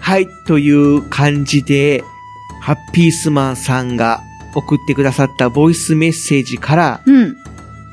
[0.00, 2.02] はい、という感じで、
[2.62, 4.22] ハッピースマンさんが
[4.56, 7.36] 送ってくださったボイスメッセージから、うん。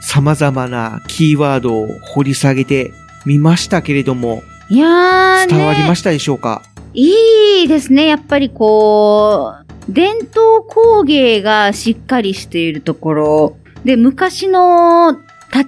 [0.02, 2.94] 様々なキーワードを掘り下げて
[3.26, 5.56] みましたけれども、いやーね。
[5.56, 6.62] 伝わりましたでしょうか？
[6.94, 8.06] いいですね。
[8.06, 15.18] やっぱりこう、伝統工芸がしっかりしているところ、で、昔の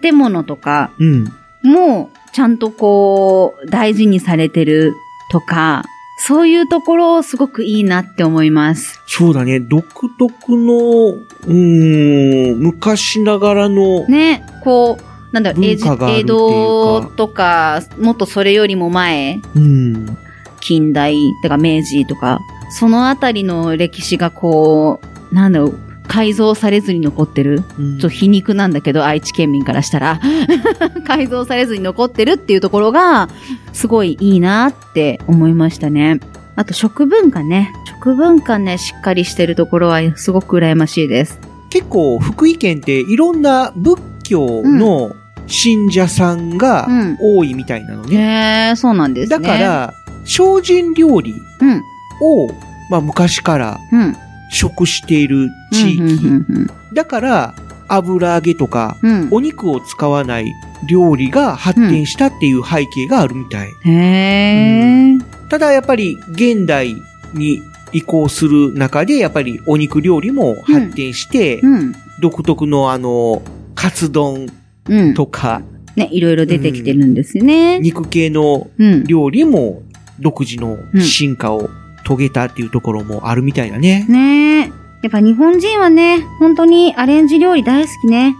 [0.02, 1.32] 建物とかうん。
[1.64, 4.94] もちゃんとこう、大事にされてる
[5.32, 5.84] とか、
[6.18, 9.02] そういうところすごくいいなって思います。
[9.06, 9.86] そうだね、独
[10.18, 15.76] 特の、うーん、昔ながらの、ね、こう、なんだろう、江
[16.24, 20.18] 戸とか、もっとそれよりも前、うん、
[20.62, 22.40] 近代、とか明治とか、
[22.70, 25.02] そのあたりの歴史がこ
[25.32, 25.80] う、なんだろう、
[26.16, 27.62] 改造されずに残ってる。
[27.78, 30.22] うんちょっと皮肉なんだけど、愛知県民からしたら。
[31.06, 33.28] 改造されずに残ってるっていうところが、
[33.74, 36.22] すごいいいなって思いましたね。
[36.56, 37.74] あと食文化ね。
[37.86, 41.38] 食文化ね、しっかりしてるところはすごく羨ましいです。
[41.70, 45.12] 結構福井県っていろんな仏教の
[45.48, 48.16] 信者さんがうん多いみたいなのね。
[48.16, 49.38] へえ、そうなんですね。
[49.38, 49.94] だから、
[50.24, 51.84] 精進料理うん、
[52.22, 52.48] を、
[52.90, 54.16] まあ昔からうん、
[54.52, 56.02] 食している地域。
[56.02, 57.56] うん、うん、だから、
[57.88, 59.22] 油揚げとか、うん。
[59.22, 60.54] うんお肉を使わない
[60.88, 63.70] 料理が発展したっていう背景があるみたい。
[63.86, 65.18] へえ。
[65.50, 66.96] ただやっぱり現代
[67.34, 67.62] に
[67.92, 73.42] 移行する中で、やっぱりお肉料理も発展して、うん、独特のあの、
[73.74, 74.48] カツ丼
[74.88, 75.14] うん。
[75.16, 75.64] とか、
[75.96, 77.80] ね、いろいろ出てきてるんですね。
[77.80, 79.04] 肉系のうん。
[79.06, 79.82] 料理も
[80.20, 81.70] 独自の進化を
[82.06, 84.06] 遂げたっていうところもあるみたいだね。
[84.08, 84.72] ねえ。
[85.02, 88.36] やっぱ日本人はね、本当にアレンジ料理大好きね。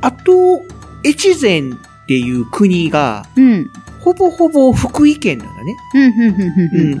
[0.00, 0.62] あと、
[1.04, 1.74] 越前っ
[2.06, 3.70] ていう国が、うん。
[4.00, 5.76] ほぼほぼ福井県なんだね。
[6.74, 7.00] うん。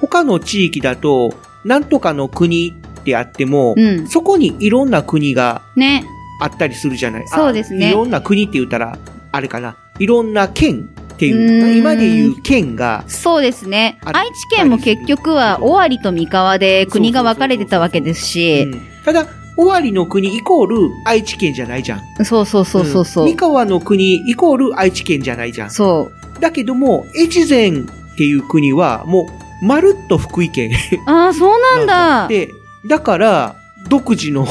[0.00, 1.34] 他の地域だと、
[1.64, 6.04] なんとかの国ってあっても、うんそこにいろんな国がね。
[6.40, 7.24] あったりするじゃない。
[7.24, 8.98] あそうですねいろんな国って言ったら、
[9.30, 9.76] あれかな。
[9.98, 10.90] いろんな県
[11.30, 13.98] っていうう、今で言う県が、そうですね。
[14.04, 19.26] 愛知県も結局は、尾張と三河で国が分かれてたわけですし、うんただ、
[19.56, 22.24] 尾張の国イコール愛知県じゃないじゃん。
[22.24, 23.24] そうそうそうそうそう。
[23.24, 25.70] ん三河の国イコール愛知県じゃないじゃん。
[25.70, 26.40] そう。
[26.40, 27.84] だけども、越前っ
[28.16, 29.26] ていう国は、も
[29.62, 30.72] う、まるっと福井県
[31.06, 32.28] ああ、そうなんだ。
[32.28, 32.48] で、
[32.86, 33.56] だから、
[33.88, 34.46] 独自の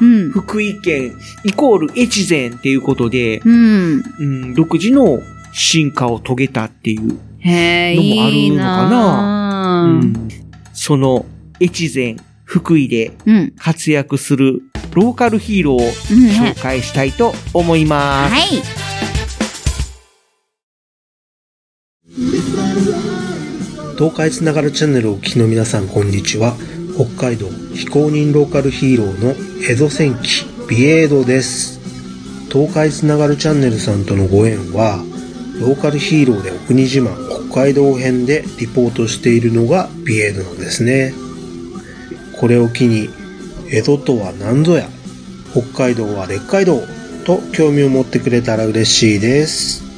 [0.00, 0.30] うん。
[0.30, 4.02] 福井県イコール越前っていうことで、うん。
[4.18, 5.22] うん、独自の
[5.52, 10.28] 進化を遂げたっていう、のもあるいいのかななうん
[10.72, 11.26] その
[11.60, 13.52] 越前、福井でうん。
[13.58, 14.62] 活躍する
[14.92, 15.90] ローカルヒーローを
[16.52, 18.34] 紹介したいと思います。
[18.34, 18.80] はい。
[24.00, 26.56] 東海つながるチャンネルをお聞きの皆さんこんにちは
[26.94, 29.34] 北海道非公認ローカルヒーローの
[29.68, 31.78] 江戸戦記ビエードです
[32.50, 35.04] 東海つながるチャンネルさんとのご縁は
[35.60, 37.14] ローカルヒーローでお国自慢
[37.48, 41.12] 北海道編でリポートしているのがビエードなんですね
[42.38, 43.08] これを機に
[43.70, 44.88] 江戸とは何ぞや
[45.52, 46.80] 北海道は列海道
[47.24, 49.90] と興味を持ってくれたら嬉しいです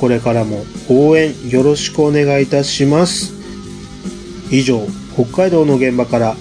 [0.00, 3.34] これからも応援よろしくお願いいたします。
[4.50, 6.36] 以上、北海道の現場から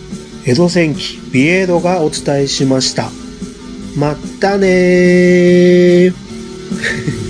[0.45, 3.09] 江戸戦記ビエードがお伝えしました。
[3.97, 7.28] まったねー。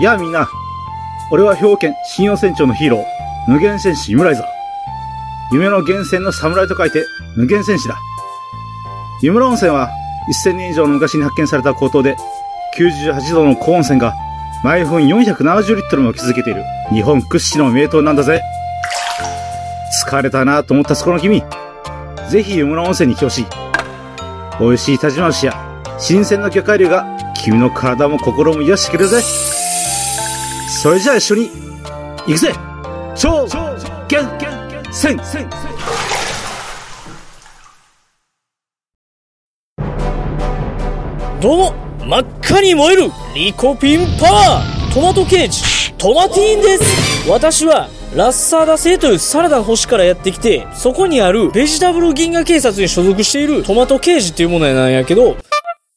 [0.00, 0.48] やあみんな。
[1.30, 3.04] 俺は兵庫県新陽船長のヒーロー、
[3.50, 4.46] 無限戦士イムライザー。
[5.52, 7.04] 夢の源泉の侍と書いて
[7.36, 7.96] 無限戦士だ。
[9.22, 9.90] 湯村温泉は
[10.44, 12.16] 1000年以上の昔に発見された高騰で
[12.76, 14.14] 98度の高温泉が
[14.64, 18.42] 毎分470リットルも築けている日本屈指の名湯なんだぜ。
[20.06, 21.42] 疲れたなと思ったそこの君、
[22.30, 23.46] ぜひ湯村温泉に来てほしい。
[24.58, 25.54] 美味しい立ち回しや
[25.98, 29.53] 新鮮な魚介類が君の体も心も癒してくれるぜ。
[30.84, 31.50] それじゃあ一緒に、
[32.26, 32.52] 行くぜ。
[33.16, 33.46] 超、
[34.06, 35.48] ゲン、セン、セン、
[41.40, 41.74] どうも
[42.04, 44.92] 真っ赤に燃えるリコピンパワー。
[44.92, 45.62] トマトケージ。
[45.96, 47.30] トマティーンです。
[47.30, 55.34] 私はラッサーダ星というサラダの星からやってきてそこにあるベジタブル銀河警察に所属しているトマトケージっていうものなんやけど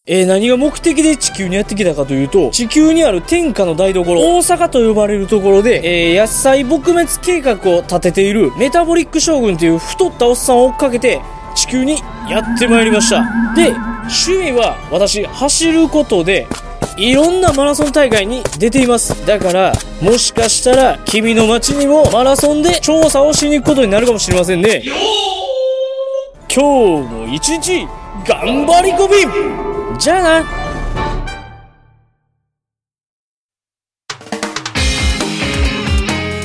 [0.10, 11.20] えー何が目的で地球にやってきたかというと、地球にある天下の台所、大阪と呼ばれるところで、えー野菜撲滅計画を立てているメタボリック将軍という太ったおっさんを追っかけて、
[11.56, 11.98] 地球に
[12.30, 13.22] やってまいりました。
[13.54, 13.74] で、
[14.04, 16.48] 趣味は私、走ることで、
[16.96, 19.26] いろんなマラソン大会に出ています。
[19.26, 24.84] だから、もしかしたら、君の街にもマラソンで調査をしに行くことになるかもしれませんね。
[26.50, 27.86] 今日も一日、
[28.26, 30.46] 頑張りこびじゃあな。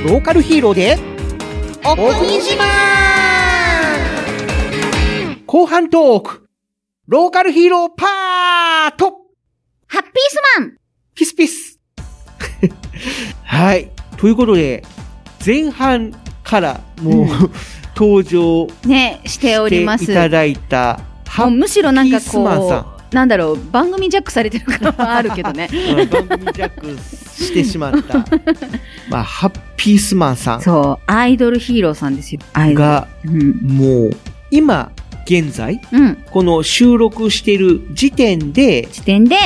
[0.05, 0.99] ローカルヒーローで、
[1.85, 2.63] お国自慢
[5.47, 6.49] 後半トーク、
[7.07, 9.19] ローカルヒーローパート。
[9.87, 10.79] ハッピースマン。
[11.15, 11.79] ピスピス。
[13.45, 13.91] はい。
[14.17, 14.83] ということで、
[15.45, 16.13] 前半
[16.43, 17.27] からもう、
[17.95, 20.05] 登場ね、しております。
[20.05, 21.01] いただいた、
[21.37, 22.83] もうむしろなんかハッピースマンさん。
[22.85, 25.69] こう、なんだろう、番組ジャックされてる感はあるけどね。
[25.73, 26.97] うん番組ジャック
[27.43, 28.25] してしまった、
[29.11, 32.41] まあ、ハッピースマンさんそう、アイドルヒーローさんですよ。
[32.55, 32.79] アイドル。
[32.81, 33.09] が、
[33.63, 34.17] もう、
[34.51, 34.91] 今、
[35.27, 36.17] 現在、うん。
[36.31, 39.37] この収録してる時点で、時点で、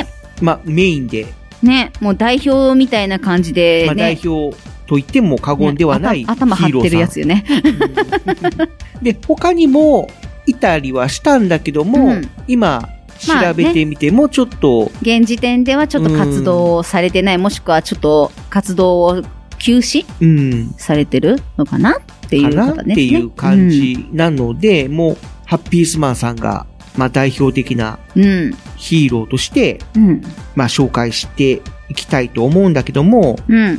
[0.41, 1.27] まあ、メインで、
[1.63, 3.87] ね、もう代表みたいな感じで、ね。
[3.87, 4.57] まあ、代表
[4.87, 7.45] と言っても過言ではない、ね頭頭張ってるやつよね。
[9.03, 10.09] で、他にも、
[10.47, 12.89] いたりはしたんだけども、うん今、
[13.19, 19.23] 調べてみても、ちょっと、現時点ではちょっと活動をされてない、もしくはちょっと活動を
[19.59, 22.77] 休止うん、されてるのかなっていうか方ね。
[22.77, 26.67] なっていう感じなので、もう、ハッピースマンさんが、
[26.97, 28.55] まあ、代表的なうん。
[28.77, 30.23] ヒーローとして、うん。
[30.55, 33.79] まあ、紹介していきたいと思うんだけども、うん。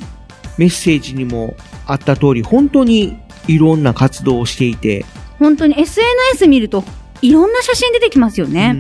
[0.57, 1.55] メッセージにも
[1.85, 5.05] あった通り、本当にいろんな活動をしていて、
[5.39, 6.83] 本当に SNS 見ると、
[7.21, 8.75] いろんな写真出てきますよね。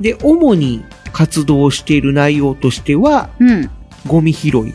[0.00, 3.70] で、主に活動している内容としては、うん。
[4.06, 4.74] ゴミ拾い、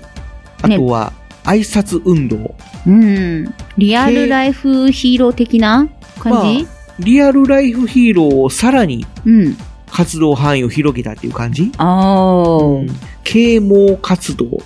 [0.61, 2.55] あとは、挨拶運動。
[2.85, 3.53] うん。
[3.77, 5.87] リアルライフヒーロー的な
[6.19, 9.57] 感じ、まあリアルライフヒーローをさらにうん。
[9.91, 11.71] 活動範囲を広げたっていう感じ？
[11.77, 12.81] あ
[13.23, 14.65] 啓蒙活動とか。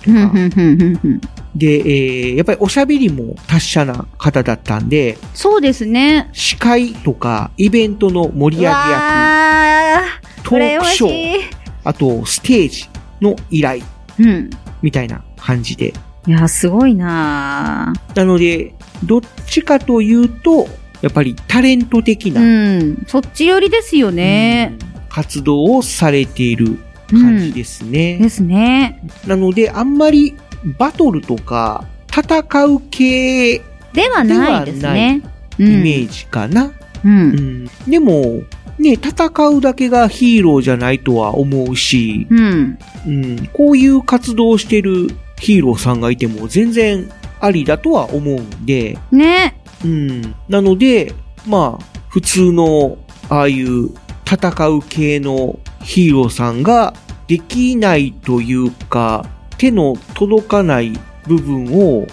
[1.54, 6.28] で、えーやっぱりおしゃべりも達者な方だったんで、そうですね。
[6.32, 10.02] 司会とかイベントの盛り上げ役、あ
[10.42, 12.88] トークショ羨ーあとステージ
[13.20, 13.82] の依頼、
[14.18, 14.50] うん。
[14.82, 15.92] みたいな感じで。
[16.26, 20.68] いや、すごいななので、どっちかというと、
[21.00, 23.04] やっぱりタレント的なうん。
[23.06, 24.76] そっち寄りですよね。
[25.08, 28.18] 活動をされている感じですね。
[28.18, 29.02] ですね。
[29.26, 30.36] なので、あんまり
[30.78, 33.62] バトルとか戦う系
[33.92, 35.22] ではないですね。
[35.58, 36.72] イメージかな。
[37.04, 37.12] うん。
[37.12, 38.42] うんでも、
[38.80, 42.78] ね、戦うだけがヒーローじゃないとは思うし、うん。
[43.06, 45.08] うん、こういう活動をしてる
[45.38, 49.60] ヒーローさんがいても全然ありだとは思うんで、ね。
[49.84, 50.34] うん。
[50.48, 51.12] なので、
[51.46, 52.96] まあ、普通の、
[53.28, 53.90] ああいう
[54.24, 56.94] 戦う系のヒーローさんが
[57.28, 59.26] できないというか、
[59.58, 62.06] 手の届かない部分を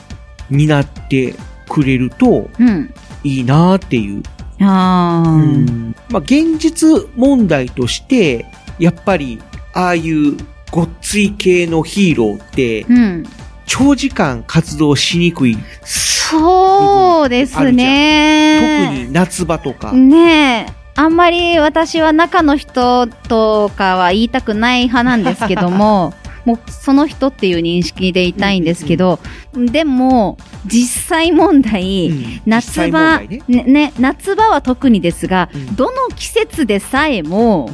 [0.49, 1.34] 担って
[1.69, 2.94] くれるとうん。
[3.23, 4.22] いいなっていう。
[4.61, 8.45] ああ、うんまあ、現実問題として、
[8.79, 9.41] やっぱり、
[9.73, 10.38] ああいう
[10.71, 13.23] ごっつい系のヒーローって、うん。
[13.65, 15.57] 長時間活動しにくい。
[15.84, 18.88] そうですね。
[18.89, 19.91] 特に夏場とか。
[19.91, 20.73] ねえ。
[20.95, 26.13] あんまり私は中の人とかは言いたくない派なんですけども、
[26.47, 29.19] もうその人っていう認識でいたいんですけど、
[29.53, 37.69] でも、実際問題、夏際場、問題ねね夏場は特にですが、どの季節でさえも、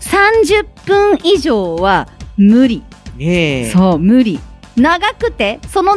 [0.00, 2.06] 30分以上は
[2.36, 2.82] 無理。
[3.16, 3.70] ねえ。
[3.70, 4.38] そう、無理。
[4.76, 5.96] 長くて、その、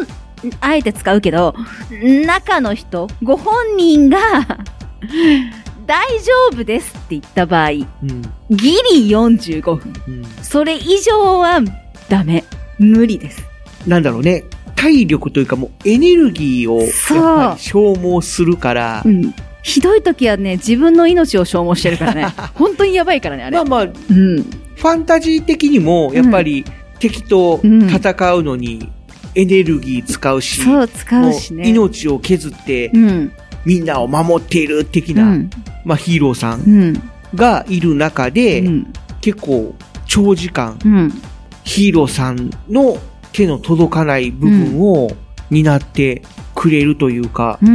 [0.61, 1.53] あえて使うけど、
[2.25, 4.19] 中の人、ご本人が、
[5.85, 7.85] 大丈夫ですって言った場合、うん。
[8.49, 9.93] ギリ45分。
[10.41, 11.59] それ以上は
[12.11, 12.43] ダメ。
[12.77, 13.41] 無理です。
[13.87, 14.43] なんだろうね。
[14.75, 19.33] 体力というかもうエネルギーをそうやっぱり消耗するから、うん。
[19.63, 22.27] ひどい時はね、自分の命を消耗してるからね。
[22.55, 23.55] 本当にやばいからね、あれ。
[23.57, 24.41] まあまあ、うん。
[24.41, 26.65] ファンタジー的にもやっぱり
[26.99, 28.89] 敵と戦うのに
[29.35, 31.63] エネルギー使うし、そう、使うしね。
[31.63, 33.31] も命を削ってうん。
[33.63, 35.49] みんなを守っている的な、うん
[35.85, 37.01] まあヒーローさうんん。
[37.35, 38.63] がいる中で、
[39.21, 39.75] 結構
[40.07, 41.13] 長時間うん。
[41.63, 42.97] ヒーローさんの
[43.31, 45.09] 手の届かない部分を
[45.49, 46.21] 担って
[46.55, 47.69] くれるというか、例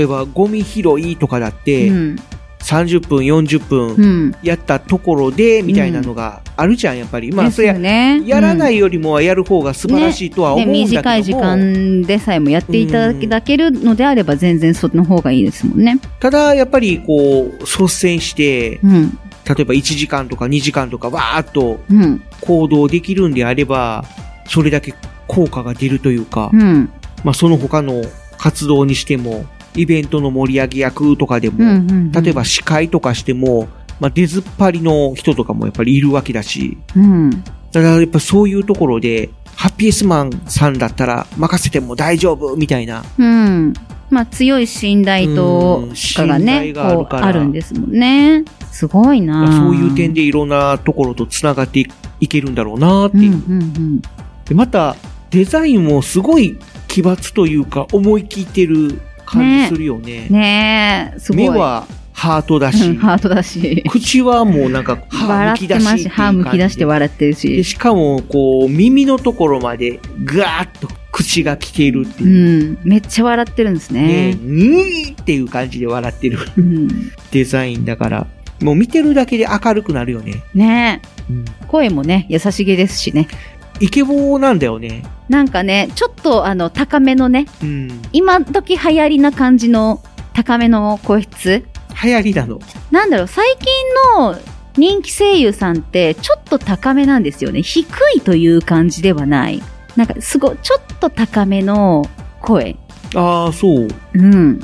[0.00, 2.16] えばゴミ拾いとかだって、うん
[2.60, 7.32] 30分、40う分んやったところで、みたいなのがあるじゃん、やっぱり。
[7.32, 8.22] まあ、それよね。
[8.26, 15.98] やらないよりもはやる方が素晴らしいとは思うんだけども、ね短い時間でさえもやっていただけるのであれば全然その方がいいですもんね。
[16.20, 19.18] ただ、やっぱりこう、率先して、うん。
[19.48, 22.22] 例えば1時間とか2時間とかわーっとうん。
[22.42, 24.04] 行動できるんであれば、
[24.46, 24.94] それだけ
[25.26, 26.90] 効果が出るというか、うん。
[27.24, 28.02] まあその他の
[28.36, 33.68] 活動にしても、イベントの盛り上げ役とかでも、うんうんうん例えば司会とかしても、
[34.00, 37.30] まあ出ずっぱりの人とかもやっぱりいるわけだし、うん。
[37.30, 43.04] だからやっぱそういうところで、ハッピースマンさんだったら任せても大丈夫みたいな。
[43.18, 43.72] うん。
[44.10, 48.44] まあ強い信頼とかがね、うん信頼があるんですもんね。
[48.70, 51.86] すごいなそういう点でいろんなところと繋がってい
[52.20, 53.32] いけるんだろうなっていう。
[53.32, 54.02] うんうんうん。
[54.44, 54.96] でまた、
[55.30, 56.58] デザインもすごい
[56.88, 60.26] 奇抜というか、思い切ってる感じするよね。
[60.30, 61.42] ねえ、すごい。
[61.42, 63.84] 目はハートだし、うんハートだし。
[63.88, 67.64] 口はもうなんか歯笑むき出し歯むき出して笑ってるでし。
[67.64, 72.72] しかも、こう、耳のところまでガーッと口が来ているってういう。
[72.72, 72.78] ん。
[72.82, 74.34] めっちゃ笑ってるんですねね。
[74.34, 76.88] にーっていう感じで笑ってるうん。
[77.30, 78.26] デザインだから、
[78.60, 80.42] もう見てるだけで明るくなるよね。
[80.54, 81.66] ねえ。
[81.68, 83.28] 声もね、優しげですしね。
[83.80, 85.04] イケボーなんだよね。
[85.28, 88.02] なんかね、ちょっとあの、高めのね、うん。
[88.12, 90.02] 今時流行りな感じの
[90.32, 91.64] 高めの声質
[92.02, 92.60] 流行りなの。
[92.90, 93.66] なんだろう、最近
[94.16, 94.36] の
[94.76, 97.62] 人気声優さんってちょっと高めなんですよね。
[97.62, 97.86] 低
[98.16, 99.62] いという感じではない。
[99.96, 102.08] なんかすごい、ちょっと高めの
[102.40, 102.76] 声。
[103.14, 103.88] ああ、そう。
[104.14, 104.60] うん。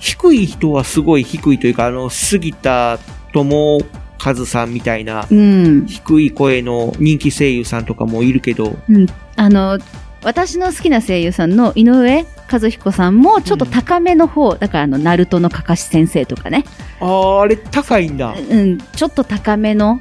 [0.00, 2.98] 低い人はすごい低いというか、あの、杉田
[3.32, 3.84] 智
[4.24, 5.86] 和さんみたいな、うん。
[5.86, 9.06] 低い声の人気声優さんとかもいるけど、うん。
[9.36, 9.78] あの、
[10.24, 16.64] 私の好きな声優さんの井上和彦さんもちょっと高めの方、だからあの、ナルトのかかし先生とかね。
[17.00, 18.34] ああ、あれ高いんだ。
[18.50, 20.00] うん、ちょっと高めの。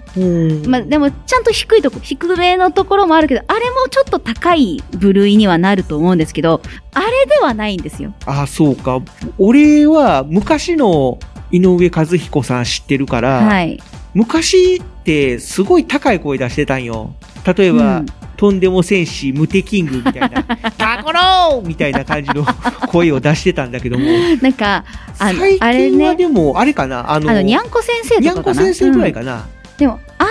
[0.66, 6.62] まあ、でも、ちゃんと低いとこ、低めのところもあるけど、あれもちょっと高い部類にはなると思うんですけど、
[6.94, 8.14] あれではないんですよ。
[8.26, 8.99] ああ、そうか。
[9.38, 11.20] 俺は昔の
[11.52, 13.80] 井上和彦さん知ってるから、はい。
[14.14, 17.14] 昔ってすごい高い声出してたんよ。
[17.45, 18.06] 例えば、うん
[18.38, 20.44] とんでも戦士ムテキングみたいな、
[20.78, 22.45] タコローみたいな感じの
[22.88, 24.06] 声を出してたんだけども、
[24.41, 24.86] なんか、
[25.18, 28.53] あの、最あれ近はね、でも、あれかな、あの、あの、にゃんこ先生にゃんこ。
[28.53, 29.48] 先生ぐらいかうんな。
[29.80, 30.26] でも、あ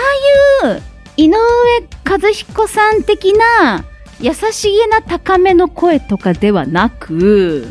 [0.63, 0.81] あいう、
[1.17, 1.35] 井上
[2.09, 3.83] 和彦さん的な、
[4.21, 7.67] 優しげな高めの声とかではなく、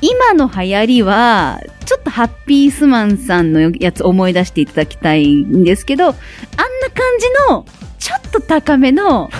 [0.00, 6.24] 今の流行りは、ちょっとハッピースマンさんのやつ思い出していただきたいんですけど、あんな感
[7.18, 7.66] じの、
[7.98, 9.30] ちょっと高めの、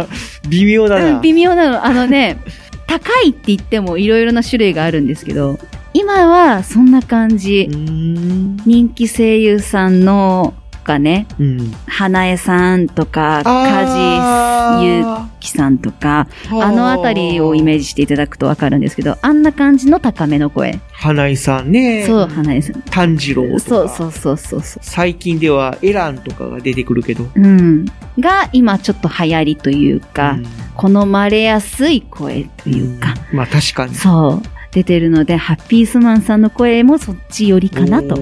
[0.48, 1.20] 微妙だうんな。
[1.20, 1.84] 微妙なの。
[1.84, 2.38] あのね、
[2.86, 5.58] 高いって言ってもいろいろな種類があるんですけど、
[5.92, 7.68] 今はそんな感じ。
[7.68, 10.54] 人気声優さんの
[10.88, 11.72] がね、うん。
[11.86, 15.04] 花江さんとか、梶ゆ
[15.38, 20.80] きさんとか、はああのあたりをイメージしていただくとわかるんですけど、あんな感じの高めの声。
[20.92, 22.04] 花井さんね。
[22.06, 22.82] そう、花江さん。
[22.82, 23.60] 炭治郎とか。
[23.60, 24.82] そうそうそうそうそう。
[24.82, 27.28] 最近ではエランとかが出てくるけど。
[27.34, 27.84] うん。
[28.18, 30.38] が、今ちょっと流行りというか、
[30.74, 33.94] 好まれやすい声というか、まあ確かに。
[33.94, 38.16] そう、出てるので、ハッピースマンさんの声もそっち寄りかなと。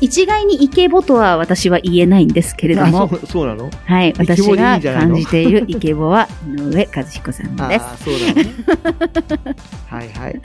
[0.00, 3.70] 一概にイケボとは私は言えないんですけれどあもそ、うそうなの？
[3.84, 7.84] はい、私が感じているイケボは井上和彦さんです。
[7.84, 9.54] ああ、そうなの
[9.88, 10.40] はいはい。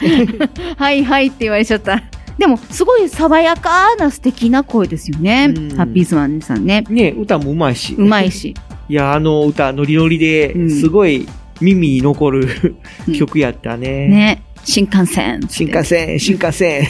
[0.77, 2.03] はいはいって言われちゃった。
[2.37, 5.53] でも、すごい爽やかな素敵な声ですよね。
[5.75, 6.83] ハッピースマンさんね。
[6.89, 7.93] ね歌もうまいし。
[7.95, 8.55] うまいし。
[8.89, 11.27] いや、あの歌、ノリノリで、すごい
[11.59, 12.75] 耳に残る
[13.15, 14.07] 曲やったね。
[14.07, 14.43] ね。
[14.63, 15.41] 新幹線。
[15.49, 16.87] 新幹線、新幹線。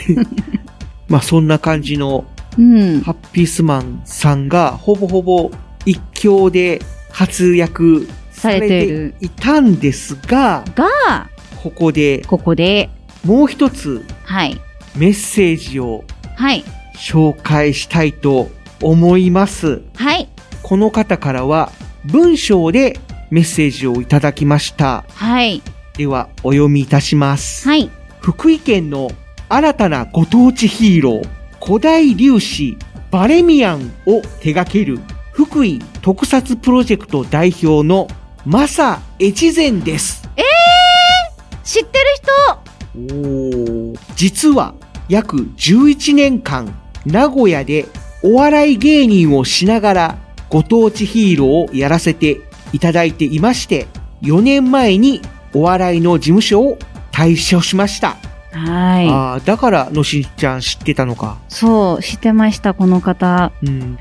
[1.08, 2.26] まあそんな感じの、
[2.58, 3.02] うん。
[3.02, 5.52] ハッピースマンさんが、ほぼほぼ
[5.86, 11.30] 一強で活躍されていたんですが、が、
[11.62, 12.90] ここで、ここで、
[13.26, 14.60] もう一つ、はい。
[14.96, 16.04] メッセージを
[16.36, 16.64] はい。
[16.96, 18.50] 紹介したいと
[18.82, 19.82] 思います。
[19.96, 20.28] はい。
[20.64, 21.72] この方からは
[22.06, 23.00] 文章で
[23.30, 25.06] メッセージをいただきました。
[25.14, 25.62] はい。
[25.98, 27.68] ではお読みいたします。
[27.68, 27.90] はい。
[28.22, 29.12] 福井県の
[29.50, 31.30] 新たなご当地ヒーロー、
[31.64, 32.76] 古代粒子
[33.12, 35.00] バレミアンを手掛ける
[35.32, 38.08] 福井特撮プロジェクト代表の
[38.48, 40.28] マサ越前です。
[40.36, 42.52] えー、知ってる人
[42.96, 44.74] おー実は
[45.08, 46.74] 約11年間
[47.06, 47.86] 名古屋で
[48.24, 50.18] お笑い芸人をしながら
[50.50, 52.42] ご当地ヒーローをやらせて
[52.74, 53.86] いただいていまして
[54.24, 55.22] 4年前に
[55.54, 56.78] お笑いの事務所を
[57.12, 58.31] 退所しました。
[58.52, 59.08] はい。
[59.08, 61.38] ああ、だからのしんちゃん知ってたのか。
[61.48, 63.52] そう、知ってました、この方。
[63.64, 63.98] うん。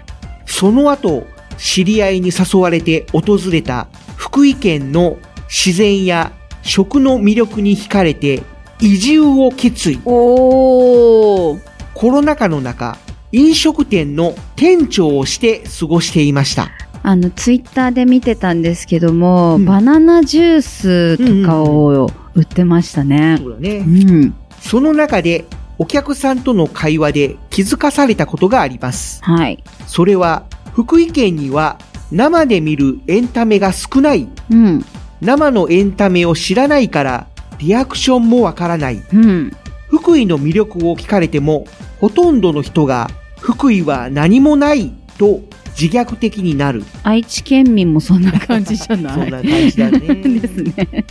[0.47, 5.18] その後、知り合いに誘われて訪れた福井県の
[5.48, 6.32] 自然や
[6.62, 8.43] 食の魅力に惹かれて
[8.81, 10.01] 移住を決意。
[10.05, 11.59] お
[11.94, 12.97] コロナ禍の中、
[13.32, 16.70] 飲食店の店長をして過ごしていました。
[17.02, 23.36] あの、ツイッターで見てたんですけども、バナナジュースとかを売ってましたね。
[23.39, 23.78] そうだね。
[23.78, 24.35] うん。
[24.61, 25.44] その中で、
[25.78, 29.23] お客さんとの会話で気づかされたことがあります。
[29.24, 29.62] はい。
[29.86, 30.44] それは、
[30.74, 31.78] 福井県には
[32.12, 34.28] 生で見るエンタメが少ない。
[34.51, 34.85] うん。
[35.20, 37.27] 生のエンタメを知らないから、
[37.59, 39.02] リアクションもわからない。
[39.12, 39.52] うん。
[39.89, 41.66] 福井の魅力を聞かれても、
[42.01, 45.40] ほとんどの人が福井は何もないと
[45.78, 46.85] 自虐的になる。
[47.02, 49.98] 愛知県民もそんな感じじゃない そんな感じだね。
[50.40, 51.05] ですね。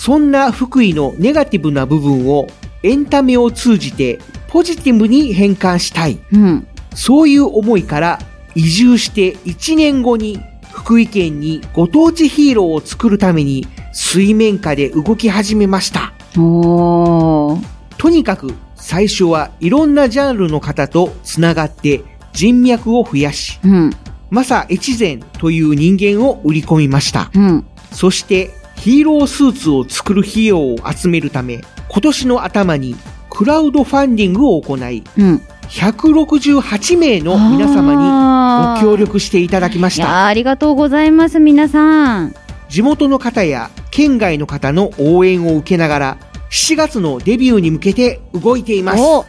[0.00, 2.46] そんな福井のネガティブな部分を
[2.82, 4.18] エンタメを通じて
[4.48, 6.18] ポジティブに変換したい。
[6.32, 6.66] うん。
[6.94, 8.18] そういう思いから
[8.54, 10.40] 移住して1年後に
[10.72, 16.14] 福井県にご当地ヒーローを作るために水面下で動き始めました。
[16.32, 22.00] とにかく最初はいろんなジャンルの方とつながって
[22.32, 23.90] 人脈を増やし、うん。
[24.30, 27.30] マサ越前という人間を売り込みました。
[27.34, 27.66] うん。
[27.92, 32.96] そしてヒーロースーツを作る費用を集めるため、今年の頭に
[33.28, 35.42] クラウドファンディングを行い、うん。
[35.68, 40.24] 168名の皆様にご協力していただきました。
[40.24, 42.34] ありがとうございます、皆さん。
[42.70, 46.16] 地元の方や県外の方の応援を受けながら、
[46.50, 49.02] 7月のデビューに向けて動いています。
[49.02, 49.26] お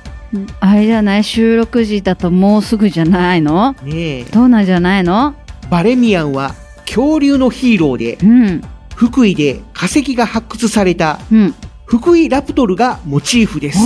[0.61, 3.75] あれじゃない収録時だともうすぐじゃないの？
[3.83, 4.23] ねえ。
[4.23, 5.35] どうなんじゃないの？
[5.69, 6.55] バレミアンは
[6.85, 8.61] 恐竜のヒーローで、うん。
[9.01, 11.55] 福井で化石が発掘されたうん。
[11.85, 13.79] 福井ラプトルがモチーフです。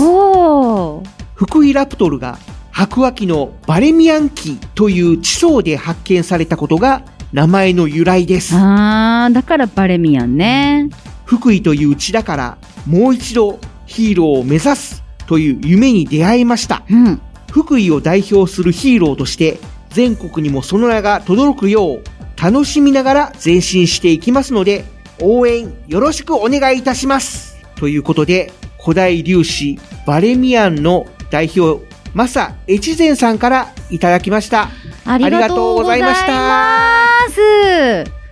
[1.35, 2.37] 福井ラプトルが
[2.69, 7.01] 白亜紀のバレミアン紀という地層で発見されたことが
[7.31, 8.55] 名前の由来です。
[8.57, 10.89] あー、だからバレミアンね。
[11.23, 16.83] 福井という地だからもう一度ヒーローを目指すという夢に出会いました。
[16.89, 17.21] うん。
[17.49, 19.59] 福井を代表するヒーローとして
[19.91, 22.03] 全国にもその名が轟くよう
[22.35, 27.57] 楽しみながら前進していきますので応援よろしくお願いいたします。
[27.75, 28.51] ということで
[28.81, 34.69] 古代粒子バレミアンの代表マサ越前さんからいただきました。
[35.05, 37.05] ありがとうございました。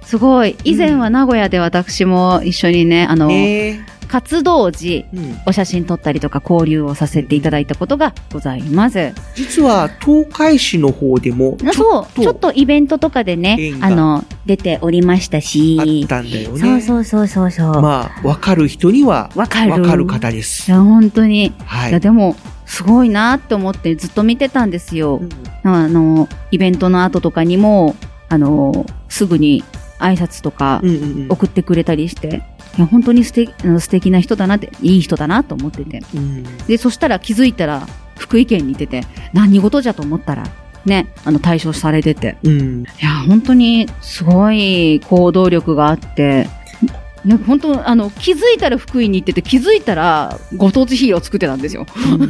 [0.05, 0.55] すごい。
[0.64, 9.11] 以前は名古屋で私も一緒にね、あの、ね活動時、うんお写真撮ったりとか交流をさせていただいたことがございます。
[9.34, 15.80] 実は東海市の方でもちょそうっ、とちょっとイベントとかでねあの、出ておりましたし。
[15.80, 16.60] あったんだよね。
[16.60, 17.81] そうそうそうそうそう。
[17.81, 19.72] まあ、わかる人にはわかる。
[19.72, 20.69] わかる方です。
[20.69, 21.52] いや、本当に。
[21.65, 22.35] はいいや、でも、
[22.68, 25.22] すごいなって思ってずっと見てたんですよ。
[25.64, 27.95] あの、イベントの後とかにも、
[28.30, 29.64] あの、すぐに
[29.98, 36.01] 挨拶とかうんうんうん送ってくれたりして、いや、本当に素敵素敵な人だなって、いい人だなと思ってて。
[36.15, 37.87] うんで、そしたら気づいたら、
[38.17, 40.43] 福井県にいてて、何事じゃと思ったら、
[40.85, 42.37] ね、あの、対象されてて。
[42.43, 42.83] うん。
[42.83, 46.47] いや、本当にすごい行動力があって、
[47.25, 51.85] ね、本当、あの、気づいたら福井に行ってて、気づいたらご当地ヒーローを作ってたんですよ。
[51.95, 52.29] 本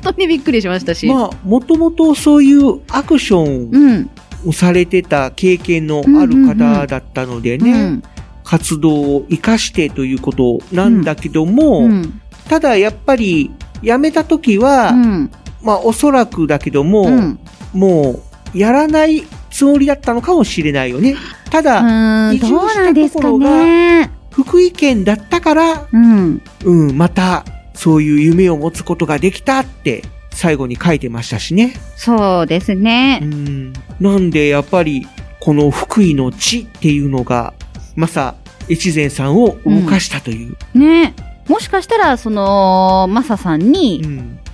[0.00, 1.06] 当にびっくりしましたし。
[1.06, 4.10] まあ、もともとそういうアクションうん。
[4.46, 8.02] をされてた経験のある方だったのでね、うん
[8.48, 13.50] 活動を活かしてということなんだけども、うんただやっぱり
[13.82, 15.30] 辞めた時は、うん
[15.62, 17.38] まあおそらくだけども、うん
[17.74, 18.22] も
[18.54, 21.14] うやらないつもりだったのかもしれないよね。
[21.50, 24.10] たうだ、移住したところがね。
[24.30, 26.42] 福井県だったから、うん。
[26.64, 27.44] うん、また
[27.74, 31.74] そういう夢を持つことができたって最後に書いてましたしね。
[31.96, 33.20] そうですね。
[33.22, 33.72] うん。
[34.00, 35.06] なんでやっぱり
[35.40, 37.52] この福井の地っていうのが、
[37.98, 38.36] まさ、
[38.70, 40.56] 越前さんを動かしたという。
[40.78, 41.14] ね
[41.48, 44.00] もしかしたら、その、マサさんに、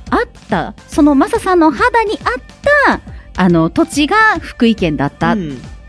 [0.09, 2.43] あった、そのマサさんの肌にあっ
[2.87, 3.01] た、
[3.37, 5.37] あの、土地が福井県だったっ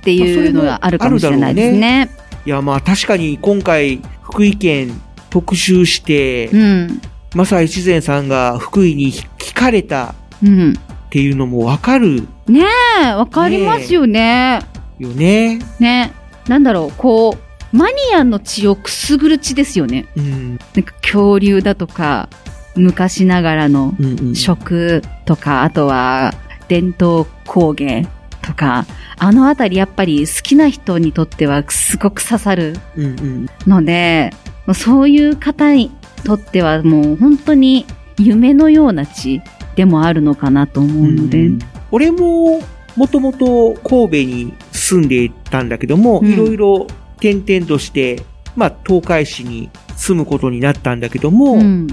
[0.02, 2.10] ていうのがあるかもしれないですね。
[2.46, 7.02] いや、まあ確かに今回福井県特集して、うん。
[7.36, 10.14] まさ越前さんが福井に聞かれた
[10.44, 10.74] うん。
[10.74, 12.66] っていうのもわかるね
[13.02, 14.60] え、わかりますよね。
[15.00, 15.60] よね。
[15.80, 16.12] ね。
[16.50, 17.45] なんだろう、こう、
[17.76, 20.06] マニアの血をくすぐる血ですよね。
[20.16, 20.50] うん。
[20.52, 22.30] なんか恐竜だとか、
[22.78, 23.94] 昔ながらの
[24.34, 26.34] 食とか、あとは
[26.70, 28.08] 伝統工芸
[28.42, 28.86] とか、
[29.18, 33.50] あのあたりやっぱり好きな人にとってはすごく刺さるうんうん。
[33.68, 34.32] ので、
[34.74, 35.92] そういう方に
[36.24, 37.86] とってはもう本当に
[38.18, 39.42] 夢のような地
[39.76, 41.50] でもあるのかなと思うので。
[41.92, 42.62] 俺も、
[42.96, 46.88] もともと神戸に住んでいたんだけども、うんいろいろ
[47.34, 48.24] 転々として、
[48.56, 51.88] まあ、東海市に住むことになったんだけども、うん。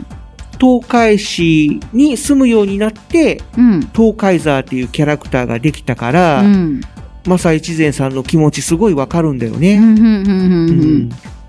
[0.61, 3.81] 東海市に住むようになって、うん。
[3.95, 6.81] 東海ザーっていうキャラクターができたから、うん。
[7.27, 9.81] マサ一前さんの気持ちすごいわかるんだよね。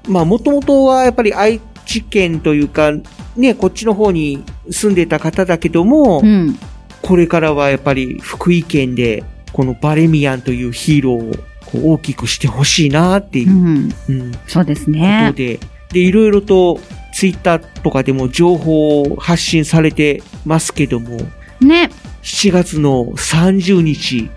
[0.07, 2.91] まあ、もともとはやっぱり愛知県というか、
[3.35, 6.57] ね、こっちの方に住んでた方だけども、うん
[7.03, 11.43] これからはやっぱり福井県で、このバレミアンというヒーローを
[11.73, 15.37] こう大きくしてほしいなっていう、うんうんそうですこねと。
[15.37, 15.59] で、
[15.91, 16.79] で、いろいろと
[17.13, 21.17] ツイッターとかでも情報を発信されてますけども、
[21.59, 21.89] ね。
[22.21, 24.29] 7月の30日、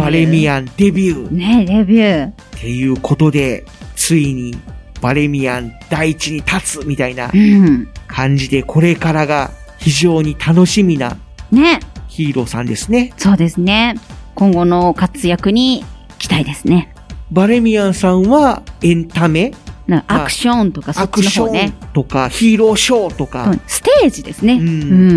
[0.00, 2.26] バレミアンデビューねデビュー。
[2.28, 3.64] っていうことで、
[3.94, 4.56] ついに
[5.02, 7.88] バレミアン第一に立つみたいなうん。
[8.06, 11.16] 感じで、これからが非常に楽しみな
[11.50, 11.80] ね。
[12.08, 13.12] ヒーローさんですね。
[13.16, 13.96] そうですね。
[14.34, 15.84] 今後の活躍に
[16.24, 16.94] 期待ですね。
[17.30, 19.52] バレミアンさんはエンタメ、
[19.86, 21.72] なアクションとかそっアクション。
[21.92, 24.54] とかヒーローショーとか、うんステージですね。
[24.54, 24.64] うんう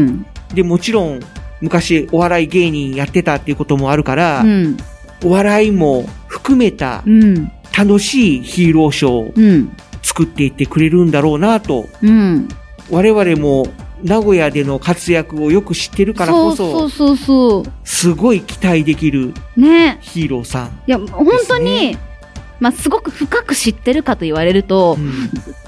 [0.05, 0.25] ん。
[0.53, 1.21] で、もちろん
[1.61, 4.77] 昔お笑い芸人やってたっていうこともあるから、うん。
[5.23, 7.51] お笑いも含めたうん。
[7.77, 9.71] 楽しいヒーローショーをうん。
[10.01, 12.49] 作っていってくれるんだろうなと、うん。
[12.89, 13.67] 我々も
[14.03, 19.59] 名古屋での活躍をよく知ってるからこそ、そうそうそうそすごい期待できるう。
[19.59, 19.97] ね。
[20.01, 20.67] ヒーローさん。
[20.87, 21.97] いや、本当に、
[22.59, 24.97] まあ、すごく深く知ってるかと言われると、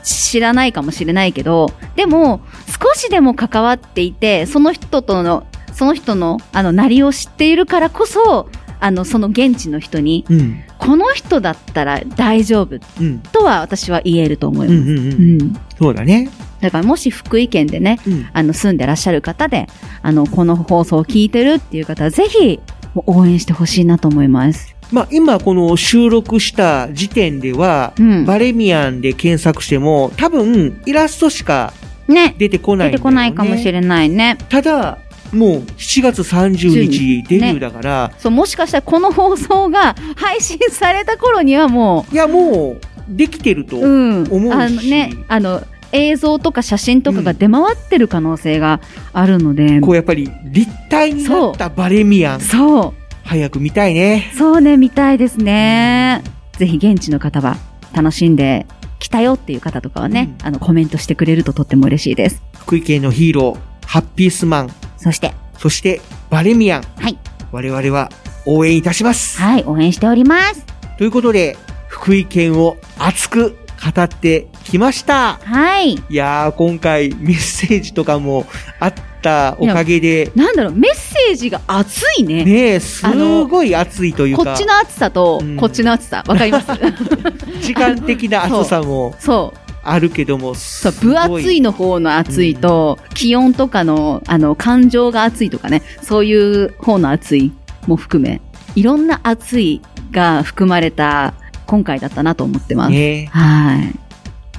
[0.03, 8.49] 知らないかもしれないけど、でも、少しでも関わっていて、その人との、その人の、あの、なりを知っているからこそ、
[8.79, 10.63] あの、その現地の人に、うん。
[10.77, 13.19] この人だったら大丈夫うん。
[13.19, 14.79] とは私は言えると思います。
[14.79, 15.59] うんうんうん。
[15.77, 16.29] そうだね。
[16.61, 17.99] だからもし福井県でね、
[18.33, 19.67] あの住んでらっしゃる方で、
[20.01, 22.59] あの、この放送を聞いてるっていう方はぜひ
[22.95, 24.75] 応援してほしいなと思います。
[24.91, 27.93] まあ今この収録した時点では、
[28.25, 31.73] バレミアンで検索しても多分イラストしか
[32.07, 32.35] ね。
[32.37, 34.37] 出てこないね、出てこないかもしれないね。
[34.49, 34.97] ただ、
[35.31, 42.13] もう7月30日デビューだから、そう、もしかしたらこの放送が配信された頃にはもう。
[42.13, 44.23] いや、もう、できてると思うん。
[44.23, 44.51] うし。
[44.51, 48.79] あのね、あの、映像とか写真とかが出回ってる可能性が
[49.13, 49.81] あるので。
[49.81, 52.41] こうやっぱり立体になったバレミアン。
[52.41, 52.93] そう。
[53.23, 54.31] 早く見たいね。
[54.35, 56.23] そうね、見たいですね。
[56.57, 57.57] ぜひ現地の方は
[57.93, 58.65] 楽しんで
[58.99, 62.41] 来たよっていう方とかはね、あの、コメントしてくれるととっても嬉しいです。
[62.57, 64.69] 福井県のヒーロー、ハッピースマン。
[64.97, 66.83] そして、そして、バレミアン。
[66.97, 67.17] はい。
[67.51, 68.11] 我々は
[68.45, 69.39] 応援いたします。
[69.39, 70.65] はい、応援しております。
[70.97, 71.57] ということで、
[71.87, 73.57] 福井県を熱く
[73.95, 75.39] 語ってきました。
[75.43, 75.93] はい。
[75.93, 78.45] いやー、今回メッセージとかも
[78.79, 82.43] あったおかげで、なんだろう、メッセージが熱いね。
[82.45, 83.05] ねえ、す
[83.47, 84.43] ごい熱いというか。
[84.45, 86.67] こっちの熱さと、こっちの熱さ、わかります？
[87.61, 89.59] 時間的な熱さもそう。
[89.83, 97.51] あるけども、そう、分厚いの方の熱いと、気温とかの、あの、感情が熱いとかね、そういう方の熱い
[97.87, 98.41] も含め、
[98.75, 99.81] いろんな熱い
[100.11, 101.33] が含まれた
[101.65, 102.91] 今回だったなと思ってます。
[102.91, 103.95] ねはい。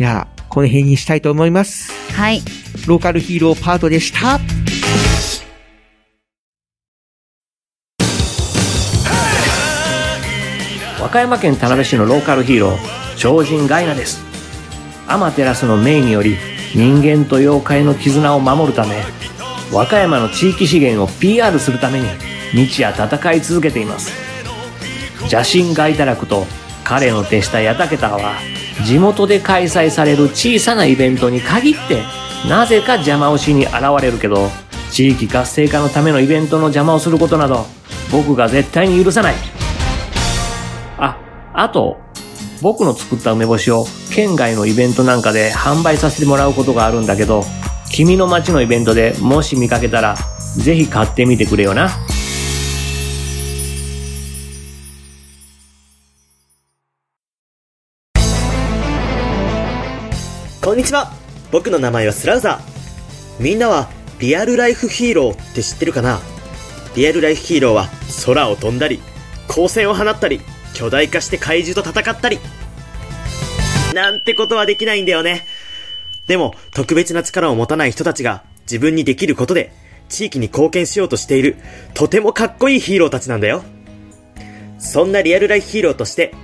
[0.01, 1.93] いや、この辺にしたいと思います。
[2.15, 2.41] はい。
[2.87, 4.41] ローカルヒーローパートでした。
[10.99, 12.77] 和歌山県田辺市のローカルヒーロー
[13.19, 14.23] 超人ガイナです
[15.09, 16.37] アマテラスの命により
[16.75, 19.03] 人間と妖怪の絆を守るため
[19.73, 22.07] 和歌山の地域資源を PR するために
[22.53, 24.13] 日夜戦い続けています
[25.31, 26.45] 邪神ガイタラクと
[26.85, 28.35] 彼の手下ヤタケタは
[28.85, 32.03] 地元で開催される小さなイベントに限って
[32.49, 34.49] なぜか邪魔をしに現れるけど
[34.91, 37.67] 地域活性化のためのイベントの邪魔をすることなど
[38.11, 39.35] 僕が絶対に許さない
[40.99, 41.19] あ、
[41.55, 41.99] あと、
[42.61, 47.45] 僕の作った梅干しを県外のイベントなんかで販売させてもらうことがあるんだけど、
[47.91, 50.17] 君の街のイベントでもし見かけたら、
[50.57, 51.91] ぜひ買ってみてくれよな。
[60.63, 61.11] こんにちは。
[61.51, 63.43] 僕の名前はスラウザー。
[63.43, 63.89] みんなは
[64.19, 66.21] リアルライフヒーローって知ってるかな？
[66.95, 67.89] リアルライフヒーローは
[68.27, 69.01] 空を飛んだり
[69.49, 70.43] 光線を放ったり
[70.75, 72.39] 巨大化して怪獣と戦ったり。
[73.95, 75.47] なんてことはできないんだよね。
[76.27, 79.73] でも特別な力を持たない人たちが自分にできることで
[80.11, 81.57] 地域に貢献しようとしている
[81.95, 83.63] とてもかっこいいヒーローたちなんだよ。
[84.79, 86.35] そんなリアルライフヒーローとして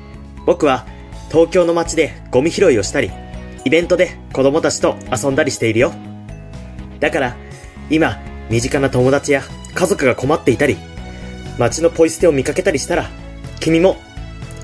[0.47, 0.87] 僕は
[1.31, 3.11] 東京の街でゴミ拾いをしたり
[3.67, 5.93] イベントで子供たちと遊んだりしているよ。
[7.01, 7.37] だから、
[7.91, 8.17] 今、
[8.49, 9.43] 身近な友達や
[9.75, 10.77] 家族が困っていたり、
[11.59, 13.11] 街のポイ捨てを見かけたりしたら、
[13.59, 13.97] 君も、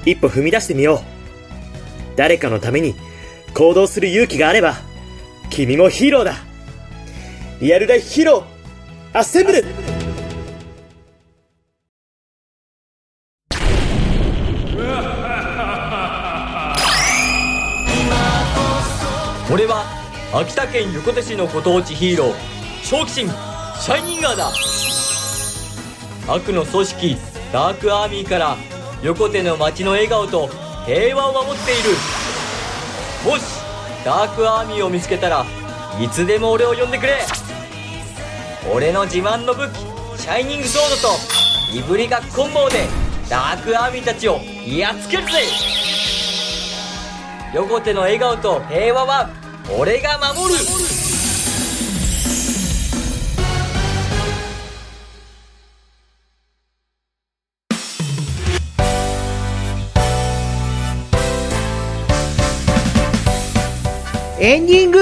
[0.06, 2.16] 一歩踏み出してみよう。
[2.16, 2.94] 誰かのために
[3.54, 4.76] 行動する勇気があれば、
[5.50, 6.34] 君もヒーローだ。
[7.60, 9.64] リアルライフヒーロー、アッセンブル
[20.42, 22.34] 秋田県横手市のご当地ヒーロー
[22.82, 23.30] 正気神
[23.80, 24.50] シャイニンガーだ。
[26.26, 27.16] 悪の組織
[27.52, 28.56] ダークアーミーから
[29.04, 30.48] 横手の街の笑顔と
[30.84, 31.90] 平和を守っている。
[33.24, 33.44] もし
[34.04, 35.46] ダークアーミーを見つけたら
[36.00, 37.18] いつでも俺を呼んでくれ。
[38.74, 39.76] 俺の自慢の武器
[40.20, 41.08] シャイニングソード
[41.70, 42.88] といぶりがっこん棒で
[43.30, 45.30] ダークアーミーたちをやっつけるぜ。
[47.54, 49.30] 横手の笑顔と平和は
[49.70, 50.60] 俺が守る
[64.40, 65.00] エンディング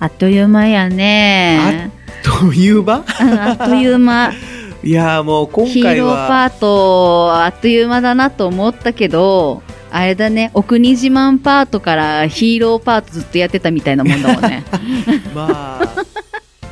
[0.00, 1.92] あっという間やね。
[2.24, 3.04] という間？
[3.20, 4.32] うんあっという間。
[4.82, 14.64] いやーもう今ヒー回は、ローパート、あっという間だなと思ったけど、あれだね、お国自慢パートからヒーローパートずっとやってたみたいなもんだもんね。
[15.34, 16.04] まあ、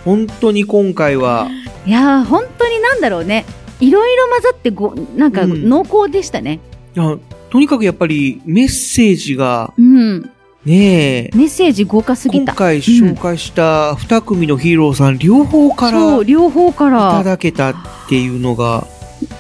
[0.05, 1.49] 本当に今回は、
[1.87, 3.45] いやー、本当になんだろうね。
[3.81, 6.61] いろいろ混ざってご、なんか濃厚でしたね。
[6.97, 7.17] いや
[7.51, 10.31] とにかくやっぱりメッセージが、うん。
[10.65, 12.53] ねえ、メッセージ豪華すぎた。
[12.53, 17.75] 今回紹介した2組のヒーローさん、両方からそう、両方かいたら、だけたっ
[18.09, 18.87] ていうのが、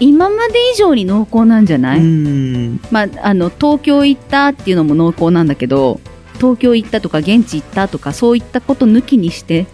[0.00, 2.00] 今まで以上に濃厚なんじゃない？
[2.00, 6.00] うん、まあ、あの、東京行ったっていうのも濃厚なんだけど、
[6.38, 9.66] 東京行ったとか現地行ったとか、そういったこと抜きにして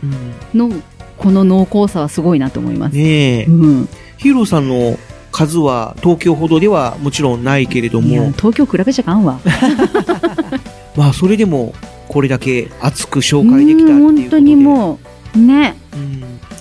[0.55, 0.71] の、
[1.17, 2.97] この濃厚さはすごいなと思います。
[2.97, 3.89] ねえ、うん。
[4.19, 4.99] ヒーローさんの
[5.33, 9.41] 数は東京ほどではもちろんないけれども、東京比べちゃかんわ。
[10.97, 11.73] まあそれでも
[12.09, 14.99] これだけ熱く紹介できたっていう本当にも
[15.35, 15.77] う、ね。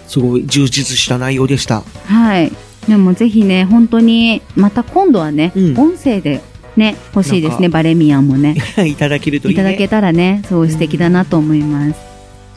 [0.07, 1.83] すごい充実した内容でした。
[2.05, 2.51] はい。
[2.89, 6.41] でもぜひね、本当に、また今度はね、音声で
[6.75, 8.55] ね、欲しいですね、バレミアンもね。
[8.85, 9.61] いただけるといいね。
[9.61, 11.99] いただけたらね、すごい素敵だなと思います。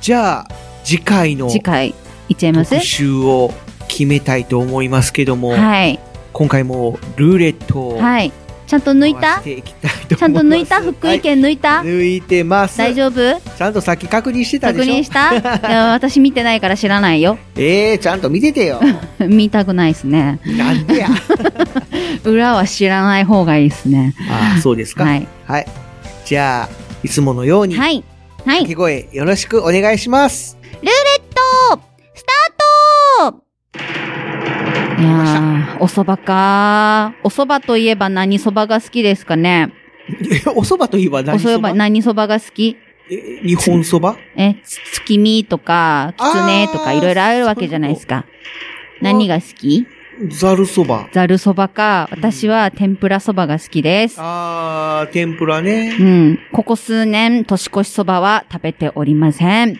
[0.01, 0.49] じゃあ
[0.85, 1.95] 次回の次回、
[2.29, 2.71] いっちゃいます？
[2.75, 3.53] 特集を
[3.89, 5.99] 決めたいと思いますけども、はい。
[6.33, 8.33] 今回もルーレットをはい。
[8.73, 9.43] ちゃんと抜いた？
[9.43, 10.81] ちゃんと抜いた？
[10.81, 11.83] 福井県抜いた？
[11.83, 12.79] 抜いてます。
[12.79, 13.39] 大丈夫？
[13.39, 14.95] ちゃんとさっき確認してた確でしょ？
[14.95, 15.35] 認した？
[15.37, 17.37] いや私見てないから知らないよ。
[17.55, 18.81] えー、ちゃんと見ててよ。
[19.29, 20.41] 見たくないですね。
[20.47, 21.09] なんでや？
[22.25, 24.15] 裏は知らない方がいいですね。
[24.31, 25.05] あそうですか。
[25.05, 25.29] はい。
[25.47, 25.67] はい。
[26.25, 26.69] じゃあ、
[27.03, 28.03] いつものように、はい。
[28.47, 28.61] はい。
[28.65, 30.57] 掛け声よろしくお願いします。
[30.63, 31.83] ルーレット
[32.15, 32.25] ス
[33.21, 33.43] タート
[34.99, 37.27] いやー、お蕎麦かー。
[37.27, 39.73] お蕎麦といえば何蕎麦が好きですかね？
[40.55, 41.55] お蕎麦といえばお何蕎麦？
[41.55, 42.77] 蕎麦、何蕎麦が好き？
[43.09, 44.19] 日本蕎麦？
[44.37, 48.25] え、つ月見とか、きつねとかいろいろあるわけじゃないですか。
[49.01, 49.87] 何が好き？
[50.29, 51.11] ざる蕎麦。
[51.13, 52.09] ざる蕎麦か。
[52.13, 54.17] 私は天ぷら蕎麦が好きです。
[54.19, 55.97] あー、天ぷらね。
[55.99, 56.39] うん。
[56.53, 59.79] ここ数年、年越し蕎麦は食べておりません。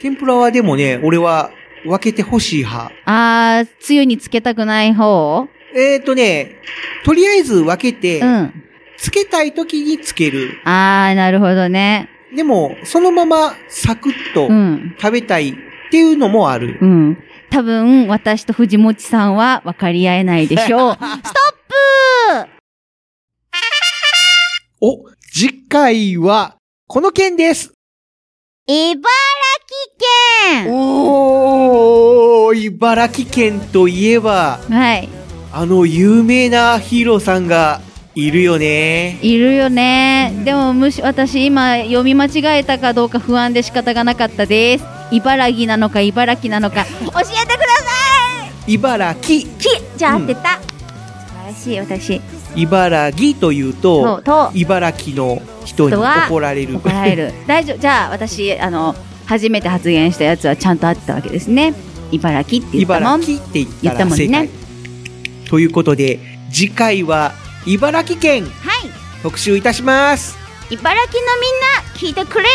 [0.00, 1.50] 天ぷらはでもね、俺は
[1.84, 2.92] 分けてほしい派。
[3.06, 5.48] あー、つゆにつけたくない方？
[5.74, 6.56] えーとね、
[7.04, 8.62] とりあえず分けて、うん。
[8.98, 10.60] つけたい時につける。
[10.64, 12.08] あー、なるほどね。
[12.36, 15.54] でも、そのままサクッとうん食べたいっ
[15.90, 16.78] ていうのもある。
[16.80, 17.18] うん。
[17.50, 20.94] 多分、私と藤もちさんは分かり合えないでしょう。
[20.96, 22.50] ストップ
[24.80, 26.56] お、次回は、
[26.86, 27.72] この件です。
[28.66, 29.02] 茨城
[29.98, 30.08] 県
[30.68, 35.08] おー、茨城県といえば、はい。
[35.52, 37.80] あの有名なヒーローさんが
[38.14, 39.18] いるよね。
[39.22, 40.32] いるよね。
[40.44, 44.84] でも、むし、私今読み間違えたかどうか不安で仕方がなかったです。
[45.10, 47.92] 茨城なのか茨城なのか、教えてくださ
[48.66, 49.48] 茨城。
[49.96, 50.60] じゃあ当てた。
[50.60, 50.68] 素
[51.38, 52.20] 晴らしい、私。
[52.54, 56.76] 茨城というと、と茨城の人に人は怒られる。
[56.76, 57.32] 怒られる。
[57.46, 57.78] 大丈夫。
[57.78, 58.94] じゃあ、私、あの、
[59.32, 61.74] 初めて発言したやつはちゃんと合ってたわけですね。
[62.10, 63.22] 茨城って言ったもん。
[63.22, 64.04] 茨城って言った。
[64.04, 64.50] もんね。
[65.48, 66.18] ということで、
[66.50, 67.32] 次回は
[67.66, 68.90] 茨城県はい。
[69.22, 70.36] 特集いたします。
[70.70, 72.50] 茨城のみんな、聞いてくれよ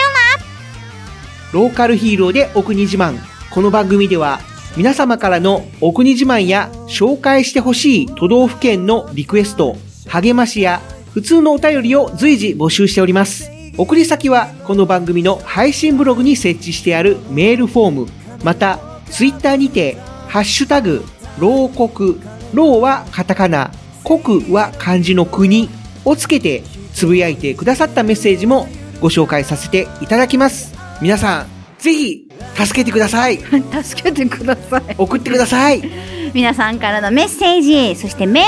[1.53, 3.17] ローカルヒーローでお国自慢。
[3.51, 4.41] この番組では
[4.75, 9.77] 皆様からのお国自慢や紹介してほしい都道府県のリクエスト、
[10.07, 10.81] 励ましや
[11.13, 13.56] 普通のお便りを随時募集しております。
[13.77, 18.07] 送り先はこの番組の配信ブログに設置してあるメールフォーム、
[18.43, 18.79] また
[19.11, 19.97] ツイッターにて
[20.27, 21.03] ハッシュタグ、
[21.37, 22.19] 牢国、
[22.53, 23.71] 牢はカタカナ、
[24.03, 25.69] 国は漢字の国
[26.05, 26.63] をつけて
[26.93, 28.67] つぶやいてくださったメッセージも
[28.99, 30.73] ご紹介させていただきます。
[30.99, 31.47] 皆さん、
[31.77, 33.39] ぜひ、助けてください。
[33.71, 33.77] な。
[33.83, 34.95] 助けてください。
[34.97, 35.83] 送ってください。
[36.33, 38.43] 皆さんからのメッセージ、そしてメー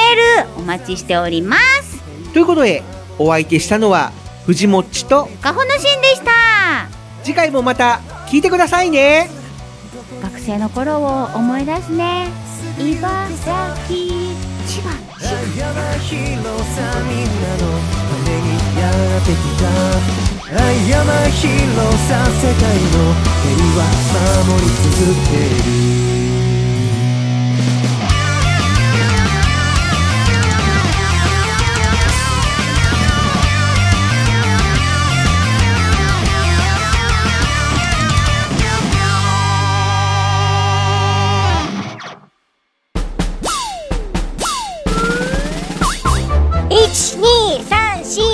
[0.46, 2.02] ル、お待ちしております。
[2.34, 2.82] ということで、
[3.20, 4.12] お相手したのは、
[4.50, 6.32] 藤もっちと、カホのしんでした。
[7.24, 9.30] 次回もまた聞いてくださいね。
[10.24, 12.30] 学生の頃を思い出すね。
[12.80, 13.46] 茨城、
[14.66, 14.90] 千葉。
[15.56, 15.70] 山
[16.02, 16.18] 広
[16.74, 17.70] さみんなの
[18.10, 18.50] ために
[18.82, 18.90] や
[19.20, 19.70] ってきた
[20.90, 21.46] 山広
[22.08, 23.14] さ世界の
[23.46, 23.86] 平和
[24.48, 25.38] 守り続け
[26.14, 26.19] る